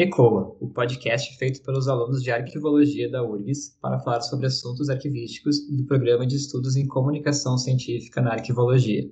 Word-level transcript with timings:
ECOA, 0.00 0.56
o 0.60 0.68
podcast 0.68 1.36
feito 1.38 1.60
pelos 1.64 1.88
alunos 1.88 2.22
de 2.22 2.30
Arquivologia 2.30 3.10
da 3.10 3.20
URGS 3.20 3.76
para 3.80 3.98
falar 3.98 4.20
sobre 4.20 4.46
assuntos 4.46 4.88
arquivísticos 4.88 5.68
do 5.68 5.84
Programa 5.86 6.24
de 6.24 6.36
Estudos 6.36 6.76
em 6.76 6.86
Comunicação 6.86 7.58
Científica 7.58 8.22
na 8.22 8.30
Arquivologia. 8.30 9.10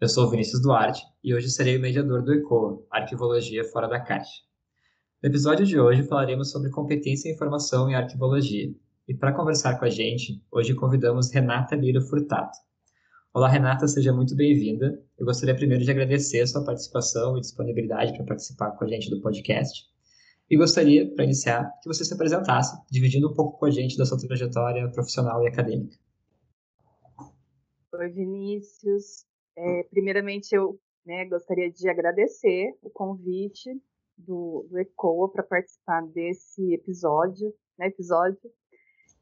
Eu 0.00 0.08
sou 0.08 0.28
Vinícius 0.28 0.60
Duarte 0.60 1.00
e 1.22 1.32
hoje 1.32 1.48
serei 1.48 1.76
o 1.76 1.80
mediador 1.80 2.24
do 2.24 2.34
ECOA, 2.34 2.84
Arquivologia 2.90 3.62
Fora 3.62 3.86
da 3.86 4.00
Caixa. 4.00 4.49
No 5.22 5.28
episódio 5.28 5.66
de 5.66 5.78
hoje 5.78 6.02
falaremos 6.04 6.50
sobre 6.50 6.70
competência 6.70 7.28
em 7.28 7.34
informação 7.34 7.90
em 7.90 7.94
arquivologia. 7.94 8.74
E 9.06 9.14
para 9.14 9.34
conversar 9.34 9.78
com 9.78 9.84
a 9.84 9.90
gente, 9.90 10.42
hoje 10.50 10.74
convidamos 10.74 11.30
Renata 11.30 11.76
Lira 11.76 12.00
Furtado. 12.00 12.52
Olá, 13.34 13.46
Renata, 13.46 13.86
seja 13.86 14.14
muito 14.14 14.34
bem-vinda. 14.34 14.98
Eu 15.18 15.26
gostaria 15.26 15.54
primeiro 15.54 15.84
de 15.84 15.90
agradecer 15.90 16.40
a 16.40 16.46
sua 16.46 16.64
participação 16.64 17.36
e 17.36 17.42
disponibilidade 17.42 18.14
para 18.14 18.24
participar 18.24 18.70
com 18.70 18.82
a 18.82 18.88
gente 18.88 19.10
do 19.10 19.20
podcast. 19.20 19.84
E 20.48 20.56
gostaria, 20.56 21.14
para 21.14 21.26
iniciar, 21.26 21.70
que 21.82 21.88
você 21.90 22.02
se 22.02 22.14
apresentasse, 22.14 22.74
dividindo 22.90 23.30
um 23.30 23.34
pouco 23.34 23.58
com 23.58 23.66
a 23.66 23.70
gente 23.70 23.98
da 23.98 24.06
sua 24.06 24.18
trajetória 24.18 24.90
profissional 24.90 25.44
e 25.44 25.48
acadêmica. 25.48 25.98
Oi, 27.92 28.08
Vinícius. 28.08 29.26
É, 29.54 29.82
primeiramente, 29.90 30.54
eu 30.54 30.80
né, 31.04 31.26
gostaria 31.26 31.70
de 31.70 31.90
agradecer 31.90 32.70
o 32.80 32.88
convite 32.88 33.70
do, 34.26 34.66
do 34.68 34.78
ECOA 34.78 35.30
para 35.30 35.42
participar 35.42 36.02
desse 36.08 36.74
episódio, 36.74 37.54
né, 37.78 37.86
episódio, 37.86 38.38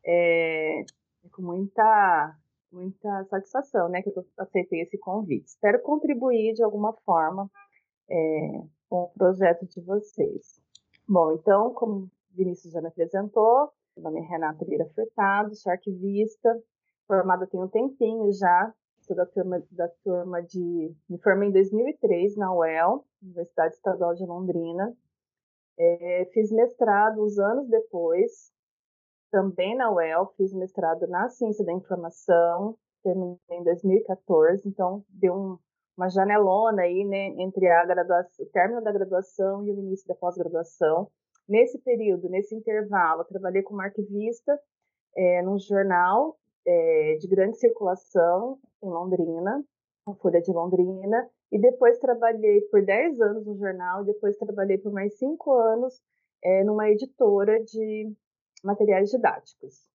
é, 0.04 0.80
é, 0.80 1.28
com 1.30 1.42
muita, 1.42 2.36
muita 2.72 3.24
satisfação, 3.24 3.88
né, 3.88 4.02
que 4.02 4.10
eu 4.10 4.26
aceitei 4.38 4.82
esse 4.82 4.98
convite. 4.98 5.48
Espero 5.48 5.82
contribuir 5.82 6.54
de 6.54 6.62
alguma 6.62 6.92
forma 7.04 7.50
é, 8.10 8.62
com 8.88 9.02
o 9.02 9.08
projeto 9.10 9.66
de 9.66 9.80
vocês. 9.80 10.60
Bom, 11.06 11.32
então, 11.32 11.72
como 11.74 12.10
Vinícius 12.30 12.72
já 12.72 12.80
me 12.80 12.88
apresentou, 12.88 13.70
meu 13.96 14.04
nome 14.04 14.20
é 14.20 14.28
Renata 14.28 14.64
Lira 14.64 14.88
Furtado, 14.94 15.54
sou 15.54 15.72
arquivista, 15.72 16.56
formada 17.06 17.46
tem 17.46 17.60
um 17.60 17.69
tempinho 17.69 18.30
já, 18.32 18.72
sou 19.08 19.16
da 19.16 19.26
turma, 19.26 19.62
da 19.70 19.88
turma 20.04 20.42
de. 20.42 20.94
Me 21.08 21.18
formei 21.18 21.48
em 21.48 21.52
2003 21.52 22.36
na 22.36 22.54
UEL, 22.54 23.04
Universidade 23.22 23.74
Estadual 23.74 24.14
de 24.14 24.24
Londrina. 24.26 24.94
É, 25.78 26.28
fiz 26.32 26.52
mestrado 26.52 27.24
uns 27.24 27.38
anos 27.38 27.68
depois, 27.68 28.52
também 29.30 29.76
na 29.76 29.90
UEL, 29.90 30.32
fiz 30.36 30.52
mestrado 30.52 31.06
na 31.06 31.28
Ciência 31.28 31.64
da 31.64 31.72
Informação, 31.72 32.76
terminei 33.02 33.38
em 33.50 33.64
2014, 33.64 34.68
então 34.68 35.04
deu 35.08 35.34
um, 35.34 35.58
uma 35.96 36.08
janelona 36.08 36.82
aí, 36.82 37.04
né, 37.04 37.28
entre 37.38 37.68
a 37.68 37.84
graduação, 37.84 38.44
o 38.44 38.50
término 38.50 38.82
da 38.82 38.92
graduação 38.92 39.64
e 39.64 39.70
o 39.70 39.78
início 39.78 40.06
da 40.08 40.16
pós-graduação. 40.16 41.08
Nesse 41.48 41.78
período, 41.78 42.28
nesse 42.28 42.54
intervalo, 42.54 43.24
trabalhei 43.24 43.62
como 43.62 43.80
arquivista 43.80 44.60
é, 45.16 45.42
num 45.42 45.58
jornal 45.60 46.36
é, 46.69 47.16
de 47.16 47.27
grande 47.27 47.56
circulação 47.56 48.58
em 48.83 48.91
Londrina, 48.91 49.64
a 50.06 50.14
Folha 50.16 50.41
de 50.42 50.52
Londrina, 50.52 51.30
e 51.50 51.58
depois 51.58 51.98
trabalhei 51.98 52.60
por 52.70 52.84
10 52.84 53.20
anos 53.22 53.47
no 53.47 53.56
jornal, 53.56 54.05
depois 54.05 54.36
trabalhei 54.36 54.77
por 54.77 54.92
mais 54.92 55.16
5 55.16 55.50
anos 55.50 55.98
é, 56.44 56.62
numa 56.64 56.91
editora 56.91 57.64
de 57.64 58.12
materiais 58.62 59.08
didáticos. 59.10 59.88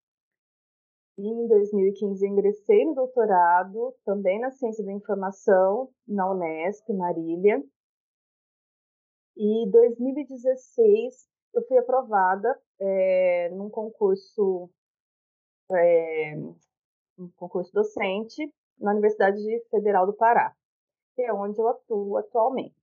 E 1.16 1.28
em 1.28 1.48
2015 1.48 2.28
ingressei 2.28 2.86
no 2.86 2.96
doutorado, 2.96 3.94
também 4.04 4.40
na 4.40 4.50
Ciência 4.50 4.84
da 4.84 4.92
Informação, 4.92 5.90
na 6.08 6.32
Unesp, 6.32 6.92
Marília. 6.92 7.64
E 9.38 9.64
em 9.64 9.70
2016 9.70 11.30
eu 11.54 11.62
fui 11.68 11.78
aprovada 11.78 12.60
é, 12.80 13.50
num 13.50 13.70
concurso 13.70 14.72
é, 15.72 16.36
um 17.18 17.30
concurso 17.36 17.72
docente 17.74 18.52
na 18.80 18.92
Universidade 18.92 19.40
Federal 19.70 20.06
do 20.06 20.14
Pará, 20.14 20.54
que 21.16 21.22
é 21.22 21.34
onde 21.34 21.60
eu 21.60 21.68
atuo 21.68 22.18
atualmente. 22.18 22.76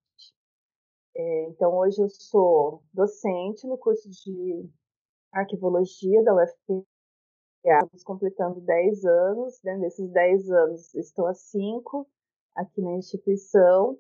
É, 1.15 1.49
então, 1.49 1.77
hoje 1.77 2.01
eu 2.01 2.09
sou 2.09 2.83
docente 2.93 3.67
no 3.67 3.77
curso 3.77 4.09
de 4.09 4.69
arquivologia 5.33 6.23
da 6.23 6.35
UFPA, 6.35 6.87
estamos 7.65 8.05
completando 8.05 8.61
10 8.61 9.05
anos, 9.05 9.61
dentro 9.63 9.83
desses 9.83 10.11
10 10.11 10.51
anos 10.51 10.95
estou 10.95 11.27
há 11.27 11.35
5 11.35 12.09
aqui 12.55 12.81
na 12.81 12.93
instituição. 12.93 13.99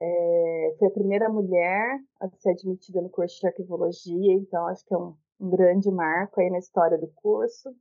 É, 0.00 0.76
fui 0.78 0.88
a 0.88 0.90
primeira 0.90 1.28
mulher 1.28 2.00
a 2.20 2.28
ser 2.36 2.50
admitida 2.50 3.00
no 3.00 3.08
curso 3.08 3.40
de 3.40 3.46
arquivologia, 3.46 4.34
então 4.34 4.66
acho 4.66 4.84
que 4.84 4.92
é 4.92 4.98
um, 4.98 5.16
um 5.40 5.48
grande 5.48 5.90
marco 5.90 6.40
aí 6.40 6.50
na 6.50 6.58
história 6.58 6.98
do 6.98 7.08
curso 7.14 7.74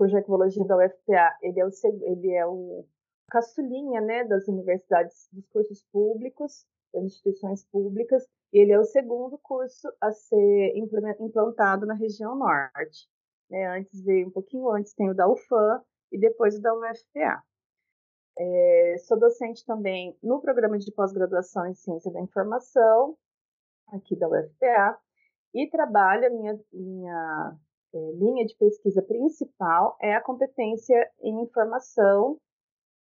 cuja 0.00 0.18
ecologia 0.18 0.64
da 0.64 0.78
UFPA 0.78 1.36
ele 1.42 1.60
é 1.60 1.66
o, 1.66 1.70
ele 1.84 2.30
é 2.32 2.46
o 2.46 2.86
caçulinha 3.30 4.00
né, 4.00 4.24
das 4.24 4.48
universidades, 4.48 5.28
dos 5.30 5.46
cursos 5.48 5.84
públicos, 5.92 6.64
das 6.90 7.04
instituições 7.04 7.66
públicas, 7.66 8.26
e 8.50 8.60
ele 8.60 8.72
é 8.72 8.78
o 8.78 8.84
segundo 8.84 9.36
curso 9.36 9.92
a 10.00 10.10
ser 10.10 10.72
implantado 11.20 11.84
na 11.84 11.92
região 11.92 12.34
norte. 12.34 13.10
Né? 13.50 13.66
Antes 13.76 14.02
veio 14.02 14.28
um 14.28 14.30
pouquinho 14.30 14.70
antes, 14.70 14.94
tem 14.94 15.10
o 15.10 15.14
da 15.14 15.28
UFAM 15.28 15.82
e 16.10 16.18
depois 16.18 16.56
o 16.56 16.62
da 16.62 16.72
UFPA. 16.72 17.42
É, 18.38 18.96
sou 19.06 19.18
docente 19.18 19.66
também 19.66 20.16
no 20.22 20.40
programa 20.40 20.78
de 20.78 20.90
pós-graduação 20.92 21.66
em 21.66 21.74
Ciência 21.74 22.10
da 22.10 22.22
Informação, 22.22 23.18
aqui 23.88 24.16
da 24.16 24.30
UFPA, 24.30 24.98
e 25.52 25.68
trabalho 25.68 26.34
minha, 26.38 26.58
minha 26.72 27.58
linha 27.98 28.44
de 28.46 28.56
pesquisa 28.56 29.02
principal 29.02 29.96
é 30.00 30.14
a 30.14 30.22
competência 30.22 31.10
em 31.20 31.42
informação, 31.42 32.38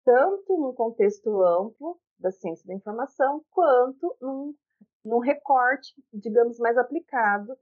tanto 0.04 0.56
num 0.58 0.74
contexto 0.74 1.42
amplo 1.42 1.98
da 2.18 2.30
ciência 2.30 2.66
da 2.66 2.74
informação, 2.74 3.42
quanto 3.50 4.16
num, 4.20 4.54
num 5.04 5.18
recorte, 5.18 5.94
digamos, 6.12 6.58
mais 6.58 6.76
aplicado, 6.76 7.56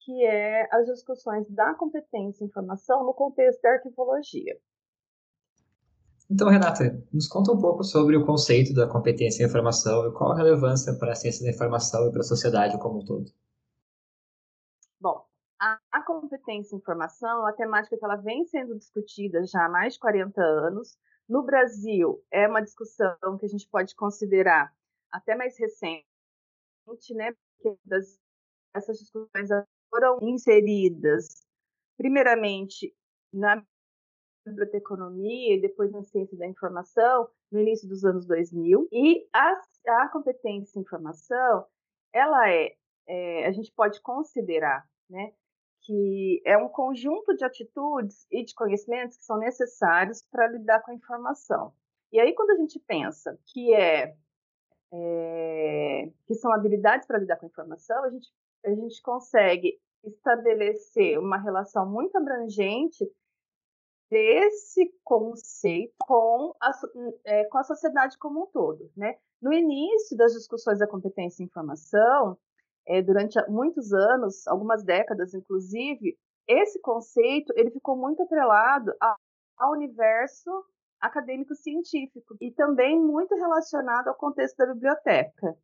que 0.00 0.24
é 0.24 0.68
as 0.72 0.86
discussões 0.86 1.48
da 1.50 1.74
competência 1.74 2.44
em 2.44 2.46
informação 2.46 3.04
no 3.04 3.12
contexto 3.12 3.60
da 3.60 3.72
arquivologia. 3.72 4.58
Então, 6.30 6.48
Renata, 6.48 7.04
nos 7.12 7.26
conta 7.26 7.50
um 7.50 7.60
pouco 7.60 7.82
sobre 7.82 8.16
o 8.16 8.24
conceito 8.24 8.72
da 8.72 8.86
competência 8.86 9.42
em 9.42 9.46
informação 9.46 10.06
e 10.06 10.12
qual 10.12 10.30
a 10.30 10.36
relevância 10.36 10.96
para 10.96 11.10
a 11.10 11.14
ciência 11.16 11.44
da 11.44 11.50
informação 11.50 12.06
e 12.06 12.12
para 12.12 12.20
a 12.20 12.24
sociedade 12.24 12.78
como 12.78 13.00
um 13.00 13.04
todo. 13.04 13.32
A, 15.92 16.02
competência 16.02 16.74
em 16.74 16.78
informação, 16.78 17.44
a 17.46 17.52
temática 17.52 17.96
que 17.96 18.04
ela 18.04 18.16
vem 18.16 18.44
sendo 18.46 18.76
discutida 18.76 19.44
já 19.44 19.66
há 19.66 19.68
mais 19.68 19.94
de 19.94 20.00
40 20.00 20.40
anos. 20.40 20.96
No 21.28 21.42
Brasil, 21.42 22.22
é 22.30 22.46
uma 22.46 22.60
discussão 22.60 23.16
que 23.38 23.46
a 23.46 23.48
gente 23.48 23.68
pode 23.68 23.94
considerar 23.94 24.72
até 25.10 25.34
mais 25.34 25.58
recente, 25.58 26.04
né? 27.14 27.32
Porque 27.62 27.78
essas 28.74 28.98
discussões 28.98 29.48
foram 29.90 30.18
inseridas, 30.22 31.46
primeiramente, 31.96 32.94
na 33.32 33.64
biblioteconomia 34.46 35.56
e 35.56 35.60
depois 35.60 35.90
na 35.92 36.02
ciência 36.02 36.36
da 36.36 36.46
informação, 36.46 37.28
no 37.50 37.60
início 37.60 37.88
dos 37.88 38.04
anos 38.04 38.26
2000. 38.26 38.88
E 38.92 39.28
a, 39.32 39.60
a 40.02 40.08
competência 40.08 40.78
em 40.78 40.82
informação, 40.82 41.66
ela 42.12 42.50
é, 42.50 42.74
é, 43.06 43.46
a 43.46 43.52
gente 43.52 43.72
pode 43.72 44.00
considerar, 44.00 44.88
né, 45.08 45.32
que 45.82 46.42
é 46.44 46.56
um 46.56 46.68
conjunto 46.68 47.34
de 47.34 47.44
atitudes 47.44 48.26
e 48.30 48.44
de 48.44 48.54
conhecimentos 48.54 49.16
que 49.16 49.24
são 49.24 49.38
necessários 49.38 50.22
para 50.30 50.48
lidar 50.48 50.80
com 50.82 50.90
a 50.90 50.94
informação. 50.94 51.72
E 52.12 52.20
aí, 52.20 52.34
quando 52.34 52.50
a 52.50 52.56
gente 52.56 52.78
pensa 52.80 53.38
que 53.46 53.72
é, 53.72 54.14
é 54.92 56.10
que 56.26 56.34
são 56.34 56.52
habilidades 56.52 57.06
para 57.06 57.18
lidar 57.18 57.36
com 57.36 57.46
a 57.46 57.48
informação, 57.48 58.04
a 58.04 58.10
gente, 58.10 58.28
a 58.64 58.70
gente 58.70 59.00
consegue 59.02 59.80
estabelecer 60.04 61.18
uma 61.18 61.36
relação 61.36 61.88
muito 61.88 62.16
abrangente 62.16 63.10
desse 64.10 64.92
conceito 65.04 65.94
com 66.00 66.54
a, 66.60 66.70
é, 67.24 67.44
com 67.44 67.58
a 67.58 67.62
sociedade 67.64 68.18
como 68.18 68.42
um 68.42 68.46
todo. 68.46 68.90
Né? 68.96 69.16
No 69.40 69.52
início 69.52 70.16
das 70.16 70.32
discussões 70.32 70.80
da 70.80 70.86
competência 70.86 71.42
em 71.42 71.46
informação, 71.46 72.36
é, 72.86 73.02
durante 73.02 73.38
muitos 73.48 73.92
anos, 73.92 74.46
algumas 74.46 74.84
décadas 74.84 75.34
inclusive, 75.34 76.18
esse 76.48 76.80
conceito 76.80 77.52
ele 77.56 77.70
ficou 77.70 77.96
muito 77.96 78.22
atrelado 78.22 78.92
ao 79.56 79.72
universo 79.72 80.50
acadêmico 81.00 81.54
científico 81.54 82.36
e 82.40 82.50
também 82.52 83.00
muito 83.00 83.34
relacionado 83.34 84.08
ao 84.08 84.16
contexto 84.16 84.56
da 84.56 84.74
biblioteca. 84.74 85.56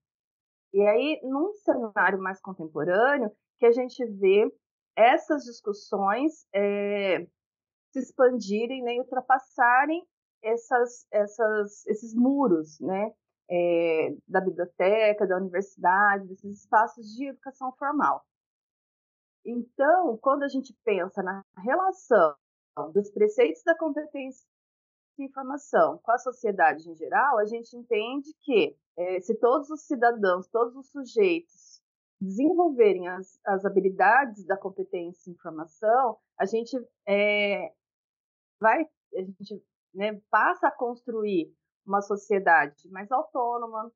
E 0.73 0.81
aí, 0.81 1.21
num 1.23 1.53
cenário 1.55 2.19
mais 2.21 2.41
contemporâneo, 2.41 3.31
que 3.59 3.67
a 3.67 3.73
gente 3.73 4.05
vê 4.05 4.51
essas 4.95 5.45
discussões 5.45 6.47
é, 6.55 7.27
se 7.93 8.01
expandirem 8.01 8.83
né, 8.83 8.95
e 8.95 9.01
ultrapassarem 9.01 10.07
essas, 10.43 11.07
essas, 11.11 11.87
esses 11.87 12.15
muros 12.15 12.79
né, 12.81 13.13
é, 13.50 14.16
da 14.26 14.40
biblioteca, 14.40 15.26
da 15.26 15.37
universidade, 15.37 16.26
desses 16.26 16.62
espaços 16.62 17.06
de 17.14 17.28
educação 17.28 17.72
formal. 17.72 18.25
Então, 19.44 20.19
quando 20.19 20.43
a 20.43 20.48
gente 20.48 20.75
pensa 20.84 21.22
na 21.22 21.44
relação 21.58 22.34
dos 22.93 23.10
preceitos 23.10 23.62
da 23.62 23.76
competência 23.76 24.44
de 25.16 25.25
informação 25.25 25.98
com 25.98 26.10
a 26.10 26.19
sociedade 26.19 26.90
em 26.90 26.94
geral, 26.94 27.38
a 27.38 27.44
gente 27.44 27.76
entende 27.76 28.34
que 28.43 28.76
é, 28.98 29.20
se 29.20 29.34
todos 29.37 29.70
os 29.70 29.82
cidadãos, 29.82 30.48
todos 30.48 30.75
os 30.75 30.90
sujeitos 30.90 31.81
desenvolverem 32.20 33.08
as, 33.08 33.38
as 33.44 33.64
habilidades 33.64 34.44
da 34.46 34.56
competência 34.56 35.31
em 35.31 35.34
informação, 35.34 36.19
a 36.38 36.44
gente 36.44 36.76
é, 37.06 37.72
vai, 38.60 38.82
a 39.14 39.20
gente 39.20 39.62
né, 39.94 40.20
passa 40.31 40.69
a 40.69 40.72
construir 40.72 41.54
uma 41.87 42.03
sociedade 42.03 42.88
mais 42.91 43.11
autônoma, 43.11 43.91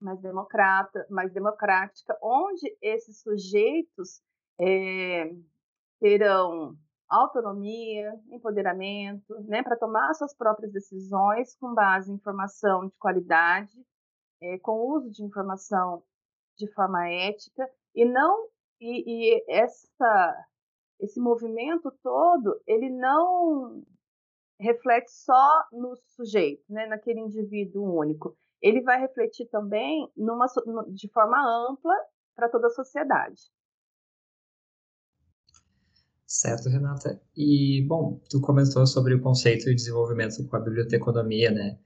mais 0.00 0.20
democrata, 0.20 1.06
mais 1.10 1.32
democrática, 1.32 2.16
onde 2.22 2.76
esses 2.80 3.20
sujeitos 3.20 4.20
é, 4.60 5.32
terão 6.00 6.76
autonomia, 7.08 8.12
empoderamento, 8.30 9.40
né, 9.44 9.62
para 9.62 9.76
tomar 9.76 10.12
suas 10.14 10.34
próprias 10.34 10.72
decisões 10.72 11.56
com 11.56 11.74
base 11.74 12.10
em 12.10 12.14
informação 12.14 12.86
de 12.86 12.96
qualidade, 12.98 13.76
é, 14.42 14.58
com 14.58 14.78
uso 14.90 15.10
de 15.10 15.24
informação 15.24 16.02
de 16.56 16.70
forma 16.72 17.08
ética 17.08 17.68
e 17.94 18.04
não 18.04 18.48
e, 18.80 19.34
e 19.34 19.44
essa 19.48 20.46
esse 21.00 21.20
movimento 21.20 21.92
todo 22.02 22.60
ele 22.66 22.90
não 22.90 23.82
reflete 24.60 25.10
só 25.10 25.64
no 25.72 25.96
sujeito, 26.16 26.64
né, 26.68 26.86
naquele 26.86 27.20
indivíduo 27.20 27.98
único. 27.98 28.36
Ele 28.60 28.82
vai 28.82 29.00
refletir 29.00 29.46
também 29.46 30.10
numa, 30.16 30.46
de 30.88 31.08
forma 31.08 31.38
ampla 31.70 31.94
para 32.34 32.48
toda 32.48 32.66
a 32.66 32.70
sociedade. 32.70 33.40
Certo, 36.26 36.68
Renata. 36.68 37.20
E, 37.34 37.86
bom, 37.88 38.20
tu 38.28 38.40
comentou 38.40 38.86
sobre 38.86 39.14
o 39.14 39.22
conceito 39.22 39.64
de 39.64 39.74
desenvolvimento 39.74 40.46
com 40.46 40.56
a 40.56 40.60
biblioteconomia, 40.60 41.50
né? 41.50 41.78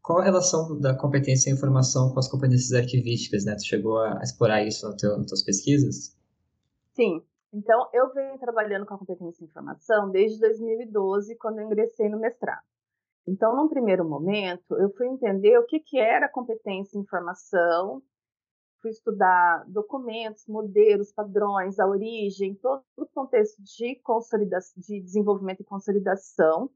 Qual 0.00 0.20
a 0.20 0.24
relação 0.24 0.80
da 0.80 0.94
competência 0.94 1.50
em 1.50 1.54
informação 1.54 2.12
com 2.12 2.18
as 2.20 2.28
competências 2.28 2.72
arquivísticas, 2.72 3.44
né? 3.44 3.56
Tu 3.56 3.64
chegou 3.64 3.98
a 3.98 4.20
explorar 4.22 4.62
isso 4.64 4.88
no 4.88 4.96
teu, 4.96 5.18
nas 5.18 5.26
tuas 5.26 5.42
pesquisas? 5.42 6.16
Sim. 6.94 7.22
Então, 7.52 7.88
eu 7.92 8.12
venho 8.12 8.38
trabalhando 8.38 8.84
com 8.86 8.94
a 8.94 8.98
competência 8.98 9.42
em 9.42 9.46
informação 9.46 10.10
desde 10.10 10.38
2012, 10.40 11.36
quando 11.36 11.60
eu 11.60 11.66
ingressei 11.66 12.08
no 12.08 12.18
mestrado. 12.18 12.62
Então, 13.26 13.56
num 13.56 13.68
primeiro 13.68 14.04
momento, 14.04 14.76
eu 14.76 14.90
fui 14.94 15.06
entender 15.06 15.58
o 15.58 15.66
que, 15.66 15.80
que 15.80 15.98
era 15.98 16.28
competência 16.28 16.96
em 16.96 17.00
informação 17.00 18.02
fui 18.80 18.90
estudar 18.90 19.64
documentos, 19.68 20.46
modelos, 20.46 21.12
padrões, 21.12 21.78
a 21.78 21.86
origem, 21.86 22.54
todo 22.56 22.82
o 22.96 23.06
contexto 23.06 23.62
de 23.62 24.00
de 24.76 25.00
desenvolvimento 25.00 25.60
e 25.60 25.64
consolidação. 25.64 26.70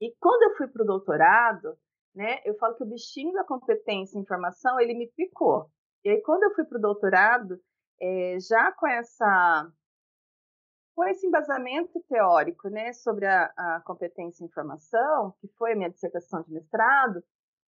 E 0.00 0.14
quando 0.20 0.42
eu 0.42 0.56
fui 0.56 0.68
para 0.68 0.82
o 0.82 0.86
doutorado, 0.86 1.76
né, 2.14 2.40
eu 2.44 2.54
falo 2.56 2.74
que 2.74 2.82
o 2.82 2.86
bichinho 2.86 3.32
da 3.32 3.44
competência 3.44 4.18
em 4.18 4.22
informação 4.22 4.78
ele 4.80 4.94
me 4.94 5.08
picou. 5.08 5.70
E 6.04 6.10
aí 6.10 6.20
quando 6.22 6.42
eu 6.44 6.54
fui 6.54 6.64
para 6.64 6.78
o 6.78 6.82
doutorado, 6.82 7.58
é, 8.00 8.38
já 8.40 8.72
com 8.72 8.86
essa 8.86 9.70
com 10.94 11.04
esse 11.04 11.26
embasamento 11.26 12.00
teórico, 12.08 12.68
né, 12.68 12.92
sobre 12.92 13.26
a, 13.26 13.52
a 13.56 13.82
competência 13.84 14.44
em 14.44 14.46
informação, 14.46 15.34
que 15.40 15.48
foi 15.56 15.72
a 15.72 15.76
minha 15.76 15.90
dissertação 15.90 16.42
de 16.42 16.52
mestrado, 16.52 17.22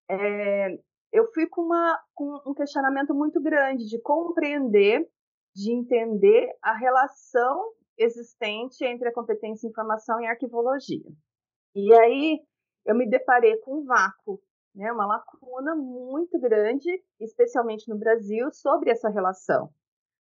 é, 0.09 0.79
eu 1.13 1.31
fui 1.33 1.47
com, 1.47 1.63
uma, 1.63 1.99
com 2.15 2.41
um 2.47 2.55
questionamento 2.55 3.15
muito 3.15 3.41
grande 3.41 3.87
de 3.87 4.01
compreender, 4.01 5.09
de 5.55 5.73
entender 5.73 6.51
a 6.61 6.75
relação 6.77 7.73
existente 7.97 8.85
entre 8.85 9.09
a 9.09 9.13
competência 9.13 9.67
em 9.67 9.71
informação 9.71 10.21
e 10.21 10.27
arquivologia. 10.27 11.09
E 11.75 11.95
aí 11.95 12.41
eu 12.85 12.95
me 12.95 13.09
deparei 13.09 13.57
com 13.59 13.81
um 13.81 13.85
vácuo, 13.85 14.41
né, 14.75 14.91
uma 14.93 15.07
lacuna 15.07 15.75
muito 15.75 16.39
grande, 16.41 16.91
especialmente 17.21 17.89
no 17.89 17.97
Brasil, 17.97 18.51
sobre 18.53 18.91
essa 18.91 19.09
relação. 19.09 19.71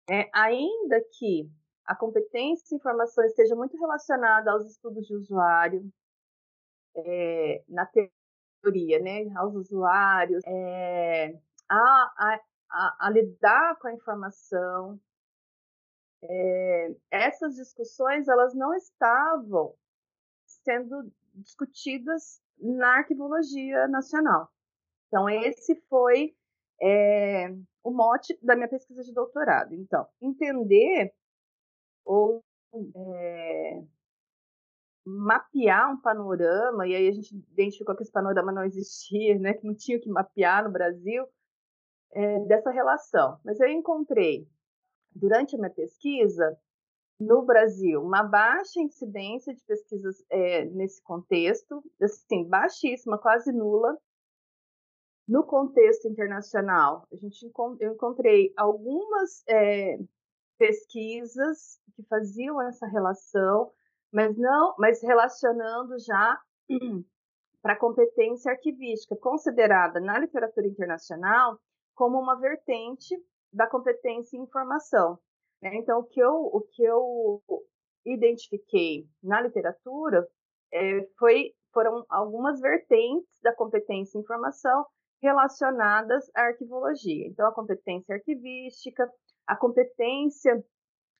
É, 0.09 0.29
ainda 0.33 1.01
que 1.17 1.49
a 1.85 1.95
competência 1.95 2.73
em 2.73 2.77
informação 2.77 3.23
esteja 3.25 3.55
muito 3.55 3.77
relacionada 3.77 4.51
aos 4.51 4.65
estudos 4.65 5.05
de 5.05 5.15
usuário, 5.15 5.87
é, 6.95 7.63
na 7.67 7.85
teoria, 7.85 8.99
né, 8.99 9.31
aos 9.35 9.53
usuários, 9.55 10.41
é, 10.45 11.37
a, 11.69 12.39
a, 12.69 12.97
a, 12.99 13.09
lidar 13.09 13.77
com 13.79 13.87
a 13.87 13.93
informação. 13.93 14.99
É, 16.23 16.95
essas 17.11 17.55
discussões 17.55 18.27
elas 18.27 18.55
não 18.55 18.73
estavam 18.73 19.75
sendo 20.45 21.11
discutidas 21.35 22.41
na 22.57 22.97
arquivologia 22.97 23.87
nacional. 23.87 24.49
Então 25.07 25.29
esse 25.29 25.75
foi 25.87 26.35
o 27.83 27.91
mote 27.91 28.37
da 28.41 28.55
minha 28.55 28.67
pesquisa 28.67 29.03
de 29.03 29.13
doutorado. 29.13 29.73
Então 29.75 30.07
entender 30.19 31.13
ou 32.05 32.43
é, 32.95 33.83
mapear 35.05 35.91
um 35.91 35.99
panorama, 35.99 36.87
e 36.87 36.95
aí 36.95 37.07
a 37.07 37.11
gente 37.11 37.35
identificou 37.51 37.95
que 37.95 38.03
esse 38.03 38.11
panorama 38.11 38.51
não 38.51 38.63
existia, 38.63 39.37
né, 39.37 39.53
que 39.53 39.65
não 39.65 39.75
tinha 39.75 39.99
que 39.99 40.09
mapear 40.09 40.63
no 40.63 40.71
Brasil, 40.71 41.27
é, 42.11 42.39
dessa 42.45 42.71
relação. 42.71 43.39
Mas 43.43 43.59
eu 43.59 43.67
encontrei, 43.67 44.47
durante 45.13 45.55
a 45.55 45.59
minha 45.59 45.69
pesquisa, 45.69 46.57
no 47.19 47.43
Brasil, 47.43 48.01
uma 48.01 48.23
baixa 48.23 48.81
incidência 48.81 49.53
de 49.53 49.63
pesquisas 49.63 50.23
é, 50.29 50.65
nesse 50.65 51.01
contexto, 51.01 51.83
assim, 52.01 52.43
baixíssima, 52.43 53.17
quase 53.17 53.51
nula. 53.51 53.97
No 55.27 55.43
contexto 55.43 56.07
internacional, 56.07 57.07
a 57.11 57.15
gente, 57.15 57.51
eu 57.79 57.93
encontrei 57.93 58.53
algumas 58.55 59.43
é, 59.47 59.97
pesquisas 60.57 61.79
que 61.95 62.03
faziam 62.03 62.61
essa 62.61 62.85
relação, 62.87 63.71
mas 64.11 64.37
não, 64.37 64.75
mas 64.77 65.01
relacionando 65.01 65.97
já 65.99 66.39
para 67.61 67.73
a 67.73 67.79
competência 67.79 68.51
arquivística, 68.51 69.15
considerada 69.15 69.99
na 69.99 70.19
literatura 70.19 70.67
internacional 70.67 71.59
como 71.95 72.19
uma 72.19 72.39
vertente 72.39 73.15
da 73.51 73.67
competência 73.67 74.37
em 74.37 74.43
informação. 74.43 75.17
Né? 75.61 75.75
Então, 75.75 75.99
o 75.99 76.03
que 76.03 76.19
eu, 76.19 76.31
o 76.31 76.61
que 76.61 76.83
eu 76.83 77.41
identifiquei 78.05 79.07
na 79.23 79.41
literatura 79.41 80.27
é, 80.71 81.07
foi, 81.17 81.53
foram 81.73 82.05
algumas 82.09 82.59
vertentes 82.59 83.39
da 83.41 83.55
competência 83.55 84.17
em 84.17 84.21
informação 84.21 84.85
relacionadas 85.21 86.29
à 86.35 86.41
arquivologia. 86.41 87.27
Então, 87.27 87.47
a 87.47 87.53
competência 87.53 88.15
arquivística, 88.15 89.09
a 89.47 89.55
competência 89.55 90.63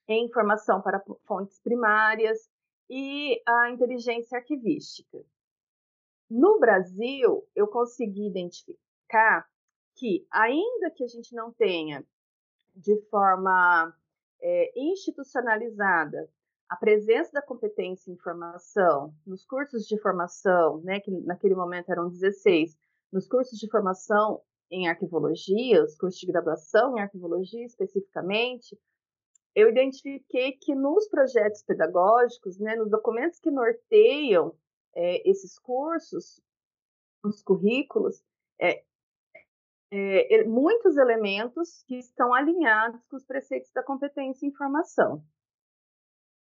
em 0.07 0.25
informação 0.25 0.81
para 0.81 1.03
fontes 1.25 1.59
primárias, 1.59 2.50
e 2.89 3.41
a 3.45 3.71
inteligência 3.71 4.38
arquivística. 4.38 5.24
No 6.29 6.59
Brasil, 6.59 7.47
eu 7.55 7.67
consegui 7.67 8.27
identificar 8.27 9.47
que, 9.95 10.27
ainda 10.31 10.91
que 10.91 11.03
a 11.03 11.07
gente 11.07 11.33
não 11.35 11.51
tenha 11.51 12.05
de 12.75 13.00
forma 13.09 13.95
é, 14.41 14.71
institucionalizada 14.75 16.29
a 16.67 16.75
presença 16.75 17.31
da 17.31 17.41
competência 17.41 18.09
em 18.09 18.15
informação 18.15 19.13
nos 19.25 19.45
cursos 19.45 19.88
de 19.88 20.00
formação, 20.01 20.81
né, 20.81 21.00
que 21.00 21.12
naquele 21.12 21.55
momento 21.55 21.91
eram 21.91 22.09
16, 22.09 22.75
nos 23.12 23.27
cursos 23.27 23.57
de 23.57 23.69
formação 23.69 24.41
em 24.69 24.88
arquivologia, 24.88 25.83
os 25.83 25.95
cursos 25.95 26.19
de 26.19 26.25
graduação 26.25 26.97
em 26.97 27.01
arquivologia 27.01 27.63
especificamente, 27.63 28.77
eu 29.55 29.69
identifiquei 29.69 30.51
que 30.51 30.75
nos 30.75 31.07
projetos 31.07 31.63
pedagógicos, 31.63 32.59
né, 32.59 32.75
nos 32.75 32.91
documentos 32.91 33.39
que 33.39 33.50
norteiam 33.50 34.53
é, 34.93 35.29
esses 35.29 35.57
cursos, 35.57 36.41
os 37.24 37.41
currículos, 37.41 38.21
é, 38.59 38.83
é, 39.91 40.43
muitos 40.43 40.97
elementos 40.97 41.83
que 41.88 41.97
estão 41.97 42.33
alinhados 42.33 43.01
com 43.07 43.15
os 43.15 43.25
preceitos 43.25 43.71
da 43.71 43.81
competência 43.81 44.45
em 44.45 44.50
informação. 44.50 45.24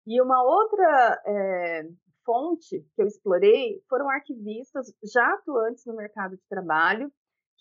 E 0.08 0.20
uma 0.22 0.42
outra 0.44 1.22
é, 1.25 1.84
fonte 2.25 2.84
que 2.96 3.01
eu 3.01 3.06
explorei 3.06 3.84
foram 3.88 4.10
arquivistas 4.10 4.92
já 5.04 5.34
atuantes 5.34 5.86
no 5.86 5.96
mercado 5.96 6.36
de 6.36 6.44
trabalho 6.50 7.12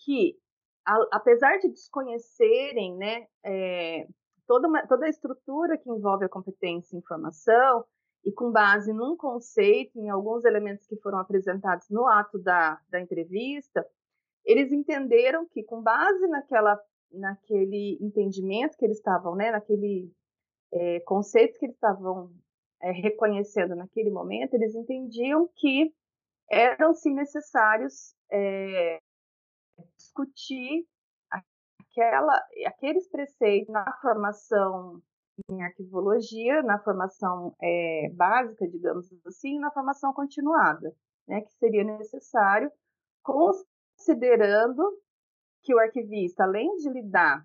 que 0.03 0.39
a, 0.85 0.95
apesar 1.11 1.57
de 1.57 1.69
desconhecerem 1.69 2.95
né, 2.97 3.27
é, 3.43 4.07
toda, 4.47 4.67
uma, 4.67 4.87
toda 4.87 5.05
a 5.05 5.09
estrutura 5.09 5.77
que 5.77 5.89
envolve 5.89 6.25
a 6.25 6.29
competência 6.29 6.95
em 6.95 6.99
informação, 6.99 7.85
e 8.25 8.31
com 8.31 8.51
base 8.51 8.91
num 8.91 9.15
conceito, 9.15 9.97
em 9.99 10.09
alguns 10.09 10.43
elementos 10.43 10.85
que 10.85 10.97
foram 10.97 11.19
apresentados 11.19 11.87
no 11.89 12.05
ato 12.07 12.37
da, 12.39 12.79
da 12.89 12.99
entrevista, 12.99 13.85
eles 14.43 14.71
entenderam 14.71 15.45
que, 15.47 15.63
com 15.63 15.81
base 15.81 16.27
naquela, 16.27 16.79
naquele 17.11 17.97
entendimento 18.01 18.77
que 18.77 18.85
eles 18.85 18.97
estavam, 18.97 19.35
né, 19.35 19.51
naquele 19.51 20.11
é, 20.73 20.99
conceito 21.01 21.57
que 21.59 21.65
eles 21.65 21.75
estavam 21.75 22.31
é, 22.81 22.91
reconhecendo 22.91 23.75
naquele 23.75 24.09
momento, 24.09 24.53
eles 24.55 24.75
entendiam 24.75 25.49
que 25.55 25.93
eram 26.49 26.93
sim 26.93 27.13
necessários 27.13 28.13
é, 28.31 28.99
discutir 29.97 30.85
aquela, 31.97 32.47
aqueles 32.67 33.09
preceitos 33.09 33.73
na 33.73 33.91
formação 34.01 35.01
em 35.49 35.63
arquivologia, 35.63 36.61
na 36.63 36.79
formação 36.79 37.55
é, 37.61 38.09
básica, 38.13 38.67
digamos 38.67 39.07
assim, 39.25 39.59
na 39.59 39.71
formação 39.71 40.13
continuada, 40.13 40.93
né, 41.27 41.41
que 41.41 41.53
seria 41.53 41.83
necessário, 41.83 42.71
considerando 43.23 44.83
que 45.63 45.73
o 45.73 45.79
arquivista, 45.79 46.43
além 46.43 46.75
de 46.77 46.89
lidar 46.89 47.43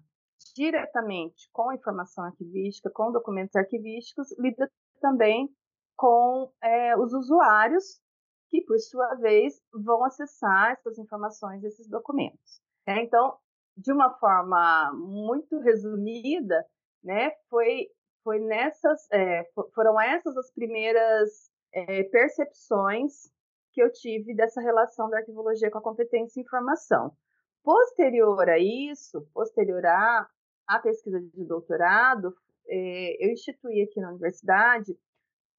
diretamente 0.54 1.49
com 1.52 1.71
a 1.71 1.75
informação 1.75 2.25
arquivística, 2.25 2.90
com 2.90 3.12
documentos 3.12 3.56
arquivísticos, 3.56 4.28
lida 4.38 4.71
também 5.00 5.49
com 5.97 6.50
é, 6.62 6.97
os 6.97 7.12
usuários, 7.12 8.00
que, 8.49 8.61
por 8.62 8.78
sua 8.78 9.14
vez, 9.14 9.61
vão 9.73 10.04
acessar 10.04 10.73
essas 10.73 10.99
informações, 10.99 11.64
esses 11.64 11.88
documentos. 11.88 12.61
Né? 12.87 13.02
Então, 13.02 13.38
de 13.76 13.93
uma 13.93 14.11
forma 14.19 14.93
muito 14.95 15.59
resumida, 15.59 16.64
né, 17.02 17.33
foi, 17.49 17.88
foi 18.23 18.38
nessas, 18.38 19.09
é, 19.11 19.49
foram 19.75 20.00
essas 20.00 20.37
as 20.37 20.50
primeiras 20.52 21.50
é, 21.73 22.05
percepções 22.05 23.31
que 23.73 23.83
eu 23.83 23.91
tive 23.91 24.35
dessa 24.35 24.61
relação 24.61 25.09
da 25.09 25.19
arquivologia 25.19 25.71
com 25.71 25.79
a 25.79 25.83
competência 25.83 26.41
em 26.41 26.43
informação. 26.43 27.17
Posterior 27.64 28.49
a 28.49 28.59
isso, 28.59 29.26
posterior 29.33 29.85
à, 29.87 30.29
à 30.67 30.79
pesquisa 30.79 31.21
de 31.21 31.45
doutorado, 31.45 32.35
é, 32.69 33.25
eu 33.25 33.33
instituí 33.33 33.83
aqui 33.83 34.00
na 34.00 34.11
universidade 34.11 34.97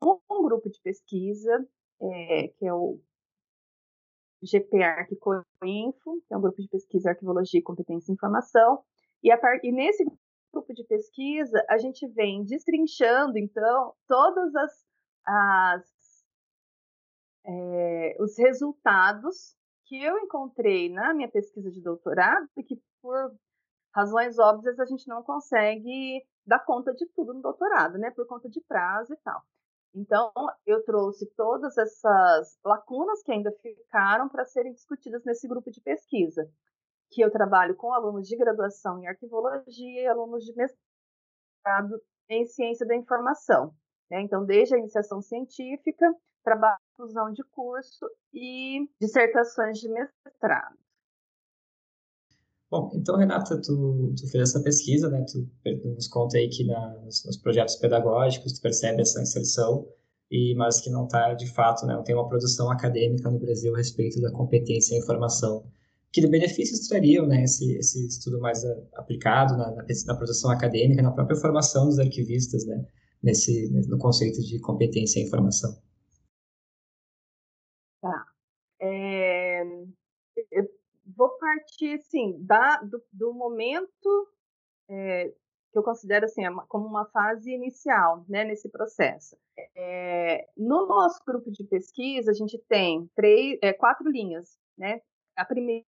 um, 0.04 0.20
um 0.30 0.44
grupo 0.44 0.70
de 0.70 0.80
pesquisa, 0.82 1.66
que 2.58 2.68
é 2.68 2.74
o 2.74 3.00
GPARC-Coinfo, 4.44 6.22
que 6.28 6.34
é 6.34 6.38
um 6.38 6.42
grupo 6.42 6.62
de 6.62 6.68
pesquisa 6.68 7.10
Arquivologia 7.10 7.60
e 7.60 7.64
Competência 7.64 8.12
em 8.12 8.16
Informação, 8.16 8.84
e, 9.24 9.32
a, 9.32 9.40
e 9.64 9.72
nesse 9.72 10.06
grupo 10.54 10.74
de 10.74 10.84
pesquisa 10.84 11.64
a 11.70 11.78
gente 11.78 12.06
vem 12.08 12.44
destrinchando, 12.44 13.38
então, 13.38 13.94
todas 14.08 14.54
as, 14.56 14.86
as 15.26 15.84
é, 17.46 18.16
os 18.20 18.38
resultados 18.38 19.56
que 19.86 20.02
eu 20.02 20.18
encontrei 20.20 20.90
na 20.90 21.14
minha 21.14 21.30
pesquisa 21.30 21.70
de 21.70 21.82
doutorado 21.82 22.48
e 22.58 22.64
que 22.64 22.82
por 23.02 23.36
razões 23.94 24.40
óbvias 24.40 24.80
a 24.80 24.86
gente 24.86 25.08
não 25.08 25.22
consegue 25.24 26.24
dar 26.46 26.60
conta 26.60 26.94
de 26.94 27.06
tudo 27.08 27.34
no 27.34 27.42
doutorado, 27.42 27.98
né, 27.98 28.12
por 28.12 28.26
conta 28.26 28.50
de 28.50 28.62
prazo 28.62 29.14
e 29.14 29.18
tal. 29.18 29.42
Então, 29.96 30.32
eu 30.66 30.84
trouxe 30.84 31.26
todas 31.36 31.78
essas 31.78 32.58
lacunas 32.66 33.22
que 33.24 33.32
ainda 33.32 33.52
ficaram 33.62 34.28
para 34.28 34.46
serem 34.46 34.74
discutidas 34.74 35.24
nesse 35.24 35.48
grupo 35.48 35.70
de 35.70 35.82
pesquisa, 35.82 36.50
que 37.12 37.22
eu 37.22 37.32
trabalho 37.32 37.76
com 37.76 37.94
alunos 37.94 38.28
de 38.28 38.36
graduação 38.36 39.00
em 39.00 39.08
arquivologia 39.08 40.02
e 40.02 40.08
alunos 40.08 40.44
de 40.44 40.54
mestrado 40.56 42.02
em 42.28 42.46
ciência 42.46 42.88
da 42.88 42.96
informação. 42.96 43.74
Né? 44.10 44.22
Então, 44.22 44.46
desde 44.46 44.76
a 44.76 44.80
iniciação 44.80 45.22
científica, 45.22 46.12
trabalho 46.44 46.80
conclusão 46.96 47.32
de 47.32 47.44
curso 47.52 48.10
e 48.34 48.88
dissertações 49.00 49.80
de 49.80 49.90
mestrado. 49.90 50.83
Bom, 52.74 52.90
então, 52.96 53.18
Renata, 53.18 53.62
tu, 53.62 54.16
tu 54.18 54.28
fez 54.32 54.50
essa 54.50 54.60
pesquisa, 54.64 55.08
né? 55.08 55.24
Tu 55.28 55.48
nos 55.86 56.08
conta 56.08 56.40
aí 56.40 56.50
que 56.50 56.64
na, 56.66 56.96
nos, 57.06 57.24
nos, 57.24 57.38
projetos 57.38 57.76
pedagógicos 57.76 58.54
tu 58.54 58.62
percebe 58.64 59.00
essa 59.00 59.22
inserção, 59.22 59.88
e, 60.32 60.56
mas 60.56 60.82
que 60.82 60.90
não 60.90 61.04
está, 61.04 61.36
de 61.36 61.46
fato, 61.54 61.86
né? 61.86 61.94
Não 61.94 62.04
tem 62.04 62.16
uma 62.16 62.28
produção 62.28 62.72
acadêmica 62.72 63.30
no 63.30 63.38
Brasil 63.38 63.76
a 63.76 63.78
respeito 63.78 64.20
da 64.20 64.32
competência 64.32 64.96
em 64.96 64.98
informação. 64.98 65.64
Que 66.12 66.26
benefícios 66.26 66.88
trariam, 66.88 67.28
né? 67.28 67.44
Esse, 67.44 67.78
esse 67.78 68.08
estudo 68.08 68.40
mais 68.40 68.66
aplicado 68.96 69.56
na, 69.56 69.70
na, 69.70 69.86
na, 70.08 70.16
produção 70.16 70.50
acadêmica, 70.50 71.04
na 71.04 71.12
própria 71.12 71.38
formação 71.38 71.86
dos 71.86 72.00
arquivistas, 72.00 72.66
né? 72.66 72.84
Nesse, 73.22 73.70
no 73.88 74.00
conceito 74.00 74.42
de 74.42 74.60
competência 74.60 75.20
em 75.20 75.28
informação. 75.28 75.80
Tá. 78.02 78.26
É, 78.82 79.62
eu 80.52 80.84
vou 81.16 81.30
partir, 81.38 81.96
assim, 81.96 82.38
da, 82.44 82.78
do, 82.82 83.04
do 83.12 83.34
momento 83.34 84.28
é, 84.90 85.34
que 85.72 85.78
eu 85.78 85.84
considero, 85.84 86.26
assim, 86.26 86.44
como 86.68 86.86
uma 86.86 87.06
fase 87.06 87.52
inicial, 87.52 88.24
né, 88.30 88.44
nesse 88.44 88.70
processo. 88.70 89.36
É, 89.76 90.48
no 90.56 90.86
nosso 90.88 91.24
grupo 91.26 91.52
de 91.52 91.64
pesquisa, 91.64 92.32
a 92.32 92.34
gente 92.34 92.58
tem 92.70 93.10
três, 93.16 93.58
é, 93.62 93.74
quatro 93.74 94.10
linhas, 94.10 94.58
né? 94.78 95.02
A 95.36 95.46
primeira 95.46 95.86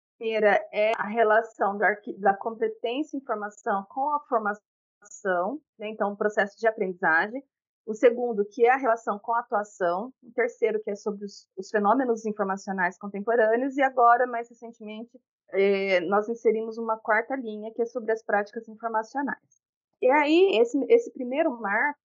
é 0.73 0.93
a 0.97 1.07
relação 1.07 1.76
da, 1.76 1.97
da 2.19 2.35
competência 2.35 3.16
informação 3.16 3.85
com 3.90 4.11
a 4.11 4.21
formação, 4.21 5.61
né? 5.78 5.88
então, 5.88 6.12
o 6.12 6.16
processo 6.16 6.59
de 6.59 6.66
aprendizagem 6.66 7.43
o 7.86 7.94
segundo, 7.94 8.44
que 8.44 8.64
é 8.64 8.70
a 8.70 8.76
relação 8.76 9.18
com 9.18 9.34
a 9.34 9.40
atuação, 9.40 10.12
o 10.22 10.32
terceiro, 10.32 10.82
que 10.82 10.90
é 10.90 10.96
sobre 10.96 11.24
os, 11.24 11.48
os 11.56 11.68
fenômenos 11.68 12.24
informacionais 12.24 12.98
contemporâneos, 12.98 13.76
e 13.76 13.82
agora, 13.82 14.26
mais 14.26 14.48
recentemente, 14.48 15.20
eh, 15.52 16.00
nós 16.00 16.28
inserimos 16.28 16.78
uma 16.78 16.96
quarta 16.98 17.36
linha, 17.36 17.72
que 17.74 17.82
é 17.82 17.86
sobre 17.86 18.12
as 18.12 18.22
práticas 18.22 18.68
informacionais. 18.68 19.62
E 20.00 20.10
aí, 20.10 20.58
esse, 20.60 20.78
esse 20.88 21.12
primeiro 21.12 21.50
marco, 21.60 21.98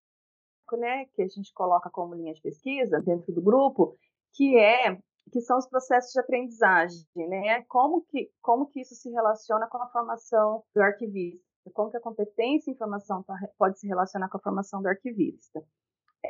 né, 0.77 1.07
que 1.15 1.23
a 1.23 1.29
gente 1.29 1.53
coloca 1.55 1.89
como 1.91 2.15
linha 2.15 2.35
de 2.35 2.43
pesquisa 2.43 3.01
dentro 3.01 3.33
do 3.33 3.41
grupo, 3.41 3.97
que 4.35 4.59
é 4.59 4.99
que 5.31 5.41
são 5.41 5.59
os 5.59 5.69
processos 5.69 6.13
de 6.13 6.21
aprendizagem, 6.21 7.05
né? 7.15 7.63
Como 7.65 8.03
que 8.03 8.31
como 8.41 8.67
que 8.67 8.81
isso 8.81 8.95
se 8.95 9.11
relaciona 9.11 9.67
com 9.67 9.79
a 9.79 9.89
formação 9.89 10.65
do 10.75 10.81
arquivista? 10.81 11.48
Como 11.71 11.91
que 11.91 11.97
a 11.97 12.01
competência 12.01 12.71
em 12.71 12.75
informação 12.75 13.23
tá 13.23 13.35
pode 13.59 13.79
se 13.79 13.87
relacionar 13.87 14.29
com 14.29 14.37
a 14.39 14.41
formação 14.41 14.83
do 14.83 14.89
arquivista. 14.89 15.65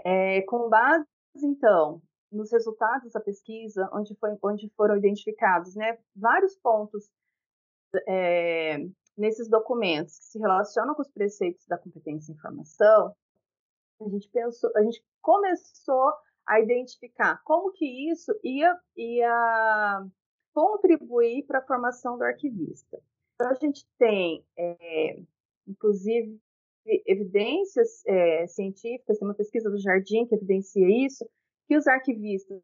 É, 0.04 0.42
com 0.42 0.68
base, 0.68 1.06
então, 1.36 2.02
nos 2.30 2.52
resultados 2.52 3.12
da 3.12 3.20
pesquisa, 3.20 3.88
onde, 3.92 4.14
foi, 4.16 4.36
onde 4.42 4.68
foram 4.76 4.96
identificados 4.96 5.74
né, 5.74 5.98
vários 6.14 6.56
pontos 6.56 7.10
é, 8.06 8.86
nesses 9.16 9.48
documentos 9.48 10.18
que 10.18 10.24
se 10.26 10.38
relacionam 10.38 10.94
com 10.94 11.02
os 11.02 11.10
preceitos 11.10 11.66
da 11.66 11.78
competência 11.78 12.30
em 12.30 12.34
informação, 12.34 13.14
a 14.00 14.08
gente 14.08 14.28
pensou, 14.28 14.70
a 14.76 14.82
gente 14.82 15.02
começou 15.20 16.12
a 16.46 16.60
identificar 16.60 17.42
como 17.44 17.72
que 17.72 18.10
isso 18.10 18.32
ia, 18.44 18.78
ia 18.96 20.06
contribuir 20.54 21.44
para 21.46 21.58
a 21.58 21.66
formação 21.66 22.16
do 22.16 22.24
arquivista. 22.24 23.00
Então, 23.40 23.52
a 23.52 23.54
gente 23.54 23.86
tem, 23.96 24.44
é, 24.58 25.22
inclusive, 25.64 26.40
evidências 27.06 28.04
é, 28.04 28.48
científicas, 28.48 29.16
tem 29.16 29.28
uma 29.28 29.34
pesquisa 29.34 29.70
do 29.70 29.78
Jardim 29.78 30.26
que 30.26 30.34
evidencia 30.34 31.06
isso, 31.06 31.24
que 31.68 31.76
os 31.76 31.86
arquivistas, 31.86 32.60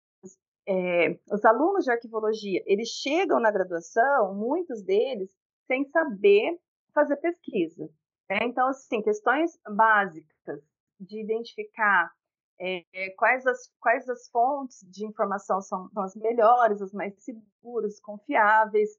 é, 0.67 1.17
os 1.31 1.45
alunos 1.45 1.85
de 1.85 1.93
arquivologia, 1.93 2.61
eles 2.67 2.89
chegam 2.89 3.39
na 3.39 3.53
graduação, 3.53 4.35
muitos 4.35 4.83
deles, 4.83 5.31
sem 5.69 5.85
saber 5.91 6.59
fazer 6.93 7.19
pesquisa. 7.19 7.89
Né? 8.29 8.39
Então, 8.43 8.67
assim, 8.67 9.01
questões 9.01 9.57
básicas 9.77 10.61
de 10.99 11.21
identificar 11.21 12.11
é, 12.59 13.11
quais, 13.17 13.47
as, 13.47 13.71
quais 13.79 14.09
as 14.09 14.29
fontes 14.29 14.81
de 14.91 15.07
informação 15.07 15.61
são, 15.61 15.89
são 15.91 16.03
as 16.03 16.17
melhores, 16.17 16.83
as 16.83 16.93
mais 16.93 17.15
seguras, 17.23 18.01
confiáveis, 18.01 18.91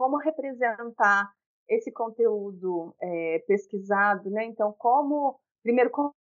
como 0.00 0.16
representar 0.16 1.30
esse 1.68 1.92
conteúdo 1.92 2.96
é, 3.02 3.44
pesquisado, 3.46 4.30
né? 4.30 4.46
Então, 4.46 4.72
como 4.78 5.38
primeiro 5.62 5.90
como 5.90 6.14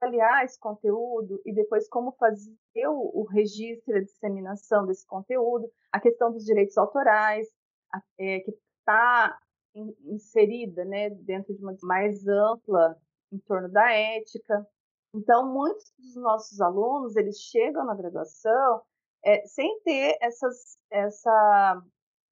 avaliar 0.00 0.44
esse 0.44 0.56
conteúdo 0.60 1.42
e 1.44 1.52
depois 1.52 1.88
como 1.88 2.12
fazer 2.12 2.86
o, 2.86 3.22
o 3.22 3.24
registro 3.24 3.96
e 3.96 3.98
a 3.98 4.02
disseminação 4.02 4.86
desse 4.86 5.04
conteúdo, 5.08 5.68
a 5.90 5.98
questão 5.98 6.30
dos 6.30 6.44
direitos 6.44 6.78
autorais, 6.78 7.48
a, 7.92 8.00
é, 8.16 8.38
que 8.38 8.56
está 8.78 9.40
in, 9.74 9.92
inserida, 10.04 10.84
né, 10.84 11.10
dentro 11.10 11.52
de 11.52 11.64
uma 11.64 11.74
mais 11.82 12.24
ampla 12.28 12.96
em 13.32 13.40
torno 13.40 13.68
da 13.72 13.90
ética. 13.90 14.64
Então, 15.12 15.52
muitos 15.52 15.92
dos 15.98 16.14
nossos 16.14 16.60
alunos 16.60 17.16
eles 17.16 17.40
chegam 17.40 17.84
na 17.84 17.96
graduação 17.96 18.82
é, 19.24 19.44
sem 19.46 19.80
ter 19.80 20.16
essas, 20.20 20.78
essa 20.92 21.82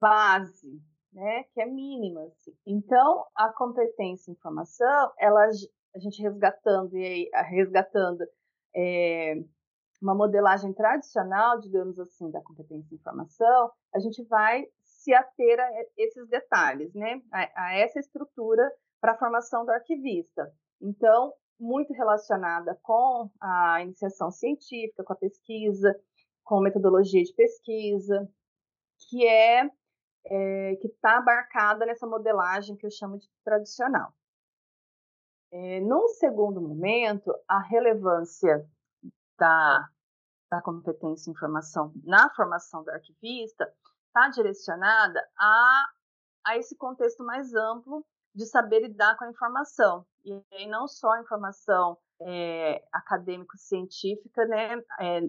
base 0.02 0.82
né, 1.12 1.44
que 1.52 1.61
é 1.61 1.66
mínima. 1.66 2.23
Assim. 2.25 2.52
Então, 2.66 3.25
a 3.37 3.52
competência 3.52 4.30
em 4.30 4.35
informação, 4.35 5.12
ela, 5.18 5.44
a 5.94 5.99
gente 5.99 6.21
resgatando 6.21 6.97
e 6.97 7.30
resgatando 7.50 8.25
é, 8.75 9.35
uma 10.00 10.14
modelagem 10.14 10.73
tradicional, 10.73 11.61
digamos 11.61 11.99
assim, 11.99 12.30
da 12.30 12.40
competência 12.40 12.92
em 12.92 12.97
informação, 12.97 13.71
a 13.94 14.00
gente 14.00 14.25
vai 14.25 14.66
se 14.82 15.14
ater 15.14 15.61
a 15.61 15.68
esses 15.97 16.28
detalhes, 16.28 16.92
né, 16.94 17.23
a, 17.30 17.66
a 17.66 17.75
essa 17.75 18.00
estrutura 18.00 18.68
para 19.00 19.12
a 19.12 19.18
formação 19.18 19.64
do 19.64 19.71
arquivista. 19.71 20.50
Então, 20.80 21.32
muito 21.61 21.92
relacionada 21.92 22.76
com 22.82 23.30
a 23.40 23.82
iniciação 23.82 24.30
científica, 24.32 25.04
com 25.04 25.12
a 25.12 25.16
pesquisa, 25.16 25.94
com 26.44 26.61
metodologia 26.61 27.23
de 27.23 27.32
pesquisa, 27.35 28.28
que 29.09 29.26
é, 29.26 29.68
é 30.25 30.76
que 30.81 30.88
está 30.88 31.19
abarcada 31.19 31.85
nessa 31.87 32.07
modelagem 32.07 32.76
que 32.76 32.87
eu 32.87 32.91
chamo 32.91 33.19
de 33.19 33.29
tradicional. 33.45 34.12
É, 35.50 35.81
num 35.81 36.09
segundo 36.09 36.61
momento, 36.61 37.35
a 37.47 37.61
relevância 37.61 38.67
da, 39.38 39.88
da 40.50 40.62
competência 40.62 41.29
em 41.31 41.33
informação 41.33 41.93
na 42.05 42.31
formação 42.35 42.83
do 42.83 42.91
arquivista 42.91 43.71
está 44.07 44.29
direcionada 44.29 45.21
a, 45.38 45.91
a 46.47 46.57
esse 46.57 46.76
contexto 46.76 47.25
mais 47.25 47.52
amplo 47.55 48.05
de 48.35 48.47
saber 48.47 48.81
lidar 48.81 49.17
com 49.19 49.25
a 49.25 49.31
informação. 49.31 50.07
E 50.25 50.33
aí 50.52 50.67
não 50.67 50.88
só 50.88 51.11
a 51.12 51.21
informação 51.21 51.99
é, 52.21 52.83
acadêmico-científica, 52.93 54.47
né, 54.47 54.83
é, 55.00 55.21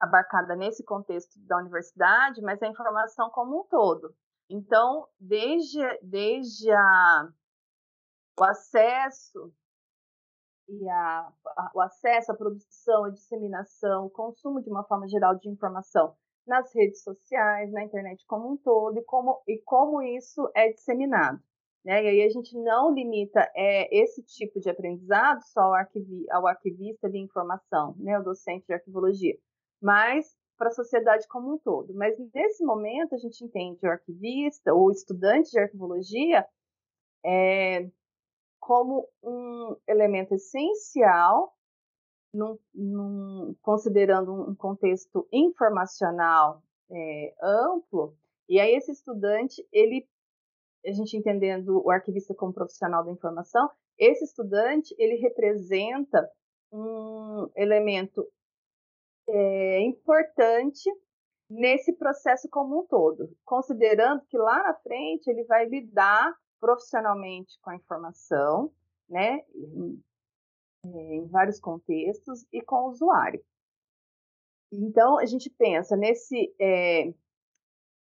abarcada 0.00 0.54
nesse 0.54 0.84
contexto 0.84 1.38
da 1.46 1.56
universidade, 1.58 2.42
mas 2.42 2.62
a 2.62 2.68
informação 2.68 3.30
como 3.30 3.60
um 3.60 3.64
todo. 3.64 4.14
Então, 4.48 5.08
desde, 5.18 5.80
desde 6.02 6.70
a, 6.70 7.28
o 8.38 8.44
acesso 8.44 9.52
e 10.68 10.88
a, 10.88 11.32
a, 11.56 11.70
o 11.74 11.80
acesso 11.80 12.32
à 12.32 12.34
produção, 12.34 13.04
à 13.04 13.10
disseminação, 13.10 14.06
o 14.06 14.10
consumo 14.10 14.62
de 14.62 14.70
uma 14.70 14.84
forma 14.84 15.08
geral 15.08 15.34
de 15.36 15.48
informação 15.48 16.16
nas 16.46 16.74
redes 16.74 17.02
sociais, 17.02 17.72
na 17.72 17.84
internet 17.84 18.24
como 18.26 18.52
um 18.52 18.56
todo, 18.56 18.98
e 18.98 19.04
como, 19.04 19.42
e 19.48 19.58
como 19.64 20.02
isso 20.02 20.50
é 20.54 20.70
disseminado. 20.72 21.42
Né? 21.84 22.02
E 22.04 22.08
aí 22.08 22.22
a 22.22 22.28
gente 22.28 22.56
não 22.58 22.92
limita 22.92 23.50
é, 23.54 23.94
esse 23.94 24.22
tipo 24.22 24.60
de 24.60 24.70
aprendizado 24.70 25.42
só 25.42 25.60
ao, 25.60 25.74
arquivi, 25.74 26.26
ao 26.30 26.46
arquivista 26.46 27.10
de 27.10 27.18
informação, 27.18 27.94
né? 27.98 28.18
o 28.18 28.22
docente 28.22 28.66
de 28.66 28.74
arquivologia, 28.74 29.36
mas 29.80 30.36
para 30.56 30.68
a 30.68 30.72
sociedade 30.72 31.26
como 31.28 31.54
um 31.54 31.58
todo. 31.58 31.94
Mas 31.94 32.16
nesse 32.32 32.64
momento 32.64 33.14
a 33.14 33.18
gente 33.18 33.44
entende 33.44 33.86
o 33.86 33.90
arquivista 33.90 34.72
ou 34.72 34.90
estudante 34.90 35.50
de 35.50 35.58
arquivologia 35.58 36.46
é, 37.24 37.88
como 38.60 39.08
um 39.22 39.76
elemento 39.86 40.34
essencial, 40.34 41.54
num, 42.32 42.58
num, 42.74 43.54
considerando 43.62 44.32
um 44.32 44.54
contexto 44.54 45.26
informacional 45.32 46.62
é, 46.90 47.34
amplo, 47.42 48.16
e 48.48 48.58
aí 48.60 48.74
esse 48.74 48.92
estudante 48.92 49.66
ele 49.72 50.06
a 50.86 50.92
gente 50.92 51.16
entendendo 51.16 51.82
o 51.82 51.90
arquivista 51.90 52.34
como 52.34 52.52
profissional 52.52 53.02
da 53.02 53.10
informação, 53.10 53.70
esse 53.98 54.24
estudante 54.24 54.94
ele 54.98 55.16
representa 55.16 56.28
um 56.70 57.48
elemento 57.56 58.26
é, 59.28 59.80
importante 59.80 60.90
nesse 61.48 61.92
processo 61.92 62.48
como 62.48 62.80
um 62.80 62.86
todo, 62.86 63.36
considerando 63.44 64.24
que 64.26 64.36
lá 64.36 64.62
na 64.62 64.74
frente 64.74 65.28
ele 65.28 65.44
vai 65.44 65.66
lidar 65.66 66.34
profissionalmente 66.58 67.58
com 67.60 67.70
a 67.70 67.76
informação, 67.76 68.72
né, 69.08 69.44
em, 69.54 70.02
em 70.84 71.26
vários 71.26 71.60
contextos 71.60 72.46
e 72.52 72.62
com 72.62 72.76
o 72.76 72.88
usuário. 72.88 73.44
Então 74.72 75.18
a 75.18 75.26
gente 75.26 75.50
pensa 75.50 75.96
nesse 75.96 76.54
é, 76.58 77.12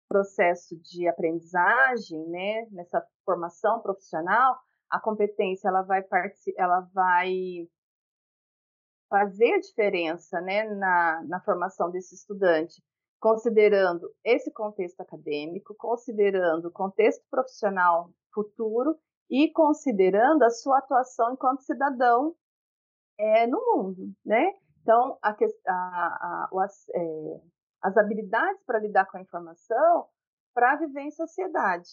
processo 0.08 0.76
de 0.78 1.08
aprendizagem, 1.08 2.26
né, 2.28 2.66
nessa 2.72 3.06
formação 3.26 3.82
profissional, 3.82 4.58
a 4.90 5.00
competência 5.00 5.68
ela 5.68 5.82
vai 5.82 6.02
ela 6.56 6.82
vai 6.94 7.68
fazer 9.10 9.54
a 9.54 9.60
diferença, 9.60 10.42
né, 10.42 10.64
na, 10.64 11.24
na 11.24 11.42
formação 11.42 11.90
desse 11.90 12.16
estudante, 12.16 12.82
considerando 13.20 14.10
esse 14.24 14.52
contexto 14.52 15.02
acadêmico, 15.02 15.74
considerando 15.76 16.68
o 16.68 16.72
contexto 16.72 17.24
profissional 17.30 18.12
futuro 18.34 18.98
e 19.30 19.52
considerando 19.52 20.44
a 20.44 20.50
sua 20.50 20.80
atuação 20.80 21.34
enquanto 21.34 21.64
cidadão 21.64 22.36
é, 23.18 23.48
no 23.48 23.60
mundo, 23.60 24.14
né? 24.26 24.54
Então, 24.82 25.18
a, 25.22 25.32
a, 25.32 25.74
a, 25.74 26.50
o, 26.52 26.62
é, 26.64 27.42
as 27.82 27.98
habilidades 27.98 28.64
para 28.66 28.80
lidar 28.80 29.06
com 29.06 29.18
a 29.18 29.22
informação 29.22 30.08
para 30.54 30.76
viver 30.76 31.02
em 31.02 31.12
sociedade. 31.12 31.90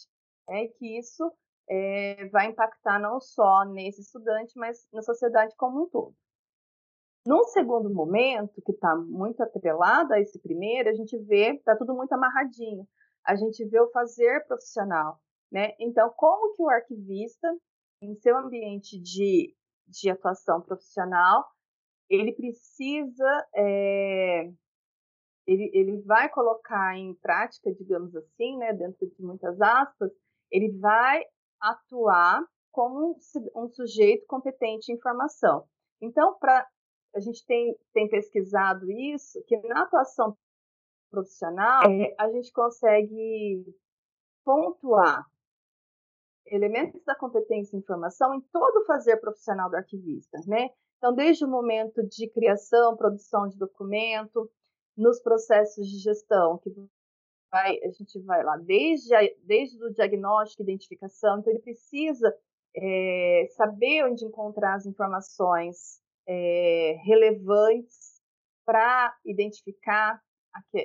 É 0.49 0.69
que 0.69 0.99
isso 0.99 1.33
é, 1.69 2.29
vai 2.29 2.47
impactar 2.47 2.99
não 2.99 3.21
só 3.21 3.65
nesse 3.65 4.03
estudante, 4.03 4.53
mas 4.57 4.87
na 4.93 5.03
sociedade 5.03 5.55
como 5.57 5.85
um 5.85 5.89
todo. 5.89 6.15
Num 7.27 7.45
segundo 7.45 7.89
momento, 7.93 8.61
que 8.63 8.73
está 8.73 8.95
muito 8.97 9.43
atrelado 9.43 10.13
a 10.13 10.21
esse 10.21 10.39
primeiro, 10.39 10.91
a 10.91 10.95
gente 10.95 11.17
vê, 11.19 11.55
está 11.55 11.75
tudo 11.77 11.95
muito 11.95 12.13
amarradinho. 12.13 12.87
A 13.25 13.35
gente 13.35 13.65
vê 13.65 13.81
o 13.81 13.91
fazer 13.91 14.47
profissional. 14.47 15.19
Né? 15.51 15.75
Então, 15.79 16.13
como 16.17 16.55
que 16.55 16.63
o 16.63 16.69
arquivista, 16.69 17.49
em 18.03 18.15
seu 18.17 18.37
ambiente 18.37 19.01
de, 19.01 19.55
de 19.87 20.11
atuação 20.11 20.61
profissional, 20.61 21.47
ele 22.11 22.33
precisa 22.33 23.47
é, 23.55 24.53
ele, 25.47 25.71
ele 25.75 26.03
vai 26.03 26.29
colocar 26.29 26.97
em 26.97 27.15
prática, 27.15 27.73
digamos 27.73 28.15
assim, 28.17 28.57
né, 28.57 28.73
dentro 28.73 29.07
de 29.07 29.23
muitas 29.23 29.61
aspas, 29.61 30.11
ele 30.51 30.71
vai 30.79 31.23
atuar 31.61 32.43
como 32.73 33.17
um, 33.55 33.69
sujeito 33.69 34.27
competente 34.27 34.91
em 34.91 34.97
informação. 34.97 35.65
Então, 36.01 36.37
para 36.39 36.67
a 37.15 37.21
gente 37.21 37.45
tem, 37.47 37.77
tem 37.93 38.09
pesquisado 38.09 38.91
isso, 38.91 39.43
que 39.45 39.57
na 39.69 39.83
atuação 39.83 40.37
profissional 41.11 41.83
é, 41.91 42.15
a 42.19 42.29
gente 42.31 42.53
consegue 42.53 43.65
pontuar 44.45 45.25
elementos 46.47 47.03
da 47.05 47.15
competência 47.15 47.77
em 47.77 47.79
informação 47.79 48.35
em 48.35 48.41
todo 48.53 48.81
o 48.81 48.85
fazer 48.85 49.17
profissional 49.19 49.71
do 49.71 49.77
arquivista, 49.77 50.39
né? 50.47 50.71
Então, 50.99 51.15
desde 51.15 51.45
o 51.45 51.49
momento 51.49 52.03
de 52.07 52.29
criação, 52.29 52.97
produção 52.97 53.49
de 53.49 53.57
documento, 53.57 54.51
nos 54.97 55.21
processos 55.21 55.87
de 55.89 55.99
gestão, 55.99 56.59
que 56.59 56.71
vai, 57.51 57.79
a 57.83 57.91
gente 57.91 58.19
vai 58.21 58.43
lá 58.45 58.57
desde, 58.57 59.15
a, 59.15 59.21
desde 59.43 59.83
o 59.85 59.93
diagnóstico 59.93 60.63
e 60.63 60.65
identificação, 60.65 61.39
então 61.39 61.53
ele 61.53 61.63
precisa 61.63 62.35
é, 62.77 63.47
saber 63.51 64.05
onde 64.05 64.25
encontrar 64.25 64.75
as 64.75 64.87
informações 64.87 66.01
é, 66.27 66.99
relevantes 67.05 68.21
para 68.65 69.15
identificar 69.25 70.21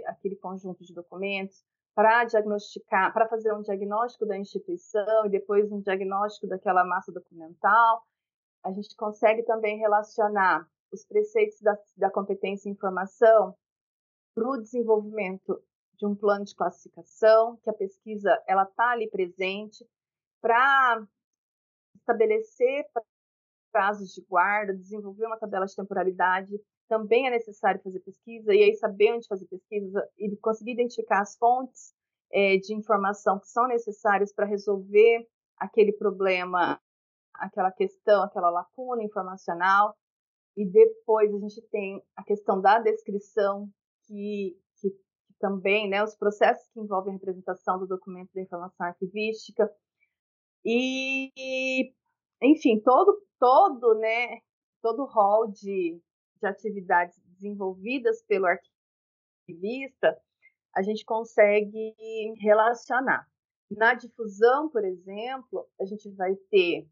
aquele, 0.08 0.36
conjunto 0.38 0.84
de 0.84 0.94
documentos, 0.94 1.64
para 1.96 2.24
diagnosticar, 2.26 3.14
para 3.14 3.28
fazer 3.28 3.54
um 3.54 3.62
diagnóstico 3.62 4.26
da 4.26 4.38
instituição 4.38 5.26
e 5.26 5.30
depois 5.30 5.72
um 5.72 5.82
diagnóstico 5.82 6.48
daquela 6.48 6.84
massa 6.84 7.12
documental. 7.12 8.04
A 8.64 8.72
gente 8.72 8.96
consegue 8.96 9.44
também 9.44 9.78
relacionar 9.78 10.68
os 10.92 11.06
preceitos 11.06 11.62
da, 11.62 11.78
da 11.98 12.10
competência 12.10 12.70
em 12.70 12.74
informação 12.74 13.56
para 14.34 14.50
o 14.50 14.58
desenvolvimento 14.58 15.62
de 15.98 16.06
um 16.06 16.16
plano 16.16 16.46
de 16.46 16.56
classificação, 16.56 17.58
que 17.58 17.70
a 17.70 17.74
pesquisa 17.74 18.42
ela 18.48 18.64
está 18.64 18.92
ali 18.92 19.10
presente, 19.10 19.86
para 20.42 21.06
estabelecer 21.96 22.86
prazos 23.72 24.14
de 24.14 24.22
guarda, 24.28 24.74
desenvolver 24.74 25.26
uma 25.26 25.38
tabela 25.38 25.66
de 25.66 25.76
temporalidade, 25.76 26.60
também 26.88 27.28
é 27.28 27.30
necessário 27.30 27.82
fazer 27.82 28.00
pesquisa, 28.00 28.54
e 28.54 28.64
aí 28.64 28.76
saber 28.76 29.14
onde 29.14 29.28
fazer 29.28 29.46
pesquisa 29.46 30.10
e 30.18 30.36
conseguir 30.38 30.72
identificar 30.72 31.22
as 31.22 31.38
fontes 31.38 31.94
é, 32.32 32.58
de 32.58 32.74
informação 32.74 33.40
que 33.40 33.48
são 33.48 33.68
necessárias 33.68 34.34
para 34.34 34.46
resolver 34.46 35.28
aquele 35.58 35.94
problema, 35.94 36.80
aquela 37.34 37.72
questão, 37.72 38.24
aquela 38.24 38.50
lacuna 38.50 39.04
informacional. 39.04 39.96
E 40.58 40.66
depois 40.66 41.34
a 41.34 41.38
gente 41.38 41.62
tem 41.70 42.04
a 42.16 42.24
questão 42.24 42.60
da 42.60 42.80
descrição, 42.80 43.70
que, 44.06 44.58
que, 44.80 44.90
que 44.90 45.34
também, 45.40 45.88
né, 45.88 46.04
os 46.04 46.16
processos 46.16 46.68
que 46.74 46.80
envolvem 46.80 47.14
a 47.14 47.18
representação 47.18 47.78
do 47.80 47.88
documento 47.88 48.32
da 48.34 48.42
informação 48.42 48.86
arquivística, 48.86 49.72
e, 50.66 51.94
enfim, 52.42 52.82
todo, 52.82 53.18
todo, 53.40 53.96
né, 53.96 54.40
todo 54.82 55.04
o 55.04 55.06
rol 55.06 55.48
de, 55.48 56.02
de 56.42 56.48
atividades 56.48 57.18
desenvolvidas 57.26 58.22
pelo 58.24 58.46
arquivista, 58.46 60.20
a 60.76 60.82
gente 60.82 61.04
consegue 61.06 61.94
relacionar. 62.40 63.28
Na 63.72 63.94
difusão, 63.94 64.70
por 64.70 64.84
exemplo, 64.84 65.68
a 65.80 65.86
gente 65.86 66.10
vai 66.12 66.36
ter 66.50 66.88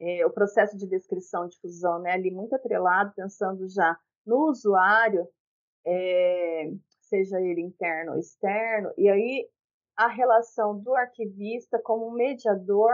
é, 0.00 0.26
o 0.26 0.30
processo 0.30 0.76
de 0.76 0.86
descrição 0.86 1.46
de 1.46 1.54
difusão 1.54 2.00
né, 2.00 2.12
ali 2.12 2.30
muito 2.30 2.54
atrelado, 2.54 3.12
pensando 3.14 3.68
já 3.68 3.98
no 4.26 4.50
usuário, 4.50 5.26
é, 5.86 6.70
seja 7.00 7.40
ele 7.40 7.60
interno 7.60 8.12
ou 8.12 8.18
externo, 8.18 8.92
e 8.96 9.08
aí 9.08 9.48
a 9.96 10.08
relação 10.08 10.78
do 10.78 10.94
arquivista 10.94 11.78
como 11.82 12.10
mediador 12.10 12.92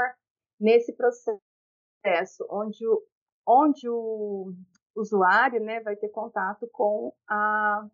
nesse 0.60 0.92
processo, 0.92 1.40
onde 2.50 2.86
o, 2.86 3.02
onde 3.46 3.88
o 3.88 4.52
usuário 4.94 5.60
né, 5.62 5.80
vai 5.80 5.96
ter 5.96 6.08
contato 6.08 6.68
com 6.72 7.12
a, 7.28 7.86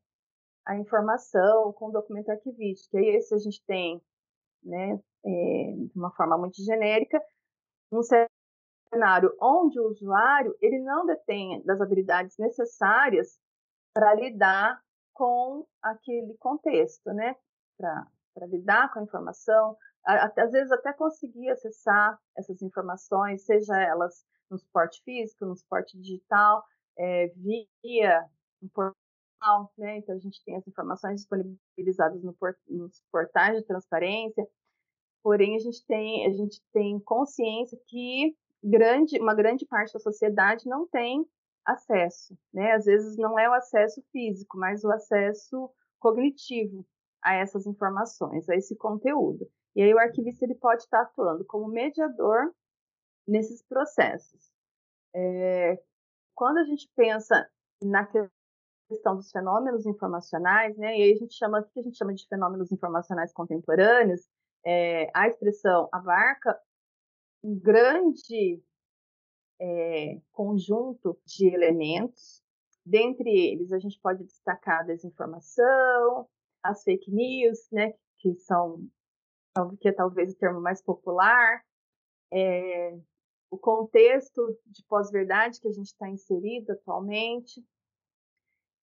a 0.67 0.77
informação, 0.77 1.73
com 1.73 1.89
o 1.89 1.93
documento 1.93 2.31
arquivístico. 2.31 2.99
E 2.99 3.17
esse 3.17 3.35
a 3.35 3.39
gente 3.39 3.63
tem, 3.67 4.01
né, 4.63 5.01
é, 5.25 5.75
de 5.77 5.93
uma 5.97 6.11
forma 6.13 6.37
muito 6.39 6.63
genérica, 6.63 7.21
um 7.93 8.01
cenário 8.03 9.35
onde 9.41 9.79
o 9.79 9.89
usuário 9.89 10.57
ele 10.61 10.81
não 10.81 11.07
detém 11.07 11.63
das 11.65 11.81
habilidades 11.81 12.37
necessárias 12.39 13.39
para 13.93 14.15
lidar 14.15 14.81
com 15.13 15.67
aquele 15.81 16.35
contexto, 16.35 17.13
né? 17.13 17.37
Para 17.79 18.47
lidar 18.47 18.93
com 18.93 18.99
a 18.99 19.03
informação, 19.03 19.77
às 20.05 20.53
vezes 20.53 20.71
até 20.71 20.93
conseguir 20.93 21.51
acessar 21.51 22.19
essas 22.37 22.61
informações, 22.63 23.45
seja 23.45 23.75
elas 23.81 24.25
no 24.51 24.59
suporte 24.59 25.03
físico, 25.03 25.47
no 25.47 25.57
suporte 25.57 25.99
digital, 25.99 26.65
é, 26.97 27.29
via 27.29 28.29
um 28.63 28.69
portal, 28.69 29.73
né? 29.77 29.99
Então 29.99 30.15
a 30.15 30.19
gente 30.19 30.43
tem 30.45 30.57
as 30.57 30.67
informações 30.67 31.21
disponibilizadas 31.21 32.23
no 32.23 32.35
port 32.35 32.57
nos 32.69 33.03
portais 33.11 33.57
de 33.59 33.65
transparência, 33.65 34.47
porém 35.23 35.57
a 35.57 35.59
gente 35.59 35.85
tem 35.87 36.27
a 36.27 36.33
gente 36.33 36.61
tem 36.73 37.01
consciência 37.01 37.79
que 37.87 38.37
grande 38.63 39.19
uma 39.21 39.35
grande 39.35 39.67
parte 39.67 39.93
da 39.93 39.99
sociedade 39.99 40.69
não 40.69 40.87
tem 40.89 41.27
acesso, 41.65 42.37
né? 42.53 42.73
Às 42.73 42.85
vezes 42.85 43.17
não 43.17 43.39
é 43.39 43.49
o 43.49 43.55
acesso 43.55 44.03
físico, 44.13 44.59
mas 44.59 44.85
o 44.85 44.91
acesso 44.91 45.71
cognitivo 45.99 46.87
a 47.23 47.35
essas 47.35 47.67
informações, 47.67 48.49
a 48.51 48.55
esse 48.55 48.77
conteúdo. 48.77 49.51
E 49.75 49.83
aí 49.83 49.93
o 49.93 49.99
arquivista 49.99 50.45
ele 50.45 50.55
pode 50.55 50.83
estar 50.83 51.03
atuando 51.03 51.45
como 51.45 51.69
mediador 51.69 52.53
nesses 53.27 53.63
processos. 53.63 54.53
É, 55.15 55.81
quando 56.35 56.59
a 56.59 56.65
gente 56.65 56.89
pensa 56.95 57.49
na 57.83 58.07
questão 58.89 59.17
dos 59.17 59.31
fenômenos 59.31 59.87
informacionais, 59.87 60.77
né, 60.77 60.99
e 60.99 61.03
aí 61.03 61.13
a 61.13 61.17
gente 61.17 61.35
chama, 61.35 61.61
o 61.61 61.65
que 61.65 61.81
a 61.81 61.83
gente 61.83 61.97
chama 61.97 62.15
de 62.15 62.27
fenômenos 62.29 62.71
informacionais 62.71 63.33
contemporâneos, 63.33 64.29
é, 64.65 65.11
a 65.15 65.29
expressão 65.29 65.89
abarca 65.93 66.59
um 67.43 67.59
grande 67.59 68.63
é, 69.61 70.21
conjunto 70.33 71.19
de 71.25 71.47
elementos. 71.49 72.43
Dentre 72.85 73.31
eles, 73.31 73.73
a 73.73 73.79
gente 73.79 73.99
pode 74.01 74.25
destacar 74.25 74.81
a 74.81 74.85
desinformação, 74.85 76.29
as 76.63 76.83
fake 76.83 77.11
news, 77.11 77.69
né, 77.71 77.95
que 78.19 78.35
são 78.37 78.89
que 79.81 79.89
é 79.89 79.93
talvez 79.93 80.33
o 80.33 80.39
termo 80.39 80.61
mais 80.61 80.83
popular, 80.83 81.63
é, 82.33 82.99
o 83.51 83.57
contexto 83.57 84.59
de 84.67 84.85
pós-verdade 84.89 85.61
que 85.61 85.69
a 85.69 85.73
gente 85.73 85.87
está 85.87 86.09
inserido 86.09 86.73
atualmente. 86.73 87.65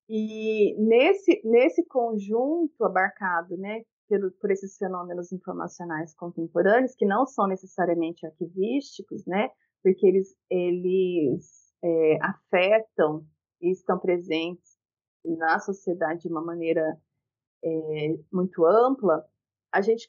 E 0.08 0.76
nesse, 0.78 1.42
nesse 1.44 1.86
conjunto 1.86 2.84
abarcado 2.84 3.58
né, 3.58 3.84
por, 4.08 4.32
por 4.40 4.52
esses 4.52 4.78
fenômenos 4.78 5.32
informacionais 5.32 6.14
contemporâneos, 6.16 6.96
que 6.96 7.06
não 7.06 7.26
são 7.26 7.48
necessariamente 7.48 8.26
arquivísticos, 8.26 9.26
né, 9.26 9.50
porque 9.84 10.08
eles, 10.08 10.36
eles 10.50 11.74
é, 11.84 12.18
afetam 12.22 13.26
e 13.62 13.72
estão 13.72 14.00
presentes 14.00 14.78
na 15.24 15.60
sociedade 15.60 16.22
de 16.22 16.30
uma 16.30 16.44
maneira 16.44 16.98
é, 17.64 18.18
muito 18.32 18.66
ampla, 18.66 19.26
a 19.72 19.82
gente, 19.82 20.08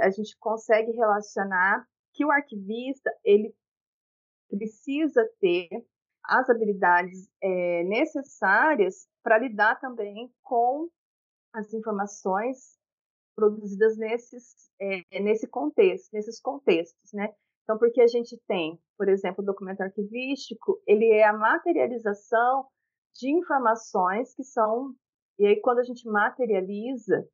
a 0.00 0.10
gente 0.10 0.36
consegue 0.38 0.92
relacionar 0.92 1.86
que 2.12 2.24
o 2.24 2.30
arquivista 2.30 3.10
ele 3.24 3.54
precisa 4.48 5.28
ter 5.40 5.68
as 6.24 6.48
habilidades 6.48 7.28
é, 7.42 7.84
necessárias 7.84 9.06
para 9.22 9.38
lidar 9.38 9.78
também 9.78 10.32
com 10.42 10.88
as 11.52 11.72
informações 11.72 12.78
produzidas 13.36 13.96
nesses, 13.96 14.70
é, 14.80 15.20
nesse 15.20 15.46
contexto, 15.46 16.12
nesses 16.12 16.40
contextos, 16.40 17.12
né? 17.12 17.34
Então, 17.62 17.78
porque 17.78 18.00
a 18.00 18.06
gente 18.06 18.38
tem, 18.46 18.78
por 18.96 19.08
exemplo, 19.08 19.42
o 19.42 19.46
documento 19.46 19.80
arquivístico, 19.80 20.80
ele 20.86 21.10
é 21.10 21.24
a 21.24 21.32
materialização 21.32 22.66
de 23.14 23.30
informações 23.30 24.34
que 24.34 24.44
são, 24.44 24.94
e 25.38 25.46
aí 25.46 25.60
quando 25.60 25.78
a 25.78 25.82
gente 25.82 26.06
materializa 26.06 27.26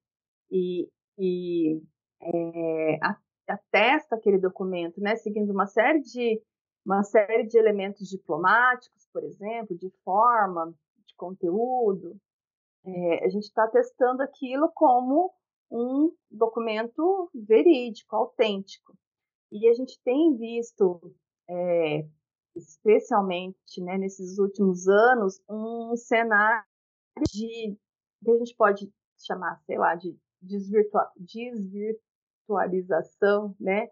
e, 0.50 0.88
e 1.20 1.82
é, 2.22 2.98
atesta 3.46 4.16
aquele 4.16 4.38
documento, 4.38 5.00
né, 5.00 5.16
seguindo 5.16 5.52
uma 5.52 5.66
série 5.66 6.00
de 6.00 6.42
uma 6.84 7.02
série 7.02 7.46
de 7.46 7.58
elementos 7.58 8.08
diplomáticos, 8.08 9.06
por 9.12 9.22
exemplo, 9.22 9.76
de 9.76 9.90
forma, 10.02 10.74
de 11.06 11.14
conteúdo, 11.14 12.18
é, 12.84 13.24
a 13.24 13.28
gente 13.28 13.44
está 13.44 13.68
testando 13.68 14.22
aquilo 14.22 14.70
como 14.74 15.30
um 15.70 16.10
documento 16.30 17.30
verídico, 17.34 18.16
autêntico. 18.16 18.96
E 19.52 19.68
a 19.68 19.74
gente 19.74 20.00
tem 20.02 20.36
visto, 20.38 21.14
é, 21.48 22.06
especialmente 22.56 23.80
né, 23.82 23.98
nesses 23.98 24.38
últimos 24.38 24.88
anos, 24.88 25.40
um 25.48 25.94
cenário 25.96 26.64
de 27.30 27.76
que 28.24 28.30
a 28.30 28.38
gente 28.38 28.54
pode 28.56 28.90
chamar, 29.18 29.60
sei 29.66 29.78
lá, 29.78 29.94
de 29.94 30.16
desvirtua 30.40 31.10
desvirtualização, 31.16 33.54
né? 33.58 33.88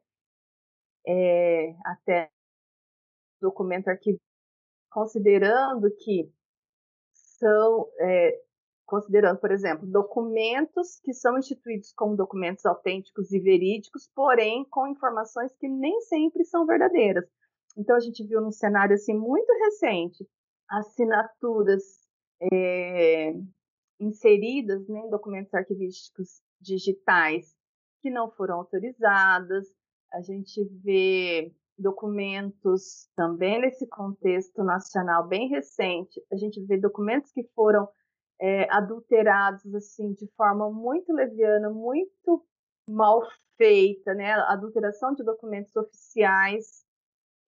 É, 1.06 1.74
até 1.84 2.30
documento 3.40 3.88
arquivo, 3.88 4.20
considerando 4.90 5.90
que 5.96 6.30
são, 7.12 7.88
é, 8.00 8.42
considerando, 8.84 9.38
por 9.38 9.50
exemplo, 9.50 9.86
documentos 9.86 11.00
que 11.02 11.14
são 11.14 11.38
instituídos 11.38 11.92
como 11.92 12.16
documentos 12.16 12.66
autênticos 12.66 13.32
e 13.32 13.38
verídicos, 13.38 14.10
porém 14.14 14.66
com 14.68 14.88
informações 14.88 15.54
que 15.56 15.68
nem 15.68 16.00
sempre 16.02 16.44
são 16.44 16.66
verdadeiras. 16.66 17.24
Então 17.76 17.96
a 17.96 18.00
gente 18.00 18.26
viu 18.26 18.40
num 18.40 18.50
cenário 18.50 18.94
assim 18.94 19.14
muito 19.14 19.52
recente 19.64 20.26
assinaturas 20.68 21.82
é, 22.52 23.32
inseridas 24.00 24.86
né, 24.88 25.00
em 25.00 25.10
documentos 25.10 25.52
arquivísticos 25.54 26.40
digitais 26.60 27.54
que 28.00 28.10
não 28.10 28.30
foram 28.30 28.56
autorizadas. 28.56 29.66
A 30.12 30.20
gente 30.20 30.64
vê 30.82 31.52
documentos 31.76 33.08
também 33.14 33.60
nesse 33.60 33.86
contexto 33.86 34.62
nacional 34.64 35.26
bem 35.26 35.48
recente. 35.48 36.22
A 36.32 36.36
gente 36.36 36.60
vê 36.64 36.76
documentos 36.76 37.30
que 37.32 37.44
foram 37.54 37.88
é, 38.40 38.70
adulterados 38.72 39.74
assim 39.74 40.12
de 40.12 40.26
forma 40.36 40.70
muito 40.70 41.12
leviana, 41.12 41.70
muito 41.70 42.44
mal 42.88 43.22
feita, 43.56 44.14
né? 44.14 44.32
Adulteração 44.32 45.14
de 45.14 45.24
documentos 45.24 45.74
oficiais 45.76 46.84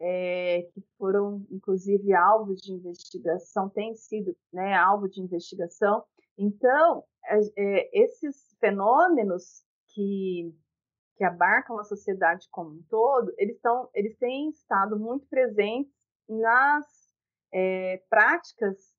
é, 0.01 0.63
que 0.73 0.83
foram 0.99 1.47
inclusive 1.51 2.13
alvos 2.15 2.61
de 2.61 2.73
investigação, 2.73 3.69
têm 3.69 3.95
sido 3.95 4.37
né, 4.53 4.75
alvo 4.75 5.09
de 5.09 5.21
investigação. 5.21 6.03
Então, 6.42 7.05
é, 7.55 8.03
esses 8.03 8.57
fenômenos 8.59 9.62
que, 9.88 10.50
que 11.16 11.22
abarcam 11.22 11.79
a 11.79 11.85
sociedade 11.85 12.48
como 12.50 12.70
um 12.70 12.83
todo, 12.85 13.31
eles, 13.37 13.57
estão, 13.57 13.90
eles 13.92 14.16
têm 14.16 14.48
estado 14.48 14.98
muito 14.98 15.26
presentes 15.26 15.92
nas 16.26 16.87
é, 17.53 18.03
práticas 18.09 18.96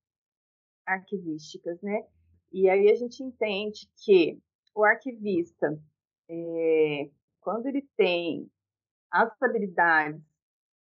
arquivísticas, 0.86 1.82
né? 1.82 2.06
E 2.52 2.70
aí 2.70 2.92
a 2.92 2.96
gente 2.96 3.24
entende 3.24 3.90
que 4.06 4.40
o 4.76 4.84
arquivista, 4.84 5.82
é, 6.30 7.10
quando 7.40 7.66
ele 7.66 7.90
tem 7.98 8.52
as 9.10 9.42
habilidades 9.42 10.22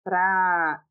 para 0.03 0.83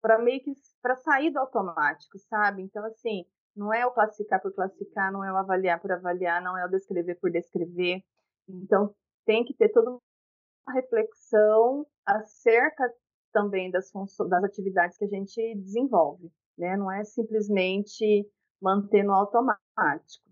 para 0.00 0.18
meio 0.18 0.42
que 0.42 0.52
para 0.82 0.96
sair 0.96 1.30
do 1.30 1.38
automático, 1.38 2.18
sabe? 2.18 2.62
Então 2.62 2.84
assim, 2.84 3.24
não 3.54 3.72
é 3.72 3.86
o 3.86 3.92
classificar 3.92 4.40
por 4.40 4.52
classificar, 4.54 5.12
não 5.12 5.24
é 5.24 5.32
o 5.32 5.36
avaliar 5.36 5.80
por 5.80 5.92
avaliar, 5.92 6.42
não 6.42 6.56
é 6.56 6.64
o 6.64 6.70
descrever 6.70 7.16
por 7.16 7.30
descrever. 7.30 8.02
Então, 8.48 8.94
tem 9.24 9.44
que 9.44 9.54
ter 9.54 9.68
toda 9.70 9.90
uma 9.90 10.74
reflexão 10.74 11.86
acerca 12.04 12.92
também 13.32 13.70
das, 13.70 13.90
das 14.28 14.44
atividades 14.44 14.96
que 14.98 15.04
a 15.04 15.08
gente 15.08 15.54
desenvolve, 15.56 16.30
né? 16.56 16.76
Não 16.76 16.90
é 16.90 17.04
simplesmente 17.04 18.28
manter 18.60 19.02
no 19.02 19.12
automático. 19.12 20.30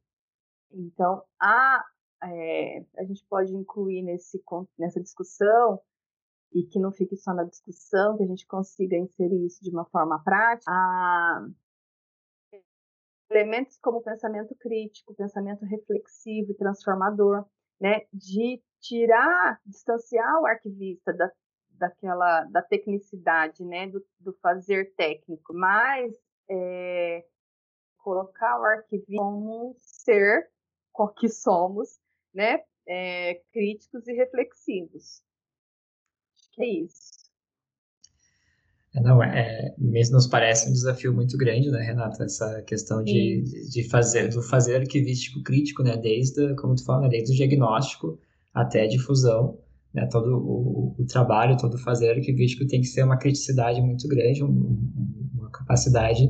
Então, 0.72 1.22
a, 1.40 1.84
é, 2.22 2.84
a 2.98 3.04
gente 3.04 3.24
pode 3.28 3.54
incluir 3.54 4.02
nesse, 4.02 4.42
nessa 4.78 5.00
discussão 5.00 5.80
e 6.52 6.64
que 6.64 6.78
não 6.78 6.92
fique 6.92 7.16
só 7.16 7.32
na 7.32 7.44
discussão, 7.44 8.16
que 8.16 8.22
a 8.22 8.26
gente 8.26 8.46
consiga 8.46 8.96
inserir 8.96 9.46
isso 9.46 9.62
de 9.62 9.70
uma 9.70 9.84
forma 9.86 10.22
prática, 10.22 10.70
a 10.70 11.48
elementos 13.30 13.78
como 13.78 14.02
pensamento 14.02 14.54
crítico, 14.56 15.14
pensamento 15.14 15.64
reflexivo 15.64 16.52
e 16.52 16.54
transformador, 16.54 17.44
né, 17.80 18.02
de 18.12 18.62
tirar, 18.80 19.60
distanciar 19.64 20.40
o 20.40 20.46
arquivista 20.46 21.12
da, 21.12 21.30
daquela 21.70 22.44
da 22.44 22.62
tecnicidade, 22.62 23.64
né, 23.64 23.86
do, 23.88 24.04
do 24.18 24.32
fazer 24.40 24.94
técnico, 24.94 25.54
mas 25.54 26.12
é, 26.48 27.24
colocar 27.98 28.60
o 28.60 28.64
arquivista 28.64 29.16
como 29.16 29.70
um 29.70 29.74
ser 29.78 30.50
que 31.18 31.28
somos, 31.28 32.00
né, 32.34 32.62
é, 32.86 33.42
críticos 33.52 34.06
e 34.08 34.12
reflexivos. 34.12 35.22
Acho 36.36 36.50
que 36.52 36.62
é 36.62 36.66
isso. 36.66 37.19
É, 38.94 39.00
não, 39.00 39.22
é, 39.22 39.74
mesmo 39.78 40.14
nos 40.14 40.26
parece 40.26 40.68
um 40.68 40.72
desafio 40.72 41.14
muito 41.14 41.36
grande, 41.36 41.70
né, 41.70 41.80
Renata, 41.80 42.24
essa 42.24 42.60
questão 42.62 43.04
de, 43.04 43.44
de 43.70 43.88
fazer, 43.88 44.28
do 44.28 44.42
fazer 44.42 44.76
arquivístico 44.76 45.42
crítico, 45.42 45.82
né, 45.82 45.96
desde, 45.96 46.54
como 46.56 46.74
tu 46.74 46.84
fala, 46.84 47.02
né, 47.02 47.08
desde 47.08 47.32
o 47.32 47.36
diagnóstico 47.36 48.18
até 48.52 48.82
a 48.82 48.88
difusão, 48.88 49.58
né, 49.94 50.06
todo 50.06 50.36
o, 50.36 50.94
o 50.98 51.06
trabalho, 51.06 51.56
todo 51.56 51.74
o 51.74 51.78
fazer 51.78 52.10
arquivístico 52.10 52.66
tem 52.66 52.80
que 52.80 52.86
ser 52.86 53.04
uma 53.04 53.16
criticidade 53.16 53.80
muito 53.80 54.08
grande, 54.08 54.42
um, 54.42 54.90
uma 55.34 55.50
capacidade 55.50 56.28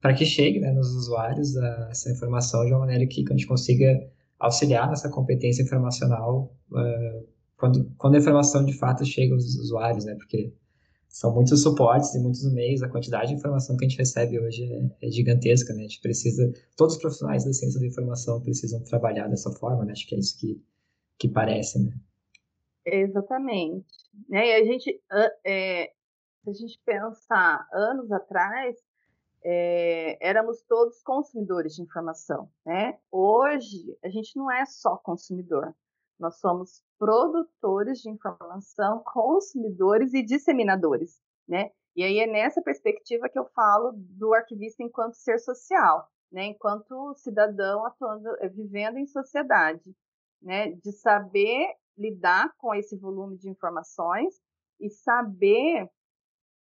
para 0.00 0.14
que 0.14 0.24
chegue 0.24 0.60
né, 0.60 0.70
nos 0.72 0.94
usuários 0.94 1.56
a, 1.56 1.88
essa 1.90 2.10
informação 2.12 2.64
de 2.64 2.72
uma 2.72 2.80
maneira 2.80 3.06
que, 3.06 3.24
que 3.24 3.32
a 3.32 3.36
gente 3.36 3.46
consiga 3.46 4.00
auxiliar 4.38 4.88
nessa 4.88 5.08
competência 5.08 5.62
informacional 5.62 6.54
uh, 6.70 7.26
quando, 7.56 7.90
quando 7.96 8.14
a 8.14 8.18
informação 8.18 8.64
de 8.64 8.74
fato 8.74 9.04
chega 9.04 9.34
aos 9.34 9.44
usuários, 9.56 10.04
né, 10.04 10.14
porque 10.14 10.52
são 11.16 11.32
muitos 11.32 11.62
suportes 11.62 12.14
e 12.14 12.18
muitos 12.18 12.44
meios, 12.52 12.82
a 12.82 12.90
quantidade 12.90 13.28
de 13.28 13.36
informação 13.36 13.74
que 13.74 13.86
a 13.86 13.88
gente 13.88 13.96
recebe 13.96 14.38
hoje 14.38 14.70
é, 14.70 15.06
é, 15.06 15.10
gigantesca, 15.10 15.72
né? 15.72 15.80
A 15.80 15.82
gente 15.84 16.02
precisa, 16.02 16.52
todos 16.76 16.96
os 16.96 17.00
profissionais 17.00 17.42
da 17.42 17.54
ciência 17.54 17.80
da 17.80 17.86
informação 17.86 18.38
precisam 18.42 18.84
trabalhar 18.84 19.26
dessa 19.26 19.50
forma, 19.50 19.86
né? 19.86 19.92
Acho 19.92 20.06
que 20.06 20.14
é 20.14 20.18
isso 20.18 20.38
que, 20.38 20.62
que 21.18 21.26
parece, 21.26 21.82
né? 21.82 21.90
Exatamente. 22.84 23.86
Né? 24.28 24.46
E 24.46 24.54
a 24.56 24.64
gente, 24.66 25.00
é, 25.42 25.90
se 26.44 26.50
a 26.50 26.52
gente 26.52 26.78
pensar 26.84 27.66
anos 27.72 28.12
atrás, 28.12 28.76
é, 29.42 30.18
éramos 30.20 30.60
todos 30.68 31.02
consumidores 31.02 31.76
de 31.76 31.82
informação, 31.82 32.50
né? 32.62 32.98
Hoje, 33.10 33.96
a 34.04 34.10
gente 34.10 34.36
não 34.36 34.52
é 34.52 34.66
só 34.66 34.98
consumidor, 34.98 35.74
nós 36.18 36.38
somos 36.38 36.82
produtores 36.98 38.00
de 38.00 38.10
informação, 38.10 39.02
consumidores 39.04 40.14
e 40.14 40.22
disseminadores, 40.22 41.20
né? 41.46 41.70
E 41.94 42.02
aí 42.02 42.18
é 42.18 42.26
nessa 42.26 42.60
perspectiva 42.62 43.28
que 43.28 43.38
eu 43.38 43.46
falo 43.54 43.92
do 43.94 44.34
arquivista 44.34 44.82
enquanto 44.82 45.14
ser 45.14 45.38
social, 45.38 46.08
né? 46.30 46.46
Enquanto 46.46 47.14
cidadão 47.16 47.84
atuando, 47.86 48.28
eh, 48.40 48.48
vivendo 48.48 48.98
em 48.98 49.06
sociedade, 49.06 49.94
né? 50.42 50.72
De 50.72 50.92
saber 50.92 51.74
lidar 51.96 52.52
com 52.58 52.74
esse 52.74 52.96
volume 52.96 53.38
de 53.38 53.48
informações 53.48 54.34
e 54.80 54.90
saber 54.90 55.90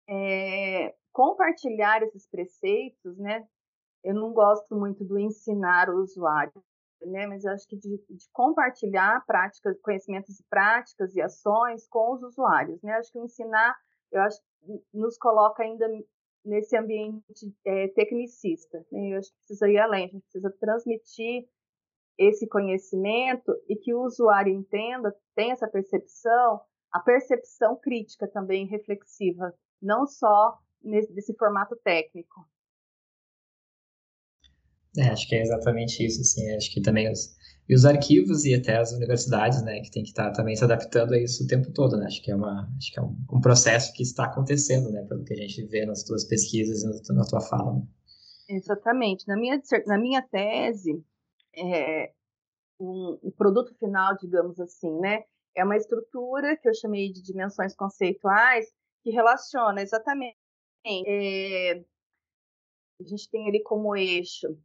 é, 0.08 0.94
compartilhar 1.12 2.02
esses 2.02 2.26
preceitos, 2.26 3.16
né? 3.18 3.46
Eu 4.02 4.14
não 4.14 4.32
gosto 4.32 4.76
muito 4.76 5.04
do 5.04 5.18
ensinar 5.18 5.88
o 5.88 6.02
usuário, 6.02 6.52
né? 7.06 7.26
Mas 7.26 7.44
eu 7.44 7.52
acho 7.52 7.66
que 7.68 7.76
de, 7.76 7.96
de, 8.08 8.28
compartilhar 8.32 9.24
práticas, 9.26 9.78
conhecimentos 9.80 10.38
e 10.38 10.44
práticas 10.44 11.14
e 11.14 11.20
ações 11.20 11.86
com 11.88 12.14
os 12.14 12.22
usuários, 12.22 12.82
né? 12.82 12.94
Eu 12.94 12.98
acho 12.98 13.12
que 13.12 13.18
ensinar, 13.18 13.76
eu 14.12 14.22
acho, 14.22 14.40
nos 14.92 15.16
coloca 15.18 15.62
ainda 15.62 15.86
nesse 16.44 16.76
ambiente 16.76 17.54
é, 17.64 17.88
tecnicista. 17.88 18.84
Né? 18.92 19.14
Eu 19.14 19.18
acho 19.18 19.30
que 19.30 19.36
precisa 19.38 19.68
ir 19.68 19.78
além, 19.78 20.04
a 20.04 20.08
gente 20.08 20.22
precisa 20.22 20.50
transmitir 20.60 21.48
esse 22.18 22.46
conhecimento 22.46 23.52
e 23.68 23.76
que 23.76 23.92
o 23.92 24.02
usuário 24.02 24.52
entenda, 24.52 25.14
tenha 25.34 25.52
essa 25.52 25.66
percepção, 25.66 26.60
a 26.92 27.00
percepção 27.00 27.76
crítica 27.76 28.28
também 28.28 28.66
reflexiva, 28.66 29.52
não 29.82 30.06
só 30.06 30.58
nesse 30.82 31.34
formato 31.36 31.74
técnico. 31.82 32.46
É, 34.96 35.08
acho 35.08 35.28
que 35.28 35.34
é 35.34 35.42
exatamente 35.42 36.04
isso, 36.04 36.20
assim, 36.20 36.54
acho 36.54 36.72
que 36.72 36.80
também 36.80 37.10
os, 37.10 37.36
e 37.68 37.74
os 37.74 37.84
arquivos 37.84 38.44
e 38.44 38.54
até 38.54 38.76
as 38.76 38.92
universidades, 38.92 39.62
né, 39.62 39.80
que 39.80 39.90
tem 39.90 40.02
que 40.02 40.10
estar 40.10 40.30
tá 40.30 40.32
também 40.32 40.54
se 40.54 40.62
adaptando 40.62 41.14
a 41.14 41.18
isso 41.18 41.44
o 41.44 41.46
tempo 41.46 41.72
todo, 41.72 41.96
né, 41.96 42.06
acho 42.06 42.22
que 42.22 42.30
é, 42.30 42.36
uma, 42.36 42.68
acho 42.76 42.92
que 42.92 43.00
é 43.00 43.02
um, 43.02 43.16
um 43.32 43.40
processo 43.40 43.92
que 43.92 44.02
está 44.02 44.26
acontecendo, 44.26 44.90
né, 44.90 45.04
pelo 45.08 45.24
que 45.24 45.32
a 45.32 45.36
gente 45.36 45.64
vê 45.66 45.84
nas 45.86 46.04
tuas 46.04 46.24
pesquisas 46.24 46.82
e 46.82 47.12
na 47.12 47.24
tua 47.24 47.40
fala. 47.40 47.74
Né? 47.74 47.82
Exatamente, 48.50 49.26
na 49.26 49.36
minha, 49.36 49.60
na 49.86 49.98
minha 49.98 50.22
tese, 50.22 51.02
é, 51.56 52.12
um 52.78 53.32
produto 53.36 53.74
final, 53.78 54.16
digamos 54.16 54.60
assim, 54.60 55.00
né, 55.00 55.24
é 55.56 55.64
uma 55.64 55.76
estrutura 55.76 56.56
que 56.56 56.68
eu 56.68 56.74
chamei 56.74 57.10
de 57.10 57.22
dimensões 57.22 57.74
conceituais, 57.74 58.66
que 59.02 59.10
relaciona 59.10 59.80
exatamente, 59.80 60.36
é, 60.86 61.82
a 63.00 63.04
gente 63.04 63.28
tem 63.30 63.48
ali 63.48 63.62
como 63.62 63.96
eixo 63.96 64.56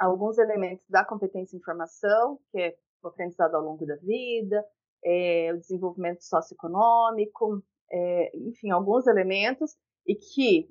alguns 0.00 0.38
elementos 0.38 0.84
da 0.88 1.04
competência 1.04 1.54
em 1.54 1.58
informação, 1.60 2.40
que 2.50 2.60
é 2.60 2.76
o 3.02 3.08
aprendizado 3.08 3.54
ao 3.54 3.62
longo 3.62 3.86
da 3.86 3.96
vida, 3.96 4.64
é, 5.04 5.52
o 5.52 5.58
desenvolvimento 5.58 6.22
socioeconômico, 6.22 7.62
é, 7.92 8.36
enfim, 8.36 8.70
alguns 8.70 9.06
elementos, 9.06 9.76
e 10.06 10.14
que 10.14 10.70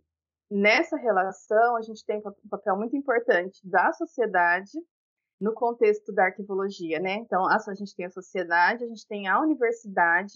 nessa 0.49 0.97
relação 0.97 1.75
a 1.75 1.81
gente 1.81 2.03
tem 2.05 2.17
um 2.17 2.49
papel 2.49 2.75
muito 2.75 2.95
importante 2.95 3.59
da 3.63 3.93
sociedade 3.93 4.71
no 5.39 5.53
contexto 5.53 6.11
da 6.11 6.25
arquivologia, 6.25 6.99
né? 6.99 7.15
Então, 7.15 7.45
a, 7.45 7.55
a 7.55 7.75
gente 7.75 7.95
tem 7.95 8.07
a 8.07 8.11
sociedade, 8.11 8.83
a 8.83 8.87
gente 8.87 9.07
tem 9.07 9.27
a 9.27 9.39
universidade 9.39 10.33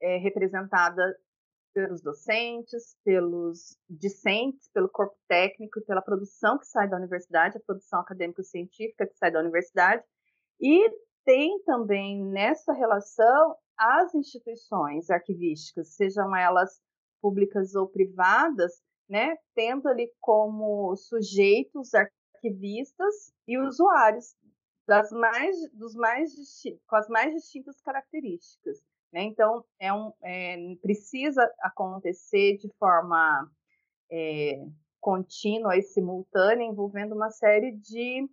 é, 0.00 0.16
representada 0.18 1.02
pelos 1.76 2.00
docentes, 2.00 2.96
pelos 3.04 3.76
discentes, 3.86 4.66
pelo 4.72 4.88
corpo 4.88 5.14
técnico 5.28 5.78
e 5.78 5.84
pela 5.84 6.00
produção 6.00 6.56
que 6.58 6.66
sai 6.66 6.88
da 6.88 6.96
universidade, 6.96 7.58
a 7.58 7.60
produção 7.60 8.00
acadêmico-científica 8.00 9.06
que 9.06 9.14
sai 9.14 9.30
da 9.30 9.40
universidade, 9.40 10.02
e 10.58 10.90
tem 11.22 11.62
também 11.64 12.24
nessa 12.24 12.72
relação 12.72 13.54
as 13.76 14.14
instituições 14.14 15.10
arquivísticas, 15.10 15.94
sejam 15.94 16.34
elas 16.34 16.80
públicas 17.20 17.74
ou 17.74 17.86
privadas, 17.86 18.80
né, 19.06 19.36
tendo 19.54 19.86
ali 19.86 20.10
como 20.18 20.96
sujeitos 20.96 21.90
arquivistas 21.92 23.34
e 23.46 23.58
usuários 23.58 24.34
das 24.88 25.10
mais, 25.10 25.54
dos 25.74 25.94
mais 25.94 26.32
com 26.86 26.96
as 26.96 27.06
mais 27.08 27.34
distintas 27.34 27.78
características. 27.82 28.80
Né? 29.12 29.22
Então, 29.22 29.64
é 29.78 29.92
um, 29.92 30.12
é, 30.22 30.56
precisa 30.82 31.50
acontecer 31.60 32.58
de 32.58 32.68
forma 32.78 33.50
é, 34.10 34.64
contínua 35.00 35.76
e 35.76 35.82
simultânea, 35.82 36.64
envolvendo 36.64 37.14
uma 37.14 37.30
série 37.30 37.72
de, 37.72 38.28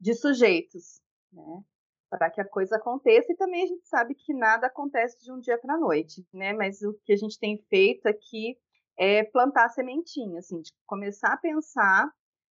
de 0.00 0.14
sujeitos, 0.14 1.00
né? 1.32 1.62
para 2.10 2.30
que 2.30 2.40
a 2.40 2.48
coisa 2.48 2.76
aconteça. 2.76 3.32
E 3.32 3.36
também 3.36 3.64
a 3.64 3.66
gente 3.66 3.86
sabe 3.86 4.14
que 4.14 4.32
nada 4.32 4.66
acontece 4.66 5.18
de 5.24 5.32
um 5.32 5.40
dia 5.40 5.58
para 5.58 5.74
a 5.74 5.78
noite, 5.78 6.26
né? 6.32 6.52
mas 6.52 6.82
o 6.82 6.94
que 7.04 7.12
a 7.12 7.16
gente 7.16 7.38
tem 7.38 7.58
feito 7.68 8.06
aqui 8.06 8.56
é 8.96 9.24
plantar 9.24 9.68
sementinha, 9.70 10.38
assim, 10.38 10.60
de 10.60 10.72
começar 10.86 11.32
a 11.32 11.36
pensar 11.36 12.08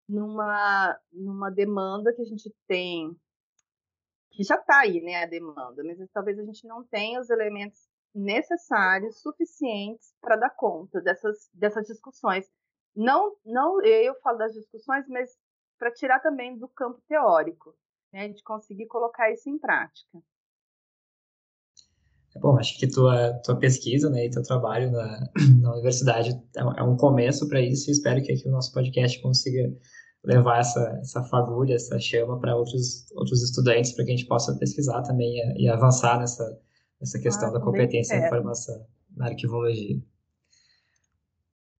numa, 0.07 0.99
numa 1.11 1.49
demanda 1.49 2.13
que 2.13 2.21
a 2.21 2.25
gente 2.25 2.53
tem 2.67 3.15
que 4.33 4.43
já 4.43 4.55
está 4.55 4.79
aí, 4.79 4.99
né, 5.01 5.23
a 5.23 5.27
demanda, 5.27 5.83
mas 5.83 5.97
talvez 6.11 6.37
a 6.39 6.43
gente 6.43 6.67
não 6.67 6.83
tenha 6.83 7.21
os 7.21 7.29
elementos 7.29 7.87
necessários, 8.13 9.21
suficientes 9.21 10.13
para 10.19 10.35
dar 10.35 10.49
conta 10.49 11.01
dessas, 11.01 11.49
dessas 11.53 11.87
discussões. 11.87 12.45
Não, 12.95 13.35
não 13.45 13.81
eu 13.83 14.15
falo 14.21 14.39
das 14.39 14.53
discussões, 14.53 15.07
mas 15.07 15.31
para 15.79 15.91
tirar 15.91 16.19
também 16.19 16.57
do 16.57 16.67
campo 16.67 17.01
teórico, 17.07 17.75
né, 18.11 18.29
de 18.29 18.43
conseguir 18.43 18.87
colocar 18.87 19.31
isso 19.31 19.49
em 19.49 19.57
prática. 19.57 20.19
É 22.35 22.39
bom, 22.39 22.57
acho 22.57 22.79
que 22.79 22.87
tua, 22.87 23.33
tua 23.43 23.59
pesquisa 23.59 24.09
né, 24.09 24.25
e 24.25 24.31
teu 24.31 24.41
trabalho 24.41 24.91
na, 24.91 25.29
na 25.61 25.73
universidade 25.73 26.31
é 26.55 26.83
um 26.83 26.95
é 26.95 26.97
começo 26.97 27.47
para 27.47 27.61
isso 27.61 27.89
e 27.89 27.93
espero 27.93 28.21
que 28.23 28.31
aqui 28.31 28.47
o 28.47 28.51
nosso 28.51 28.73
podcast 28.73 29.21
consiga 29.21 29.71
levar 30.23 30.59
essa, 30.59 30.81
essa 31.01 31.23
fagulha, 31.23 31.75
essa 31.75 31.99
chama 31.99 32.39
para 32.39 32.55
outros, 32.55 33.11
outros 33.13 33.43
estudantes, 33.43 33.91
para 33.91 34.05
que 34.05 34.11
a 34.11 34.15
gente 34.15 34.27
possa 34.27 34.57
pesquisar 34.57 35.01
também 35.01 35.37
e, 35.37 35.63
e 35.63 35.69
avançar 35.69 36.19
nessa, 36.19 36.59
nessa 36.99 37.19
questão 37.19 37.49
ah, 37.49 37.53
da 37.53 37.59
competência 37.59 38.15
em 38.15 38.25
informação 38.25 38.85
na 39.15 39.27
arquivologia. 39.27 40.01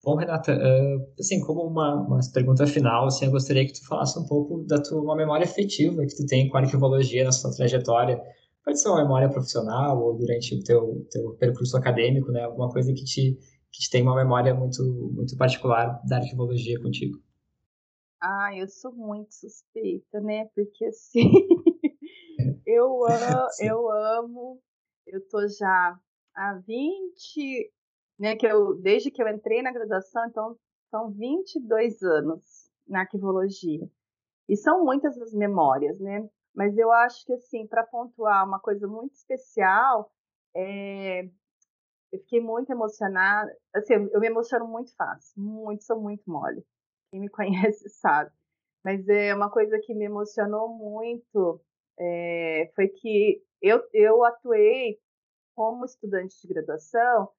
Bom, 0.03 0.17
Renata, 0.17 0.53
uh, 0.53 1.13
assim, 1.17 1.39
como 1.39 1.61
uma, 1.61 1.95
uma 1.95 2.19
pergunta 2.33 2.67
final, 2.67 3.05
assim, 3.05 3.25
eu 3.25 3.31
gostaria 3.31 3.65
que 3.65 3.71
tu 3.71 3.87
falasse 3.87 4.19
um 4.19 4.25
pouco 4.25 4.65
da 4.65 4.81
tua 4.81 5.01
uma 5.01 5.15
memória 5.15 5.45
afetiva 5.45 6.05
que 6.05 6.15
tu 6.15 6.25
tem 6.25 6.49
com 6.49 6.57
a 6.57 6.59
arquivologia 6.59 7.23
na 7.23 7.31
sua 7.31 7.55
trajetória. 7.55 8.21
Pode 8.65 8.81
ser 8.81 8.89
uma 8.89 9.01
memória 9.01 9.29
profissional 9.29 10.01
ou 10.03 10.17
durante 10.17 10.55
o 10.55 10.63
teu, 10.63 11.07
teu 11.09 11.31
percurso 11.35 11.77
acadêmico, 11.77 12.31
né? 12.33 12.41
Alguma 12.43 12.69
coisa 12.69 12.91
que 12.93 13.05
te, 13.05 13.37
que 13.71 13.79
te 13.79 13.89
tem 13.89 14.01
uma 14.01 14.15
memória 14.15 14.53
muito, 14.53 14.83
muito 15.13 15.37
particular 15.37 16.01
da 16.05 16.17
arquivologia 16.17 16.77
contigo. 16.81 17.17
Ah, 18.25 18.55
eu 18.55 18.69
sou 18.69 18.93
muito 18.93 19.33
suspeita, 19.33 20.21
né? 20.21 20.45
Porque 20.55 20.85
assim, 20.85 21.29
eu, 22.65 23.05
amo, 23.05 23.47
eu 23.59 23.91
amo, 23.91 24.61
eu 25.05 25.27
tô 25.27 25.45
já 25.49 25.99
há 26.33 26.53
20, 26.65 27.69
né, 28.17 28.37
que 28.37 28.47
eu, 28.47 28.75
desde 28.75 29.11
que 29.11 29.21
eu 29.21 29.27
entrei 29.27 29.61
na 29.61 29.73
graduação, 29.73 30.25
então 30.25 30.57
são 30.89 31.11
22 31.11 32.01
anos 32.01 32.71
na 32.87 33.01
arquivologia. 33.01 33.85
E 34.47 34.55
são 34.55 34.85
muitas 34.85 35.21
as 35.21 35.33
memórias, 35.33 35.99
né? 35.99 36.25
Mas 36.55 36.77
eu 36.77 36.93
acho 36.93 37.25
que, 37.25 37.33
assim, 37.33 37.67
para 37.67 37.83
pontuar 37.85 38.47
uma 38.47 38.59
coisa 38.59 38.87
muito 38.87 39.15
especial, 39.15 40.09
é... 40.55 41.23
eu 42.09 42.19
fiquei 42.19 42.39
muito 42.39 42.71
emocionada. 42.71 43.53
Assim, 43.75 43.95
eu 44.13 44.19
me 44.21 44.27
emociono 44.27 44.65
muito 44.65 44.95
fácil, 44.95 45.41
muito, 45.41 45.83
sou 45.83 45.99
muito 45.99 46.23
mole. 46.25 46.63
Quem 47.13 47.21
me 47.21 47.29
conhece 47.29 47.87
sabe. 47.89 48.31
Mas 48.83 49.07
é 49.07 49.33
uma 49.35 49.51
coisa 49.51 49.79
que 49.79 49.93
me 49.93 50.05
emocionou 50.05 50.67
muito 50.67 51.61
é... 51.99 52.71
foi 52.75 52.87
que 52.87 53.41
eu, 53.61 53.87
eu 53.93 54.25
atuei 54.25 54.99
como 55.55 55.85
estudante 55.85 56.35
de 56.41 56.47
graduação 56.51 57.29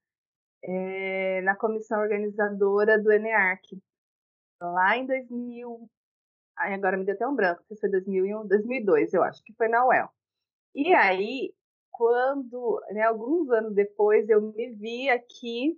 é, 0.63 1.41
na 1.41 1.55
comissão 1.55 1.99
organizadora 1.99 2.97
do 2.97 3.11
ENEARC, 3.11 3.77
lá 4.61 4.97
em 4.97 5.05
2000. 5.05 5.89
Ai, 6.57 6.73
agora 6.73 6.97
me 6.97 7.03
deu 7.03 7.13
até 7.13 7.27
um 7.27 7.35
branco, 7.35 7.61
se 7.67 7.75
foi 7.77 7.91
2001, 7.91 8.47
2002, 8.47 9.13
eu 9.13 9.21
acho 9.21 9.43
que 9.43 9.53
foi 9.53 9.67
na 9.67 9.85
UEL. 9.85 10.09
E 10.73 10.93
aí, 10.93 11.53
quando, 11.91 12.81
né, 12.91 13.03
alguns 13.03 13.49
anos 13.51 13.75
depois, 13.75 14.27
eu 14.29 14.41
me 14.41 14.71
vi 14.71 15.09
aqui 15.09 15.77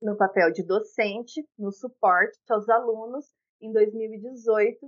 no 0.00 0.16
papel 0.16 0.52
de 0.52 0.62
docente, 0.64 1.46
no 1.58 1.72
suporte 1.72 2.38
aos 2.48 2.68
alunos, 2.68 3.26
em 3.60 3.72
2018. 3.72 4.86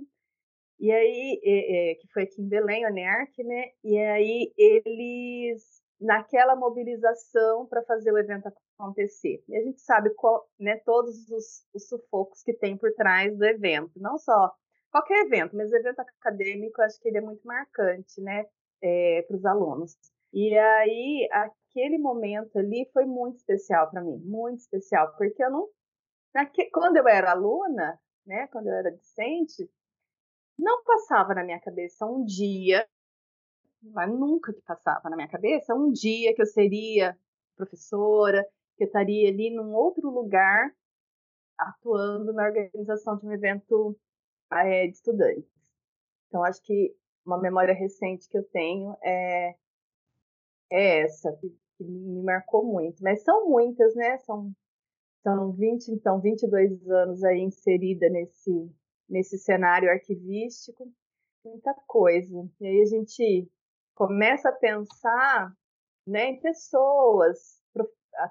E 0.79 0.91
aí, 0.91 1.41
é, 1.43 1.91
é, 1.91 1.95
que 1.95 2.07
foi 2.11 2.23
aqui 2.23 2.41
em 2.41 2.47
Belém, 2.47 2.85
o 2.85 2.89
ENEARC, 2.89 3.43
né? 3.43 3.65
E 3.83 3.97
aí 3.97 4.51
eles 4.57 5.81
naquela 6.01 6.55
mobilização 6.55 7.67
para 7.67 7.83
fazer 7.83 8.11
o 8.11 8.17
evento 8.17 8.51
acontecer. 8.75 9.43
E 9.47 9.55
a 9.55 9.61
gente 9.61 9.79
sabe 9.81 10.09
qual, 10.15 10.49
né, 10.59 10.77
todos 10.83 11.29
os, 11.29 11.67
os, 11.73 11.87
sufocos 11.87 12.41
que 12.41 12.53
tem 12.53 12.75
por 12.75 12.91
trás 12.93 13.37
do 13.37 13.45
evento, 13.45 13.91
não 13.97 14.17
só 14.17 14.51
qualquer 14.91 15.25
evento, 15.25 15.55
mas 15.55 15.71
evento 15.71 15.99
acadêmico, 15.99 16.81
acho 16.81 16.99
que 16.99 17.07
ele 17.07 17.19
é 17.19 17.21
muito 17.21 17.45
marcante, 17.45 18.19
né, 18.19 18.45
é, 18.81 19.23
para 19.27 19.37
os 19.37 19.45
alunos. 19.45 19.95
E 20.33 20.57
aí, 20.57 21.29
aquele 21.71 21.97
momento 21.97 22.57
ali 22.57 22.89
foi 22.93 23.05
muito 23.05 23.37
especial 23.37 23.89
para 23.89 24.01
mim, 24.01 24.17
muito 24.17 24.59
especial, 24.59 25.15
porque 25.17 25.43
eu 25.43 25.49
não, 25.49 25.69
naque, 26.33 26.69
quando 26.69 26.97
eu 26.97 27.07
era 27.07 27.31
aluna, 27.31 27.99
né, 28.25 28.47
quando 28.47 28.67
eu 28.67 28.73
era 28.73 28.91
discente, 28.91 29.69
não 30.59 30.83
passava 30.83 31.33
na 31.33 31.43
minha 31.43 31.59
cabeça 31.59 32.05
um 32.05 32.23
dia 32.23 32.87
mas 33.81 34.09
nunca 34.09 34.53
que 34.53 34.61
passava 34.61 35.09
na 35.09 35.15
minha 35.15 35.27
cabeça 35.27 35.73
um 35.73 35.91
dia 35.91 36.33
que 36.35 36.41
eu 36.41 36.45
seria 36.45 37.17
professora, 37.55 38.45
que 38.77 38.83
eu 38.83 38.87
estaria 38.87 39.29
ali 39.29 39.49
num 39.49 39.73
outro 39.73 40.09
lugar 40.09 40.71
atuando 41.57 42.33
na 42.33 42.45
organização 42.45 43.17
de 43.17 43.25
um 43.25 43.31
evento 43.31 43.97
é, 44.51 44.87
de 44.87 44.93
estudantes. 44.93 45.49
Então, 46.27 46.43
acho 46.43 46.61
que 46.63 46.95
uma 47.25 47.39
memória 47.39 47.73
recente 47.73 48.27
que 48.27 48.37
eu 48.37 48.43
tenho 48.43 48.95
é, 49.03 49.55
é 50.71 50.99
essa, 51.01 51.37
que 51.83 51.91
me 51.91 52.23
marcou 52.23 52.65
muito. 52.65 53.01
Mas 53.03 53.23
são 53.23 53.49
muitas, 53.49 53.95
né? 53.95 54.17
São, 54.19 54.51
são 55.23 55.51
20, 55.51 55.89
então, 55.89 56.19
22 56.19 56.89
anos 56.89 57.23
aí 57.23 57.39
inserida 57.41 58.09
nesse, 58.09 58.71
nesse 59.09 59.37
cenário 59.37 59.89
arquivístico, 59.89 60.91
muita 61.43 61.73
coisa. 61.87 62.49
E 62.59 62.67
aí 62.67 62.81
a 62.81 62.85
gente 62.85 63.51
começa 63.95 64.49
a 64.49 64.53
pensar 64.53 65.53
né, 66.07 66.25
em 66.29 66.39
pessoas, 66.39 67.61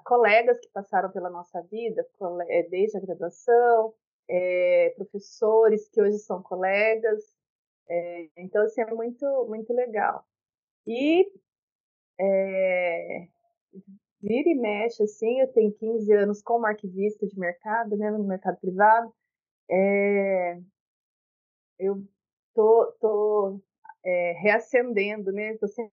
colegas 0.05 0.59
que 0.59 0.69
passaram 0.69 1.11
pela 1.11 1.29
nossa 1.29 1.61
vida, 1.63 2.05
é, 2.49 2.63
desde 2.63 2.97
a 2.97 3.01
graduação, 3.01 3.93
é, 4.29 4.93
professores 4.95 5.89
que 5.89 6.01
hoje 6.01 6.19
são 6.19 6.41
colegas. 6.41 7.23
É, 7.89 8.29
então, 8.37 8.63
assim, 8.63 8.81
é 8.81 8.93
muito, 8.93 9.25
muito 9.47 9.73
legal. 9.73 10.25
E 10.85 11.31
é, 12.19 13.27
vira 14.21 14.49
e 14.49 14.55
mexe, 14.55 15.03
assim, 15.03 15.41
eu 15.41 15.51
tenho 15.51 15.73
15 15.73 16.11
anos 16.13 16.41
como 16.41 16.65
arquivista 16.65 17.25
de 17.27 17.37
mercado, 17.39 17.97
né, 17.97 18.11
no 18.11 18.23
mercado 18.23 18.59
privado. 18.59 19.13
É, 19.69 20.59
eu 21.79 22.03
tô, 22.53 22.93
tô 22.99 23.61
é, 24.03 24.33
reacendendo, 24.41 25.31
né? 25.31 25.53
Estou 25.53 25.69
sempre 25.69 25.91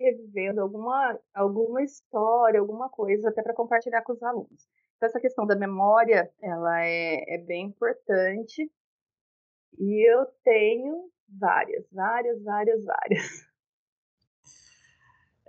revivendo 0.00 0.60
alguma, 0.60 1.18
alguma 1.34 1.82
história, 1.82 2.60
alguma 2.60 2.88
coisa, 2.88 3.28
até 3.28 3.42
para 3.42 3.54
compartilhar 3.54 4.02
com 4.02 4.12
os 4.12 4.22
alunos. 4.22 4.68
Então, 4.96 5.08
essa 5.08 5.20
questão 5.20 5.46
da 5.46 5.56
memória, 5.56 6.30
ela 6.42 6.84
é, 6.84 7.34
é 7.34 7.38
bem 7.38 7.66
importante. 7.66 8.70
E 9.78 10.10
eu 10.10 10.26
tenho 10.44 11.10
várias, 11.28 11.86
várias, 11.92 12.42
várias, 12.42 12.84
várias. 12.84 13.47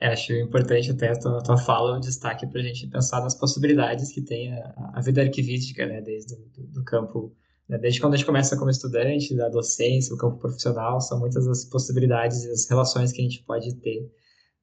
É, 0.01 0.13
acho 0.13 0.33
importante 0.33 0.91
até 0.91 1.09
a 1.09 1.19
tua, 1.19 1.43
tua 1.43 1.57
fala 1.57 1.97
um 1.97 1.99
destaque 1.99 2.47
para 2.47 2.61
a 2.61 2.63
gente 2.63 2.87
pensar 2.87 3.21
nas 3.21 3.35
possibilidades 3.35 4.11
que 4.11 4.21
tem 4.21 4.53
a, 4.53 4.91
a 4.95 5.01
vida 5.01 5.21
arquivística, 5.21 5.85
né, 5.85 6.01
desde 6.01 6.35
do, 6.57 6.83
campo 6.85 7.35
né? 7.69 7.77
Desde 7.77 8.01
quando 8.01 8.15
a 8.15 8.17
gente 8.17 8.25
começa 8.25 8.57
como 8.57 8.71
estudante, 8.71 9.35
da 9.35 9.47
docência, 9.47 10.13
o 10.13 10.17
campo 10.17 10.39
profissional, 10.39 10.99
são 10.99 11.19
muitas 11.19 11.47
as 11.47 11.63
possibilidades 11.65 12.43
e 12.43 12.49
as 12.49 12.67
relações 12.67 13.11
que 13.11 13.21
a 13.21 13.23
gente 13.23 13.43
pode 13.43 13.75
ter 13.75 14.11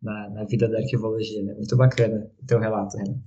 na, 0.02 0.28
na 0.30 0.44
vida 0.44 0.68
da 0.68 0.78
arquivologia. 0.78 1.42
Né? 1.44 1.54
Muito 1.54 1.76
bacana 1.76 2.28
o 2.42 2.46
teu 2.46 2.58
relato, 2.58 2.96
Renan. 2.96 3.22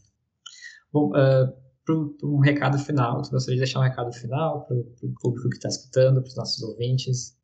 Bom, 0.91 1.11
uh, 1.11 1.49
para 1.85 1.95
um 2.27 2.39
recado 2.39 2.77
final, 2.77 3.21
tu 3.21 3.31
gostaria 3.31 3.55
de 3.55 3.61
deixar 3.63 3.79
um 3.79 3.83
recado 3.83 4.11
final 4.11 4.65
para 4.65 4.75
o 4.75 5.13
público 5.21 5.49
que 5.49 5.55
está 5.55 5.69
escutando, 5.69 6.21
para 6.21 6.27
os 6.27 6.35
nossos 6.35 6.61
ouvintes? 6.61 7.37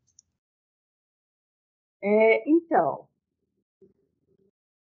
É, 2.03 2.49
então, 2.49 3.07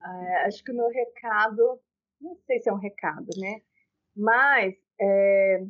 é, 0.04 0.46
acho 0.46 0.62
que 0.64 0.72
o 0.72 0.76
meu 0.76 0.88
recado, 0.88 1.80
não 2.20 2.36
sei 2.46 2.60
se 2.60 2.68
é 2.68 2.72
um 2.72 2.78
recado, 2.78 3.28
né? 3.38 3.60
Mas 4.16 4.74
é, 5.00 5.64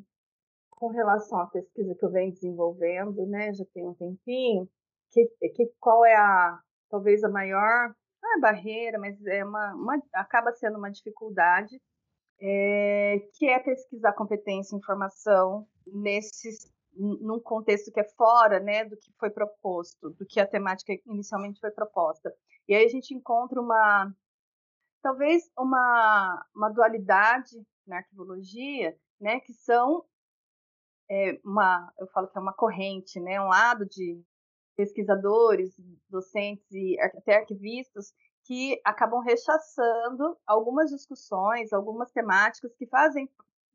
com 0.71 0.89
relação 0.89 1.39
à 1.39 1.47
pesquisa 1.47 1.95
que 1.95 2.05
eu 2.05 2.11
venho 2.11 2.33
desenvolvendo, 2.33 3.27
né, 3.27 3.53
já 3.53 3.65
tem 3.73 3.87
um 3.87 3.95
tempinho, 3.95 4.69
que, 5.13 5.27
que 5.51 5.73
qual 5.79 6.05
é 6.05 6.15
a 6.17 6.59
talvez 6.91 7.23
a 7.25 7.29
maior 7.29 7.95
não 8.23 8.37
é 8.37 8.41
barreira, 8.41 8.99
mas 8.99 9.25
é 9.27 9.45
uma, 9.45 9.75
uma 9.75 10.03
acaba 10.15 10.53
sendo 10.53 10.79
uma 10.79 10.91
dificuldade, 10.91 11.81
é, 12.41 13.19
que 13.35 13.49
é 13.49 13.59
pesquisar 13.59 14.13
competência 14.13 14.75
e 14.75 14.79
informação 14.79 15.67
nesses 15.87 16.71
num 16.95 17.41
contexto 17.41 17.91
que 17.91 18.01
é 18.01 18.05
fora, 18.05 18.61
né, 18.61 18.85
do 18.85 18.97
que 18.97 19.11
foi 19.19 19.31
proposto, 19.31 20.11
do 20.11 20.27
que 20.27 20.39
a 20.39 20.47
temática 20.47 20.93
inicialmente 21.07 21.59
foi 21.59 21.71
proposta. 21.71 22.31
E 22.69 22.75
aí 22.75 22.85
a 22.85 22.89
gente 22.89 23.15
encontra 23.15 23.61
uma 23.61 24.13
talvez 25.03 25.51
uma, 25.59 26.47
uma 26.55 26.69
dualidade 26.71 27.61
na 27.87 27.97
arquivologia, 27.99 28.97
né, 29.21 29.41
que 29.41 29.53
são 29.53 30.05
é 31.11 31.39
uma, 31.45 31.93
eu 31.99 32.07
falo 32.09 32.29
que 32.29 32.39
é 32.39 32.41
uma 32.41 32.55
corrente, 32.55 33.21
né, 33.21 33.41
um 33.41 33.49
lado 33.49 33.85
de 33.85 34.23
pesquisadores, 34.75 35.75
docentes 36.09 36.65
e 36.73 36.99
até 37.01 37.37
arquivistas 37.37 38.15
que 38.45 38.81
acabam 38.85 39.21
rechaçando 39.21 40.39
algumas 40.47 40.91
discussões, 40.91 41.73
algumas 41.73 42.11
temáticas 42.11 42.75
que 42.77 42.87
fazem, 42.87 43.29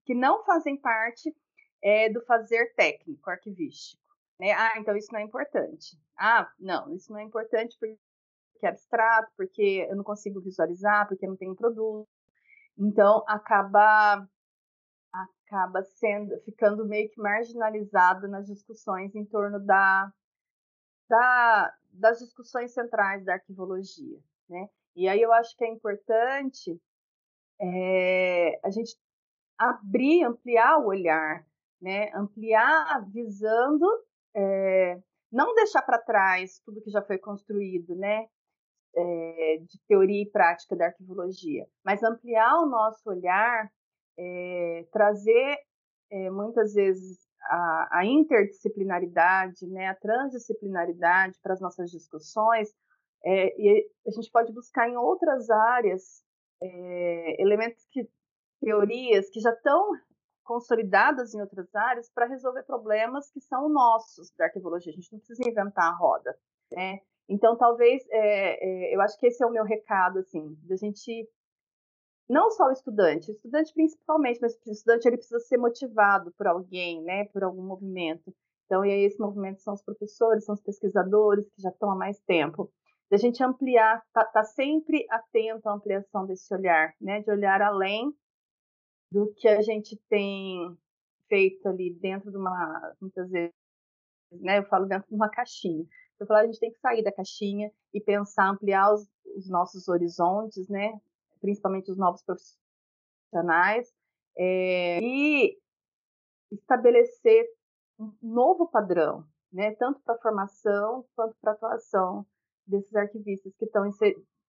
que 0.06 0.16
não 0.16 0.43
fazem 0.45 0.76
parte 0.78 1.36
é, 1.82 2.10
do 2.10 2.26
fazer 2.26 2.74
técnico 2.74 3.30
arquivístico. 3.30 4.02
Né? 4.39 4.52
Ah, 4.52 4.74
então 4.78 4.95
isso 4.95 5.12
não 5.12 5.20
é 5.20 5.24
importante. 5.24 5.97
Ah, 6.18 6.52
não, 6.60 6.93
isso 6.93 7.12
não 7.12 7.20
é 7.20 7.24
importante 7.24 7.78
porque 7.80 7.97
é 8.66 8.70
abstrato, 8.70 9.32
porque 9.38 9.88
eu 9.89 9.95
não 9.95 10.03
consigo 10.03 10.41
visualizar, 10.41 11.08
porque 11.08 11.26
eu 11.26 11.30
não 11.30 11.38
tenho 11.38 11.55
produto. 11.55 12.08
Então 12.78 13.24
acaba 13.28 14.28
acaba 15.47 15.82
sendo 15.82 16.38
ficando 16.41 16.86
meio 16.86 17.10
que 17.10 17.20
marginalizado 17.20 18.28
nas 18.28 18.45
discussões 18.47 19.16
em 19.16 19.26
torno 19.26 19.60
da, 19.60 20.12
da, 21.10 21.74
das 21.91 22.20
discussões 22.20 22.74
centrais 22.74 23.24
da 23.24 23.34
arquivologia, 23.34 24.20
né? 24.49 24.70
E 24.95 25.08
aí 25.08 25.22
eu 25.22 25.32
acho 25.32 25.55
que 25.55 25.64
é 25.64 25.70
importante 25.70 26.80
é, 27.62 28.60
a 28.64 28.70
gente 28.70 28.95
abrir, 29.58 30.24
ampliar 30.24 30.80
o 30.80 30.88
olhar, 30.88 31.45
né? 31.82 32.12
Ampliar 32.14 33.05
visando, 33.10 33.88
é, 34.36 35.01
não 35.32 35.55
deixar 35.55 35.82
para 35.82 35.97
trás 35.97 36.60
tudo 36.66 36.82
que 36.82 36.89
já 36.89 37.01
foi 37.01 37.18
construído, 37.18 37.95
né? 37.95 38.28
É, 39.00 39.58
de 39.62 39.80
teoria 39.88 40.24
e 40.24 40.32
prática 40.32 40.76
da 40.76 40.86
arquivologia, 40.88 41.68
mas 41.86 42.02
ampliar 42.02 42.64
o 42.64 42.66
nosso 42.66 43.08
olhar, 43.08 43.72
é, 44.18 44.88
trazer 44.91 45.60
é, 46.10 46.32
muitas 46.32 46.74
vezes 46.74 47.20
a, 47.43 48.00
a, 48.00 48.06
interdisciplinaridade, 48.06 49.68
né, 49.68 49.89
a 49.89 49.93
transdisciplinaridade 49.93 51.38
para 51.43 51.54
as 51.54 51.62
nossas 51.62 51.91
discussões, 51.91 52.70
e 53.24 53.88
a 54.08 54.12
gente 54.12 54.32
pode 54.32 54.52
buscar 54.52 54.89
em 54.89 54.98
outras 54.98 55.48
áreas 55.50 56.24
elementos 57.38 57.86
que 57.91 58.10
teorias 58.60 59.30
que 59.30 59.39
já 59.39 59.52
estão 59.52 59.91
consolidadas 60.43 61.36
em 61.36 61.41
outras 61.41 61.74
áreas 61.76 62.10
para 62.10 62.26
resolver 62.26 62.64
problemas 62.64 63.30
que 63.30 63.41
são 63.41 63.70
nossos 63.70 64.32
da 64.38 64.45
arqueologia. 64.45 64.91
A 64.91 64.95
gente 64.95 65.12
não 65.12 65.20
precisa 65.20 65.48
inventar 65.48 65.91
a 65.91 65.95
roda, 65.95 66.36
né? 66.72 67.00
Então, 67.30 67.58
talvez, 67.58 68.04
é, 68.10 68.92
é, 68.92 68.96
eu 68.96 69.02
acho 69.02 69.18
que 69.20 69.28
esse 69.28 69.44
é 69.44 69.48
o 69.48 69.52
meu 69.52 69.64
recado, 69.64 70.20
assim, 70.20 70.58
da 70.64 70.76
gente, 70.76 71.30
não 72.30 72.50
só 72.52 72.68
o 72.68 72.72
estudante, 72.72 73.32
o 73.32 73.34
estudante 73.34 73.74
principalmente, 73.74 74.40
mas 74.42 74.56
o 74.66 74.72
estudante 74.72 75.08
ele 75.08 75.18
precisa 75.18 75.40
ser 75.42 75.58
motivado 75.58 76.32
por 76.38 76.48
alguém, 76.48 77.04
né, 77.04 77.26
por 77.26 77.44
algum 77.44 77.64
movimento. 77.64 78.34
Então, 78.66 78.86
e 78.86 78.92
aí 78.92 79.02
esse 79.04 79.20
movimento 79.20 79.62
são 79.62 79.74
os 79.74 79.84
professores, 79.84 80.46
são 80.46 80.56
os 80.56 80.62
pesquisadores 80.62 81.46
que 81.50 81.62
já 81.62 81.70
estão 81.70 81.92
há 81.92 81.96
mais 81.96 82.20
tempo. 82.22 82.72
Da 83.10 83.18
gente 83.18 83.44
ampliar, 83.44 84.04
tá, 84.14 84.26
tá 84.26 84.44
sempre 84.44 85.06
atento 85.10 85.68
à 85.70 85.74
ampliação 85.74 86.26
desse 86.26 86.54
olhar, 86.54 86.94
né, 87.00 87.22
de 87.22 87.32
olhar 87.32 87.62
além 87.62 88.14
do 89.12 89.34
que 89.36 89.48
a 89.48 89.62
gente 89.62 89.98
tem 90.10 90.78
feito 91.30 91.68
ali 91.68 91.94
dentro 91.94 92.32
de 92.32 92.38
uma, 92.38 92.96
muitas 93.02 93.30
vezes, 93.30 93.54
né, 94.32 94.60
eu 94.60 94.66
falo 94.66 94.86
dentro 94.86 95.08
de 95.08 95.16
uma 95.16 95.30
caixinha. 95.30 95.86
Eu 96.20 96.26
falo, 96.26 96.39
a 96.39 96.45
gente 96.45 96.59
tem 96.59 96.72
que 96.72 96.80
sair 96.80 97.03
da 97.03 97.11
caixinha 97.11 97.72
e 97.93 98.01
pensar, 98.01 98.49
ampliar 98.49 98.93
os, 98.93 99.07
os 99.36 99.49
nossos 99.49 99.88
horizontes, 99.88 100.68
né, 100.68 100.99
principalmente 101.39 101.91
os 101.91 101.97
novos 101.97 102.24
profissionais, 102.24 103.91
é, 104.38 104.99
e 105.01 105.57
estabelecer 106.51 107.45
um 107.99 108.11
novo 108.22 108.68
padrão, 108.68 109.26
né, 109.51 109.76
tanto 109.76 109.99
para 110.01 110.15
a 110.15 110.20
formação 110.20 111.05
quanto 111.15 111.36
para 111.41 111.51
a 111.51 111.55
atuação 111.55 112.26
desses 112.65 112.93
arquivistas 112.95 113.53
que 113.57 113.65
estão 113.65 113.89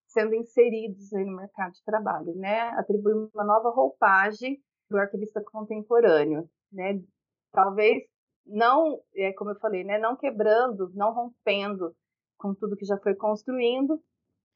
sendo 0.07 0.35
inseridos 0.35 1.13
no 1.13 1.37
mercado 1.37 1.73
de 1.73 1.85
trabalho, 1.85 2.35
né? 2.35 2.71
Atribuir 2.71 3.15
uma 3.33 3.45
nova 3.45 3.71
roupagem 3.71 4.61
para 4.89 4.99
o 4.99 5.01
arquivista 5.01 5.43
contemporâneo, 5.45 6.49
né? 6.73 7.01
Talvez 7.53 8.03
não, 8.49 9.01
é, 9.15 9.33
como 9.33 9.51
eu 9.51 9.59
falei, 9.61 9.85
né? 9.85 9.99
Não 9.99 10.17
quebrando, 10.17 10.91
não 10.95 11.13
rompendo 11.13 11.95
com 12.37 12.55
tudo 12.55 12.77
que 12.77 12.87
já 12.87 12.97
foi 12.99 13.15
construindo, 13.15 14.03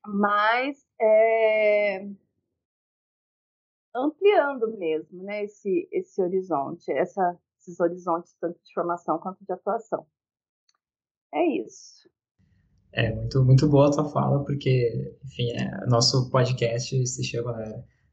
mas 0.07 0.79
é, 1.01 2.09
ampliando 3.95 4.77
mesmo, 4.79 5.23
né? 5.23 5.45
Esse 5.45 5.89
esse 5.93 6.23
horizonte, 6.23 6.91
essa, 6.93 7.39
esses 7.61 7.79
horizontes 7.79 8.35
tanto 8.41 8.59
de 8.65 8.73
formação 8.73 9.19
quanto 9.19 9.45
de 9.45 9.53
atuação. 9.53 10.07
É 11.35 11.45
isso. 11.47 12.11
É 12.93 13.11
muito, 13.15 13.43
muito 13.43 13.69
boa 13.69 13.89
a 13.89 13.91
tua 13.91 14.05
fala, 14.11 14.45
porque, 14.45 15.17
enfim, 15.25 15.51
é, 15.53 15.87
nosso 15.87 16.31
podcast 16.31 17.07
se 17.07 17.25
chama 17.25 17.57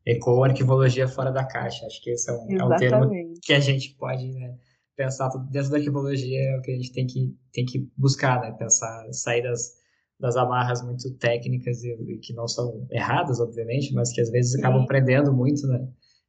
Eco 0.06 0.42
Arquivologia 0.44 1.08
Fora 1.08 1.32
da 1.32 1.46
Caixa. 1.46 1.86
Acho 1.86 2.02
que 2.02 2.12
esse 2.12 2.30
é 2.30 2.34
um, 2.34 2.58
é 2.58 2.64
um 2.64 2.76
termo 2.78 3.12
que 3.42 3.54
a 3.54 3.60
gente 3.60 3.94
pode 3.96 4.32
né, 4.32 4.58
pensar 5.00 5.30
dentro 5.50 5.72
da 5.72 5.78
arquivologia, 5.78 6.42
é 6.42 6.58
o 6.58 6.62
que 6.62 6.72
a 6.72 6.76
gente 6.76 6.92
tem 6.92 7.08
que, 7.08 7.34
tem 7.54 7.66
que 7.66 7.90
buscar, 7.98 8.42
né? 8.42 8.52
Pensar, 8.52 9.08
sair 9.14 9.42
das, 9.42 9.72
das 10.20 10.36
amarras 10.36 10.82
muito 10.82 11.18
técnicas 11.18 11.82
e, 11.86 11.90
e 11.90 12.18
que 12.18 12.34
não 12.34 12.50
são 12.50 12.86
erradas, 12.92 13.40
obviamente, 13.40 13.94
mas 13.94 14.12
que 14.12 14.20
às 14.20 14.30
vezes 14.30 14.52
Sim. 14.52 14.60
acabam 14.60 14.84
aprendendo 14.84 15.32
muito, 15.32 15.66
né? 15.68 15.88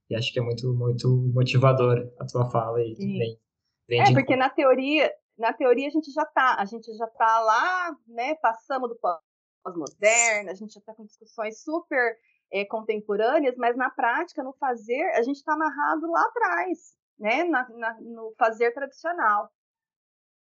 E 0.08 0.14
acho 0.14 0.32
que 0.32 0.38
é 0.38 0.42
muito, 0.42 0.72
muito 0.72 1.08
motivador 1.34 2.08
a 2.20 2.26
tua 2.26 2.48
fala 2.48 2.80
e 2.80 2.94
vem, 2.94 3.40
vem 3.88 4.00
É, 4.02 4.12
porque 4.12 4.36
na 4.36 4.48
teoria, 4.48 5.12
na 5.36 5.52
teoria 5.52 5.88
a 5.88 5.90
gente 5.90 6.12
já 6.12 6.22
está, 6.22 6.54
a 6.56 6.64
gente 6.64 6.96
já 6.96 7.06
está 7.06 7.40
lá, 7.40 7.96
né? 8.06 8.36
Passamos 8.36 8.88
do 8.88 8.96
pós-moderno, 9.00 10.48
a 10.48 10.54
gente 10.54 10.74
já 10.74 10.80
está 10.80 10.94
com 10.94 11.04
discussões 11.04 11.60
super 11.60 12.16
é, 12.52 12.64
contemporâneas, 12.64 13.56
mas 13.56 13.76
na 13.76 13.90
prática, 13.90 14.44
no 14.44 14.52
fazer, 14.52 15.02
a 15.16 15.22
gente 15.22 15.38
está 15.38 15.54
amarrado 15.54 16.08
lá 16.08 16.22
atrás, 16.22 16.99
né? 17.20 17.44
Na, 17.44 17.68
na, 17.68 18.00
no 18.00 18.34
fazer 18.38 18.72
tradicional, 18.72 19.48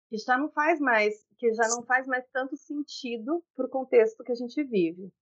que 0.09 0.17
já 0.17 0.39
não 0.39 0.51
faz 0.51 0.81
mais, 0.81 1.15
que 1.37 1.53
já 1.53 1.69
não 1.69 1.85
faz 1.85 2.07
mais 2.07 2.25
tanto 2.33 2.57
sentido 2.57 3.45
para 3.55 3.67
o 3.67 3.71
contexto 3.71 4.25
que 4.25 4.33
a 4.33 4.37
gente 4.37 4.63
vive. 4.65 5.13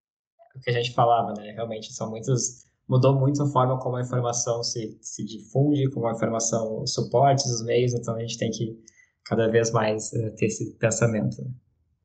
O 0.54 0.60
que 0.60 0.70
a 0.70 0.74
gente 0.74 0.94
falava, 0.94 1.32
né? 1.34 1.50
Realmente 1.52 1.92
são 1.92 2.10
muitos 2.10 2.66
mudou 2.88 3.18
muito 3.18 3.42
a 3.42 3.46
forma 3.46 3.78
como 3.80 3.96
a 3.96 4.00
informação 4.00 4.62
se, 4.62 4.96
se 5.02 5.24
difunde, 5.24 5.90
como 5.90 6.06
a 6.06 6.12
informação 6.12 6.86
suporte 6.86 7.48
os 7.48 7.64
meios, 7.64 7.92
então 7.94 8.14
a 8.14 8.20
gente 8.20 8.38
tem 8.38 8.50
que 8.50 8.80
cada 9.24 9.50
vez 9.50 9.72
mais 9.72 10.12
uh, 10.12 10.34
ter 10.36 10.46
esse 10.46 10.76
pensamento. 10.78 11.42
Né? 11.42 11.50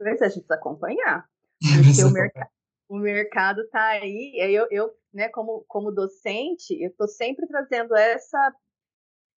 A 0.02 0.10
gente 0.10 0.18
precisa 0.18 0.56
acompanhar. 0.56 1.26
Porque 1.62 2.04
o, 2.04 2.12
merc 2.12 2.34
o 2.90 2.98
mercado 2.98 3.62
está 3.62 3.90
aí. 3.90 4.34
Eu, 4.38 4.68
eu 4.72 4.90
né, 5.14 5.30
como, 5.30 5.64
como 5.68 5.92
docente, 5.92 6.74
eu 6.82 6.90
estou 6.90 7.08
sempre 7.08 7.48
trazendo 7.48 7.96
essa, 7.96 8.54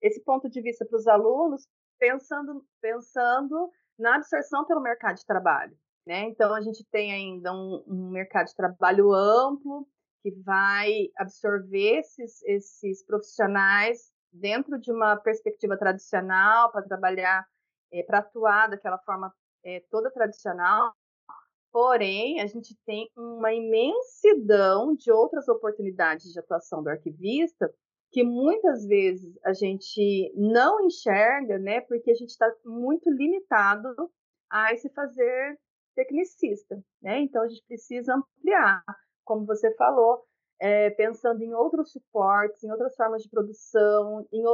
esse 0.05 0.23
ponto 0.23 0.51
de 0.51 0.61
vista 0.61 0.85
para 0.85 0.99
os 0.99 1.07
alunos, 1.07 1.67
pensando, 1.99 2.63
pensando 2.81 3.71
na 3.99 4.17
absorção 4.17 4.67
pelo 4.67 4.83
mercado 4.83 5.17
de 5.17 5.25
trabalho. 5.25 5.75
Né? 6.07 6.25
Então, 6.25 6.55
a 6.55 6.61
gente 6.61 6.85
tem 6.91 7.11
ainda 7.11 7.51
um, 7.55 7.83
um 7.87 8.11
mercado 8.11 8.47
de 8.47 8.55
trabalho 8.55 9.15
amplo, 9.15 9.89
que 10.23 10.31
vai 10.43 11.09
absorver 11.17 12.01
esses, 12.01 12.43
esses 12.43 13.03
profissionais 13.05 14.13
dentro 14.31 14.79
de 14.79 14.93
uma 14.93 15.17
perspectiva 15.17 15.77
tradicional 15.77 16.71
para 16.71 16.83
trabalhar 16.83 17.47
é, 17.91 18.03
para 18.03 18.19
atuar 18.19 18.69
daquela 18.69 18.99
forma 18.99 19.33
é, 19.65 19.83
toda 19.91 20.11
tradicional. 20.11 20.95
Porém, 21.73 22.41
a 22.41 22.47
gente 22.47 22.77
tem 22.85 23.11
uma 23.17 23.53
imensidão 23.53 24.95
de 24.95 25.11
outras 25.11 25.49
oportunidades 25.49 26.31
de 26.31 26.39
atuação 26.39 26.83
do 26.83 26.91
arquivista 26.91 27.73
que 28.15 28.23
muitas 28.23 28.87
vezes 28.87 29.37
a 29.45 29.53
gente 29.53 30.33
não 30.37 30.81
enxerga, 30.87 31.59
né, 31.59 31.81
porque 31.81 32.13
a 32.13 32.15
gente 32.15 32.31
está 32.31 32.47
muito 32.65 33.11
limitado 33.11 33.93
a 34.49 34.73
esse 34.73 34.89
fazer 34.91 35.59
tecnicista, 35.97 36.81
né? 37.03 37.19
Então 37.23 37.43
a 37.43 37.49
gente 37.49 37.65
precisa 37.67 38.15
ampliar, 38.15 38.85
como 39.25 39.45
você 39.45 39.75
falou, 39.75 40.25
é, 40.61 40.91
pensando 40.91 41.43
em 41.43 41.53
outros 41.55 41.91
suportes, 41.91 42.63
em 42.63 42.71
outras 42.71 42.95
formas 42.95 43.21
de 43.21 43.29
produção, 43.29 44.25
em 44.33 44.45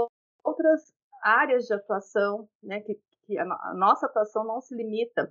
outras 0.42 0.94
áreas 1.22 1.66
de 1.66 1.74
atuação, 1.74 2.48
né, 2.62 2.80
que, 2.80 2.98
que 3.26 3.36
a, 3.36 3.42
a 3.42 3.74
nossa 3.74 4.06
atuação 4.06 4.42
não 4.42 4.62
se 4.62 4.74
limita 4.74 5.30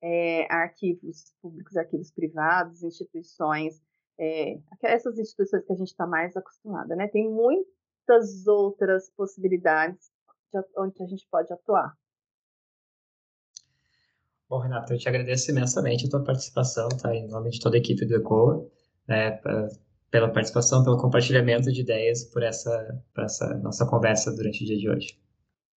é, 0.00 0.46
a 0.48 0.62
arquivos 0.62 1.34
públicos, 1.42 1.76
arquivos 1.76 2.12
privados, 2.12 2.84
instituições, 2.84 3.82
é, 4.18 4.58
essas 4.82 5.18
instituições 5.18 5.64
que 5.64 5.72
a 5.72 5.76
gente 5.76 5.88
está 5.88 6.06
mais 6.06 6.36
acostumada, 6.36 6.94
né? 6.94 7.08
Tem 7.08 7.28
muitas 7.28 8.46
outras 8.46 9.10
possibilidades 9.10 10.10
de, 10.52 10.60
onde 10.76 11.02
a 11.02 11.06
gente 11.06 11.26
pode 11.30 11.52
atuar. 11.52 11.96
Bom, 14.48 14.58
Renato, 14.58 14.92
eu 14.92 14.98
te 14.98 15.08
agradeço 15.08 15.50
imensamente 15.50 16.06
a 16.06 16.10
tua 16.10 16.22
participação, 16.22 16.88
tá? 16.90 17.14
Em 17.14 17.26
nome 17.26 17.50
de 17.50 17.58
toda 17.58 17.76
a 17.76 17.78
equipe 17.78 18.04
do 18.04 18.16
ECOA, 18.16 18.68
né, 19.08 19.40
pela 20.10 20.30
participação, 20.30 20.84
pelo 20.84 20.98
compartilhamento 20.98 21.72
de 21.72 21.80
ideias, 21.80 22.24
por 22.24 22.42
essa, 22.42 23.02
por 23.14 23.24
essa 23.24 23.58
nossa 23.58 23.86
conversa 23.86 24.30
durante 24.30 24.62
o 24.62 24.66
dia 24.66 24.76
de 24.76 24.90
hoje. 24.90 25.18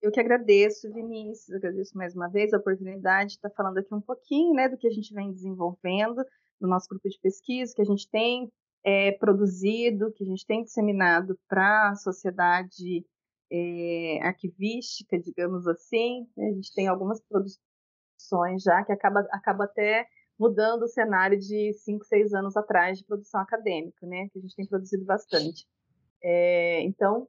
Eu 0.03 0.11
que 0.11 0.21
agradeço, 0.21 0.93
Vinícius, 0.93 1.55
agradeço 1.57 1.97
mais 1.97 2.15
uma 2.15 2.29
vez 2.29 2.53
a 2.53 2.59
oportunidade 2.59 3.31
de 3.31 3.37
estar 3.37 3.51
falando 3.51 3.79
aqui 3.79 3.95
um 3.95 4.01
pouquinho 4.01 4.53
né, 4.53 4.69
do 4.69 4.77
que 4.77 4.89
a 4.89 4.91
gente 4.91 5.15
vem 5.15 5.33
desenvolvendo 5.33 6.23
no 6.61 6.69
nosso 6.69 6.89
grupo 6.89 7.09
de 7.09 7.19
pesquisa, 7.21 7.73
que 7.75 7.83
a 7.83 7.85
gente 7.85 8.09
tem 8.11 8.51
é, 8.85 9.13
produzido, 9.13 10.13
que 10.13 10.23
a 10.23 10.27
gente 10.27 10.47
tem 10.47 10.63
disseminado 10.63 11.39
para 11.49 11.91
a 11.91 11.97
sociedade 11.97 13.05
é, 13.51 14.21
arquivística, 14.23 15.19
digamos 15.19 15.67
assim. 15.67 16.27
A 16.39 16.53
gente 16.53 16.73
tem 16.75 16.89
algumas 16.89 17.21
produções 17.23 18.63
já 18.63 18.85
que 18.85 18.93
acaba, 18.93 19.21
acaba 19.33 19.65
até 19.65 20.07
mudando 20.39 20.83
o 20.83 20.89
cenário 20.89 21.39
de 21.39 21.73
cinco, 21.75 22.05
seis 22.05 22.33
anos 22.35 22.57
atrás 22.57 22.99
de 22.99 23.05
produção 23.05 23.41
acadêmica, 23.41 24.07
né? 24.07 24.29
Que 24.31 24.39
a 24.39 24.43
gente 24.43 24.57
tem 24.57 24.67
produzido 24.67 25.05
bastante. 25.05 25.67
É, 26.23 26.83
então, 26.83 27.29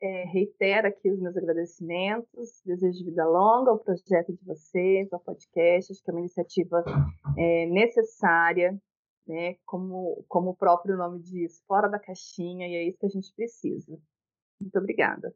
é, 0.00 0.24
reitero 0.24 0.88
aqui 0.88 1.10
os 1.10 1.18
meus 1.18 1.36
agradecimentos, 1.36 2.60
desejo 2.64 2.98
de 2.98 3.04
vida 3.04 3.26
longa 3.26 3.70
ao 3.70 3.78
projeto 3.78 4.32
de 4.32 4.44
vocês, 4.44 5.12
ao 5.12 5.20
podcast, 5.20 5.92
acho 5.92 6.02
que 6.02 6.10
é 6.10 6.12
uma 6.12 6.20
iniciativa 6.20 6.84
é, 7.38 7.66
necessária, 7.66 8.78
né, 9.26 9.56
como, 9.64 10.24
como 10.28 10.50
o 10.50 10.56
próprio 10.56 10.96
nome 10.96 11.20
diz, 11.20 11.62
fora 11.66 11.88
da 11.88 11.98
caixinha, 11.98 12.68
e 12.68 12.74
é 12.74 12.88
isso 12.88 12.98
que 12.98 13.06
a 13.06 13.10
gente 13.10 13.32
precisa. 13.34 13.98
Muito 14.60 14.78
obrigada. 14.78 15.34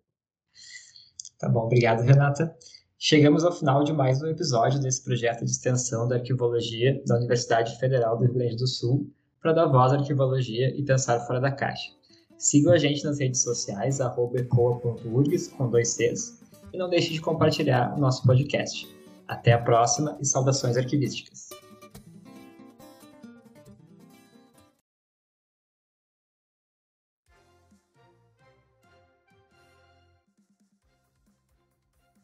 Tá 1.38 1.48
bom, 1.48 1.64
obrigado, 1.64 2.02
Renata. 2.02 2.54
Chegamos 2.98 3.44
ao 3.44 3.52
final 3.52 3.84
de 3.84 3.92
mais 3.92 4.20
um 4.20 4.26
episódio 4.26 4.80
desse 4.80 5.04
projeto 5.04 5.44
de 5.44 5.50
extensão 5.50 6.09
da 6.09 6.16
arquivologia 6.16 7.00
da 7.06 7.16
Universidade 7.16 7.78
Federal 7.78 8.18
do 8.18 8.24
Rio 8.24 8.34
Grande 8.34 8.56
do 8.56 8.66
Sul 8.66 9.09
para 9.40 9.52
dar 9.52 9.66
voz 9.66 9.92
à 9.92 9.96
arquivologia 9.96 10.76
e 10.76 10.84
pensar 10.84 11.20
fora 11.20 11.40
da 11.40 11.52
caixa. 11.52 11.92
Sigam 12.39 12.72
a 12.72 12.78
gente 12.78 13.05
nas 13.05 13.18
redes 13.18 13.43
sociais, 13.43 13.99
ecoa.urgs, 13.99 15.49
com 15.49 15.68
dois 15.68 15.89
Cs, 15.89 16.41
e 16.72 16.78
não 16.78 16.89
deixe 16.89 17.12
de 17.12 17.20
compartilhar 17.20 17.93
o 17.97 18.01
nosso 18.01 18.24
podcast. 18.24 18.86
Até 19.26 19.53
a 19.53 19.59
próxima 19.61 20.16
e 20.20 20.24
saudações 20.24 20.76
arquivísticas. 20.76 21.49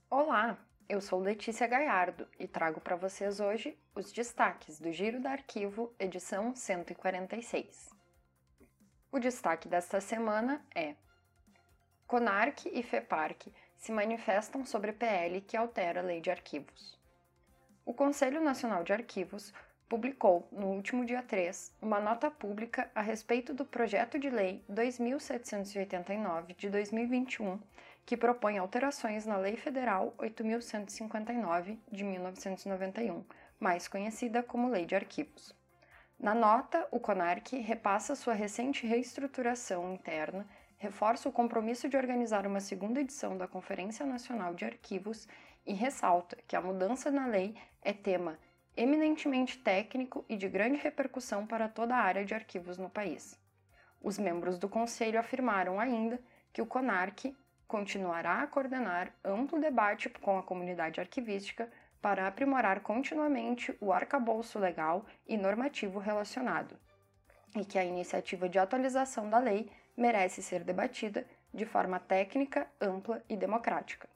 Olá, 0.08 0.56
eu 0.88 1.00
sou 1.00 1.18
Letícia 1.18 1.66
Gaiardo 1.66 2.28
e 2.38 2.46
trago 2.46 2.80
para 2.80 2.94
vocês 2.94 3.40
hoje 3.40 3.76
os 3.96 4.12
destaques 4.12 4.78
do 4.78 4.92
Giro 4.92 5.20
do 5.20 5.26
Arquivo, 5.26 5.92
edição 5.98 6.54
146. 6.54 7.93
O 9.14 9.20
destaque 9.20 9.68
desta 9.68 10.00
semana 10.00 10.60
é: 10.74 10.96
CONARC 12.04 12.66
e 12.66 12.82
FEPARC 12.82 13.46
se 13.76 13.92
manifestam 13.92 14.64
sobre 14.66 14.92
PL 14.92 15.40
que 15.42 15.56
altera 15.56 16.00
a 16.00 16.02
Lei 16.02 16.20
de 16.20 16.32
Arquivos. 16.32 16.98
O 17.86 17.94
Conselho 17.94 18.42
Nacional 18.42 18.82
de 18.82 18.92
Arquivos 18.92 19.54
publicou, 19.88 20.48
no 20.50 20.66
último 20.66 21.04
dia 21.04 21.22
3, 21.22 21.76
uma 21.80 22.00
nota 22.00 22.28
pública 22.28 22.90
a 22.92 23.00
respeito 23.00 23.54
do 23.54 23.64
projeto 23.64 24.18
de 24.18 24.28
lei 24.28 24.64
2789 24.68 26.54
de 26.54 26.68
2021, 26.68 27.60
que 28.04 28.16
propõe 28.16 28.58
alterações 28.58 29.24
na 29.24 29.36
Lei 29.36 29.56
Federal 29.56 30.12
8159 30.18 31.78
de 31.88 32.02
1991, 32.02 33.24
mais 33.60 33.86
conhecida 33.86 34.42
como 34.42 34.70
Lei 34.70 34.84
de 34.84 34.96
Arquivos. 34.96 35.54
Na 36.24 36.34
nota, 36.34 36.88
o 36.90 36.98
CONARC 36.98 37.52
repassa 37.60 38.14
sua 38.14 38.32
recente 38.32 38.86
reestruturação 38.86 39.92
interna, 39.92 40.46
reforça 40.78 41.28
o 41.28 41.32
compromisso 41.32 41.86
de 41.86 41.98
organizar 41.98 42.46
uma 42.46 42.60
segunda 42.60 42.98
edição 42.98 43.36
da 43.36 43.46
Conferência 43.46 44.06
Nacional 44.06 44.54
de 44.54 44.64
Arquivos 44.64 45.28
e 45.66 45.74
ressalta 45.74 46.38
que 46.48 46.56
a 46.56 46.62
mudança 46.62 47.10
na 47.10 47.26
lei 47.26 47.54
é 47.82 47.92
tema 47.92 48.38
eminentemente 48.74 49.58
técnico 49.58 50.24
e 50.26 50.34
de 50.34 50.48
grande 50.48 50.78
repercussão 50.78 51.46
para 51.46 51.68
toda 51.68 51.94
a 51.94 52.00
área 52.00 52.24
de 52.24 52.32
arquivos 52.32 52.78
no 52.78 52.88
país. 52.88 53.38
Os 54.00 54.18
membros 54.18 54.58
do 54.58 54.66
Conselho 54.66 55.20
afirmaram 55.20 55.78
ainda 55.78 56.18
que 56.54 56.62
o 56.62 56.66
CONARC 56.66 57.36
continuará 57.68 58.40
a 58.40 58.46
coordenar 58.46 59.12
amplo 59.22 59.60
debate 59.60 60.08
com 60.08 60.38
a 60.38 60.42
comunidade 60.42 61.00
arquivística 61.00 61.70
para 62.04 62.26
aprimorar 62.26 62.80
continuamente 62.80 63.74
o 63.80 63.90
arcabouço 63.90 64.58
legal 64.58 65.06
e 65.26 65.38
normativo 65.38 65.98
relacionado, 65.98 66.78
e 67.56 67.64
que 67.64 67.78
a 67.78 67.84
iniciativa 67.84 68.46
de 68.46 68.58
atualização 68.58 69.30
da 69.30 69.38
lei 69.38 69.70
merece 69.96 70.42
ser 70.42 70.62
debatida 70.62 71.26
de 71.50 71.64
forma 71.64 71.98
técnica, 71.98 72.70
ampla 72.78 73.24
e 73.26 73.34
democrática. 73.38 74.06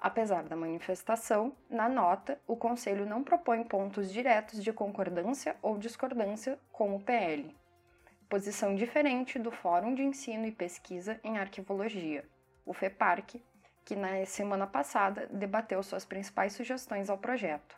Apesar 0.00 0.44
da 0.44 0.54
manifestação, 0.54 1.52
na 1.68 1.88
nota, 1.88 2.40
o 2.46 2.54
Conselho 2.54 3.04
não 3.04 3.24
propõe 3.24 3.64
pontos 3.64 4.12
diretos 4.12 4.62
de 4.62 4.72
concordância 4.72 5.56
ou 5.60 5.76
discordância 5.76 6.60
com 6.70 6.94
o 6.94 7.00
PL. 7.00 7.56
Posição 8.28 8.76
diferente 8.76 9.36
do 9.36 9.50
Fórum 9.50 9.96
de 9.96 10.04
Ensino 10.04 10.46
e 10.46 10.52
Pesquisa 10.52 11.18
em 11.24 11.38
Arquivologia, 11.38 12.24
o 12.64 12.72
FEPARC, 12.72 13.42
que 13.88 13.96
na 13.96 14.22
semana 14.26 14.66
passada 14.66 15.26
debateu 15.32 15.82
suas 15.82 16.04
principais 16.04 16.52
sugestões 16.52 17.08
ao 17.08 17.16
projeto. 17.16 17.74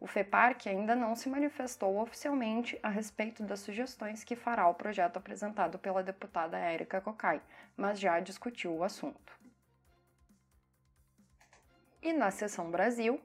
O 0.00 0.06
FEPARC 0.06 0.66
ainda 0.66 0.96
não 0.96 1.14
se 1.14 1.28
manifestou 1.28 2.00
oficialmente 2.00 2.80
a 2.82 2.88
respeito 2.88 3.42
das 3.42 3.60
sugestões 3.60 4.24
que 4.24 4.34
fará 4.34 4.66
o 4.66 4.74
projeto 4.74 5.18
apresentado 5.18 5.78
pela 5.78 6.02
deputada 6.02 6.56
Érica 6.56 7.02
Cocai, 7.02 7.42
mas 7.76 8.00
já 8.00 8.18
discutiu 8.18 8.74
o 8.74 8.82
assunto. 8.82 9.38
E 12.00 12.14
na 12.14 12.30
seção 12.30 12.70
Brasil, 12.70 13.20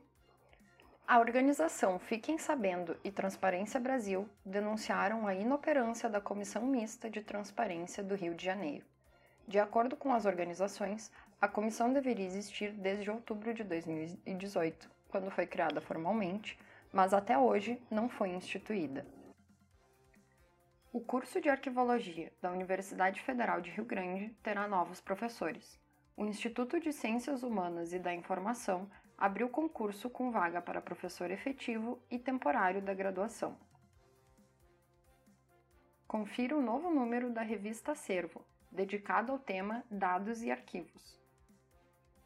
a 1.07 1.19
organização 1.19 1.97
Fiquem 1.97 2.37
Sabendo 2.37 2.97
e 3.05 3.09
Transparência 3.09 3.79
Brasil 3.79 4.27
denunciaram 4.45 5.25
a 5.25 5.33
inoperância 5.33 6.09
da 6.09 6.19
Comissão 6.19 6.63
Mista 6.63 7.09
de 7.09 7.21
Transparência 7.21 8.03
do 8.03 8.15
Rio 8.15 8.35
de 8.35 8.43
Janeiro. 8.43 8.85
De 9.47 9.59
acordo 9.59 9.95
com 9.95 10.13
as 10.13 10.25
organizações, 10.25 11.09
a 11.39 11.47
comissão 11.47 11.93
deveria 11.93 12.25
existir 12.25 12.71
desde 12.71 13.11
outubro 13.11 13.53
de 13.53 13.63
2018, 13.63 14.89
quando 15.07 15.29
foi 15.29 15.45
criada 15.45 15.79
formalmente, 15.79 16.57
mas 16.91 17.13
até 17.13 17.37
hoje 17.37 17.79
não 17.91 18.09
foi 18.09 18.29
instituída. 18.29 19.05
O 20.91 20.99
curso 20.99 21.39
de 21.39 21.47
Arquivologia 21.47 22.33
da 22.41 22.51
Universidade 22.51 23.21
Federal 23.21 23.61
de 23.61 23.69
Rio 23.69 23.85
Grande 23.85 24.29
terá 24.41 24.67
novos 24.67 24.99
professores. 24.99 25.79
O 26.15 26.25
Instituto 26.25 26.79
de 26.79 26.91
Ciências 26.91 27.43
Humanas 27.43 27.93
e 27.93 27.99
da 27.99 28.11
Informação 28.11 28.89
abriu 29.15 29.47
concurso 29.47 30.09
com 30.09 30.31
vaga 30.31 30.59
para 30.59 30.81
professor 30.81 31.29
efetivo 31.29 32.01
e 32.09 32.17
temporário 32.17 32.81
da 32.81 32.95
graduação. 32.95 33.55
Confira 36.07 36.57
o 36.57 36.63
novo 36.63 36.89
número 36.89 37.29
da 37.29 37.43
revista 37.43 37.91
Acervo, 37.91 38.43
dedicado 38.71 39.31
ao 39.31 39.37
tema 39.37 39.83
Dados 39.91 40.41
e 40.41 40.49
Arquivos. 40.49 41.26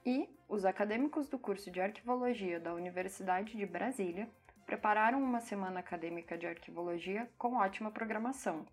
E 0.06 0.28
os 0.50 0.66
acadêmicos 0.66 1.30
do 1.30 1.38
curso 1.38 1.70
de 1.70 1.80
Arquivologia 1.80 2.60
da 2.60 2.74
Universidade 2.74 3.56
de 3.56 3.66
Brasília 3.68 4.28
prepararam 4.66 5.22
uma 5.22 5.40
semana 5.40 5.80
acadêmica 5.80 6.36
de 6.36 6.48
arquivologia 6.48 7.30
com 7.38 7.58
ótima 7.58 7.92
programação. 7.92 8.66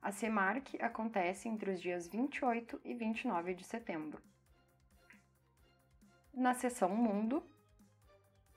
A 0.00 0.10
CEMARC 0.10 0.80
acontece 0.80 1.48
entre 1.48 1.70
os 1.70 1.82
dias 1.82 2.08
28 2.08 2.80
e 2.82 2.94
29 2.94 3.54
de 3.54 3.64
setembro. 3.64 4.22
Na 6.32 6.54
seção 6.54 6.88
Mundo, 6.88 7.42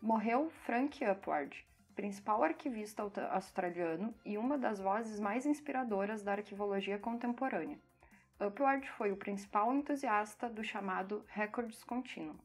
morreu 0.02 0.50
Frank 0.66 1.04
Upward, 1.04 1.68
principal 1.94 2.42
arquivista 2.42 3.04
australiano 3.32 4.16
e 4.24 4.38
uma 4.38 4.58
das 4.58 4.80
vozes 4.80 5.20
mais 5.20 5.46
inspiradoras 5.46 6.24
da 6.24 6.32
arquivologia 6.32 6.98
contemporânea. 6.98 7.78
Upward 8.46 8.86
foi 8.98 9.10
o 9.10 9.16
principal 9.16 9.74
entusiasta 9.74 10.50
do 10.50 10.62
chamado 10.62 11.24
Records 11.28 11.82
Continuum. 11.86 12.38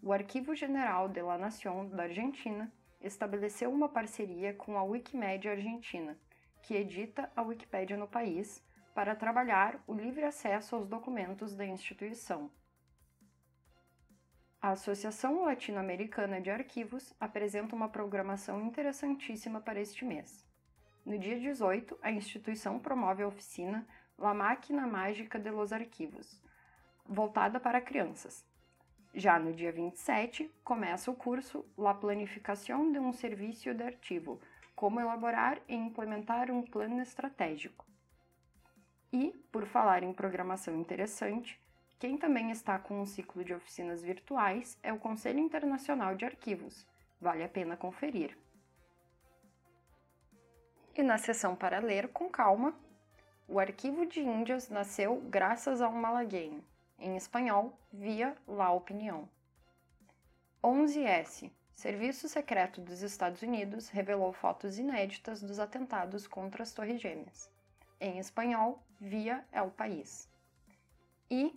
O 0.00 0.12
Arquivo 0.12 0.54
General 0.54 1.08
de 1.08 1.20
la 1.20 1.36
Nación 1.36 1.88
da 1.88 2.04
Argentina 2.04 2.72
estabeleceu 3.00 3.68
uma 3.68 3.88
parceria 3.88 4.54
com 4.54 4.78
a 4.78 4.84
Wikimedia 4.84 5.50
Argentina, 5.50 6.16
que 6.62 6.74
edita 6.74 7.32
a 7.34 7.42
Wikipédia 7.42 7.96
no 7.96 8.06
país, 8.06 8.62
para 8.94 9.16
trabalhar 9.16 9.82
o 9.88 9.92
livre 9.92 10.24
acesso 10.24 10.76
aos 10.76 10.86
documentos 10.86 11.56
da 11.56 11.66
instituição. 11.66 12.48
A 14.62 14.70
Associação 14.70 15.42
Latino-Americana 15.44 16.40
de 16.40 16.48
Arquivos 16.48 17.12
apresenta 17.18 17.74
uma 17.74 17.88
programação 17.88 18.62
interessantíssima 18.62 19.60
para 19.60 19.80
este 19.80 20.04
mês. 20.04 20.46
No 21.04 21.16
dia 21.18 21.38
18, 21.38 21.96
a 22.02 22.10
instituição 22.10 22.80
promove 22.80 23.22
a 23.22 23.28
oficina 23.28 23.86
La 24.18 24.32
Máquina 24.32 24.86
Mágica 24.86 25.38
de 25.38 25.50
los 25.50 25.74
Arquivos, 25.74 26.40
voltada 27.04 27.60
para 27.60 27.82
crianças. 27.82 28.46
Já 29.12 29.38
no 29.38 29.52
dia 29.52 29.70
27, 29.70 30.50
começa 30.64 31.10
o 31.10 31.14
curso 31.14 31.66
La 31.76 31.92
Planificação 31.92 32.90
de 32.90 32.98
um 32.98 33.12
Serviço 33.12 33.74
de 33.74 33.82
Arquivo, 33.82 34.40
como 34.74 35.00
elaborar 35.00 35.60
e 35.68 35.74
implementar 35.74 36.50
um 36.50 36.62
plano 36.62 37.02
estratégico. 37.02 37.84
E, 39.12 39.32
por 39.52 39.66
falar 39.66 40.02
em 40.02 40.14
programação 40.14 40.74
interessante, 40.74 41.60
quem 41.98 42.16
também 42.16 42.50
está 42.50 42.78
com 42.78 42.98
um 42.98 43.04
ciclo 43.04 43.44
de 43.44 43.52
oficinas 43.52 44.02
virtuais 44.02 44.78
é 44.82 44.94
o 44.94 44.98
Conselho 44.98 45.40
Internacional 45.40 46.14
de 46.14 46.24
Arquivos. 46.24 46.86
Vale 47.20 47.44
a 47.44 47.48
pena 47.50 47.76
conferir. 47.76 48.36
E 50.94 51.02
na 51.02 51.18
sessão 51.18 51.54
para 51.54 51.80
ler 51.80 52.08
com 52.08 52.30
calma, 52.30 52.74
o 53.48 53.58
arquivo 53.58 54.06
de 54.06 54.20
Índias 54.20 54.68
nasceu 54.68 55.20
graças 55.28 55.80
a 55.80 55.88
um 55.88 56.00
malagueño, 56.00 56.64
em 56.98 57.16
espanhol, 57.16 57.78
via 57.92 58.36
La 58.46 58.72
Opinião. 58.72 59.28
11S 60.62 61.50
Serviço 61.72 62.26
Secreto 62.26 62.80
dos 62.80 63.02
Estados 63.02 63.42
Unidos 63.42 63.90
revelou 63.90 64.32
fotos 64.32 64.78
inéditas 64.78 65.42
dos 65.42 65.58
atentados 65.58 66.26
contra 66.26 66.62
as 66.62 66.72
Torres 66.72 67.00
Gêmeas. 67.00 67.50
Em 68.00 68.18
espanhol, 68.18 68.82
via 68.98 69.44
El 69.52 69.70
País. 69.70 70.28
E 71.30 71.54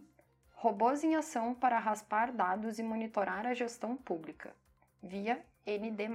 Robôs 0.62 1.06
em 1.06 1.16
ação 1.16 1.56
para 1.56 1.80
raspar 1.80 2.34
dados 2.34 2.80
e 2.80 2.84
monitorar 2.84 3.48
a 3.48 3.54
gestão 3.54 3.96
pública, 3.96 4.54
via 5.02 5.42
ND. 5.66 6.10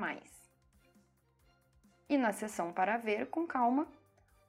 E 2.10 2.18
na 2.18 2.30
seção 2.30 2.70
para 2.70 2.98
ver 2.98 3.30
com 3.30 3.46
calma, 3.46 3.88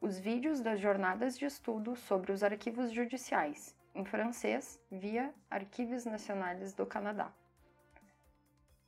os 0.01 0.19
vídeos 0.19 0.61
das 0.61 0.79
jornadas 0.79 1.37
de 1.37 1.45
estudo 1.45 1.95
sobre 1.95 2.31
os 2.31 2.43
arquivos 2.43 2.91
judiciais, 2.91 3.75
em 3.93 4.03
francês, 4.05 4.79
via 4.91 5.33
Arquives 5.49 6.05
Nacionais 6.05 6.73
do 6.73 6.85
Canadá. 6.85 7.31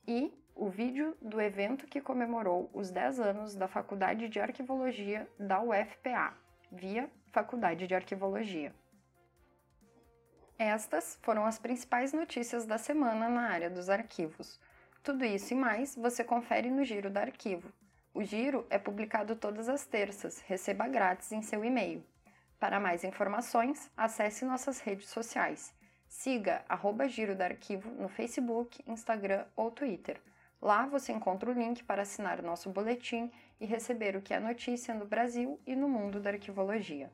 E 0.06 0.32
o 0.54 0.68
vídeo 0.68 1.16
do 1.20 1.40
evento 1.40 1.86
que 1.86 2.00
comemorou 2.00 2.70
os 2.72 2.90
10 2.90 3.20
anos 3.20 3.54
da 3.54 3.68
Faculdade 3.68 4.28
de 4.28 4.40
Arquivologia 4.40 5.28
da 5.38 5.60
UFPA, 5.60 6.34
via 6.70 7.10
Faculdade 7.32 7.86
de 7.86 7.94
Arquivologia. 7.94 8.74
Estas 10.58 11.16
foram 11.22 11.46
as 11.46 11.58
principais 11.58 12.12
notícias 12.12 12.66
da 12.66 12.78
semana 12.78 13.28
na 13.28 13.42
área 13.42 13.70
dos 13.70 13.88
arquivos. 13.88 14.60
Tudo 15.04 15.24
isso 15.24 15.54
e 15.54 15.56
mais 15.56 15.94
você 15.94 16.24
confere 16.24 16.68
no 16.68 16.84
Giro 16.84 17.08
da 17.08 17.20
Arquivo. 17.20 17.72
O 18.18 18.24
Giro 18.24 18.66
é 18.68 18.78
publicado 18.78 19.36
todas 19.36 19.68
as 19.68 19.86
terças, 19.86 20.40
receba 20.40 20.88
grátis 20.88 21.30
em 21.30 21.40
seu 21.40 21.64
e-mail. 21.64 22.04
Para 22.58 22.80
mais 22.80 23.04
informações, 23.04 23.88
acesse 23.96 24.44
nossas 24.44 24.80
redes 24.80 25.08
sociais. 25.08 25.72
Siga 26.08 26.64
arroba 26.68 27.06
Giro 27.06 27.36
da 27.36 27.44
Arquivo 27.44 27.88
no 27.90 28.08
Facebook, 28.08 28.82
Instagram 28.88 29.44
ou 29.54 29.70
Twitter. 29.70 30.20
Lá 30.60 30.84
você 30.84 31.12
encontra 31.12 31.48
o 31.48 31.52
link 31.52 31.84
para 31.84 32.02
assinar 32.02 32.42
nosso 32.42 32.68
boletim 32.70 33.30
e 33.60 33.64
receber 33.64 34.16
o 34.16 34.20
que 34.20 34.34
é 34.34 34.40
notícia 34.40 34.92
no 34.92 35.06
Brasil 35.06 35.60
e 35.64 35.76
no 35.76 35.88
mundo 35.88 36.18
da 36.18 36.30
arquivologia. 36.30 37.12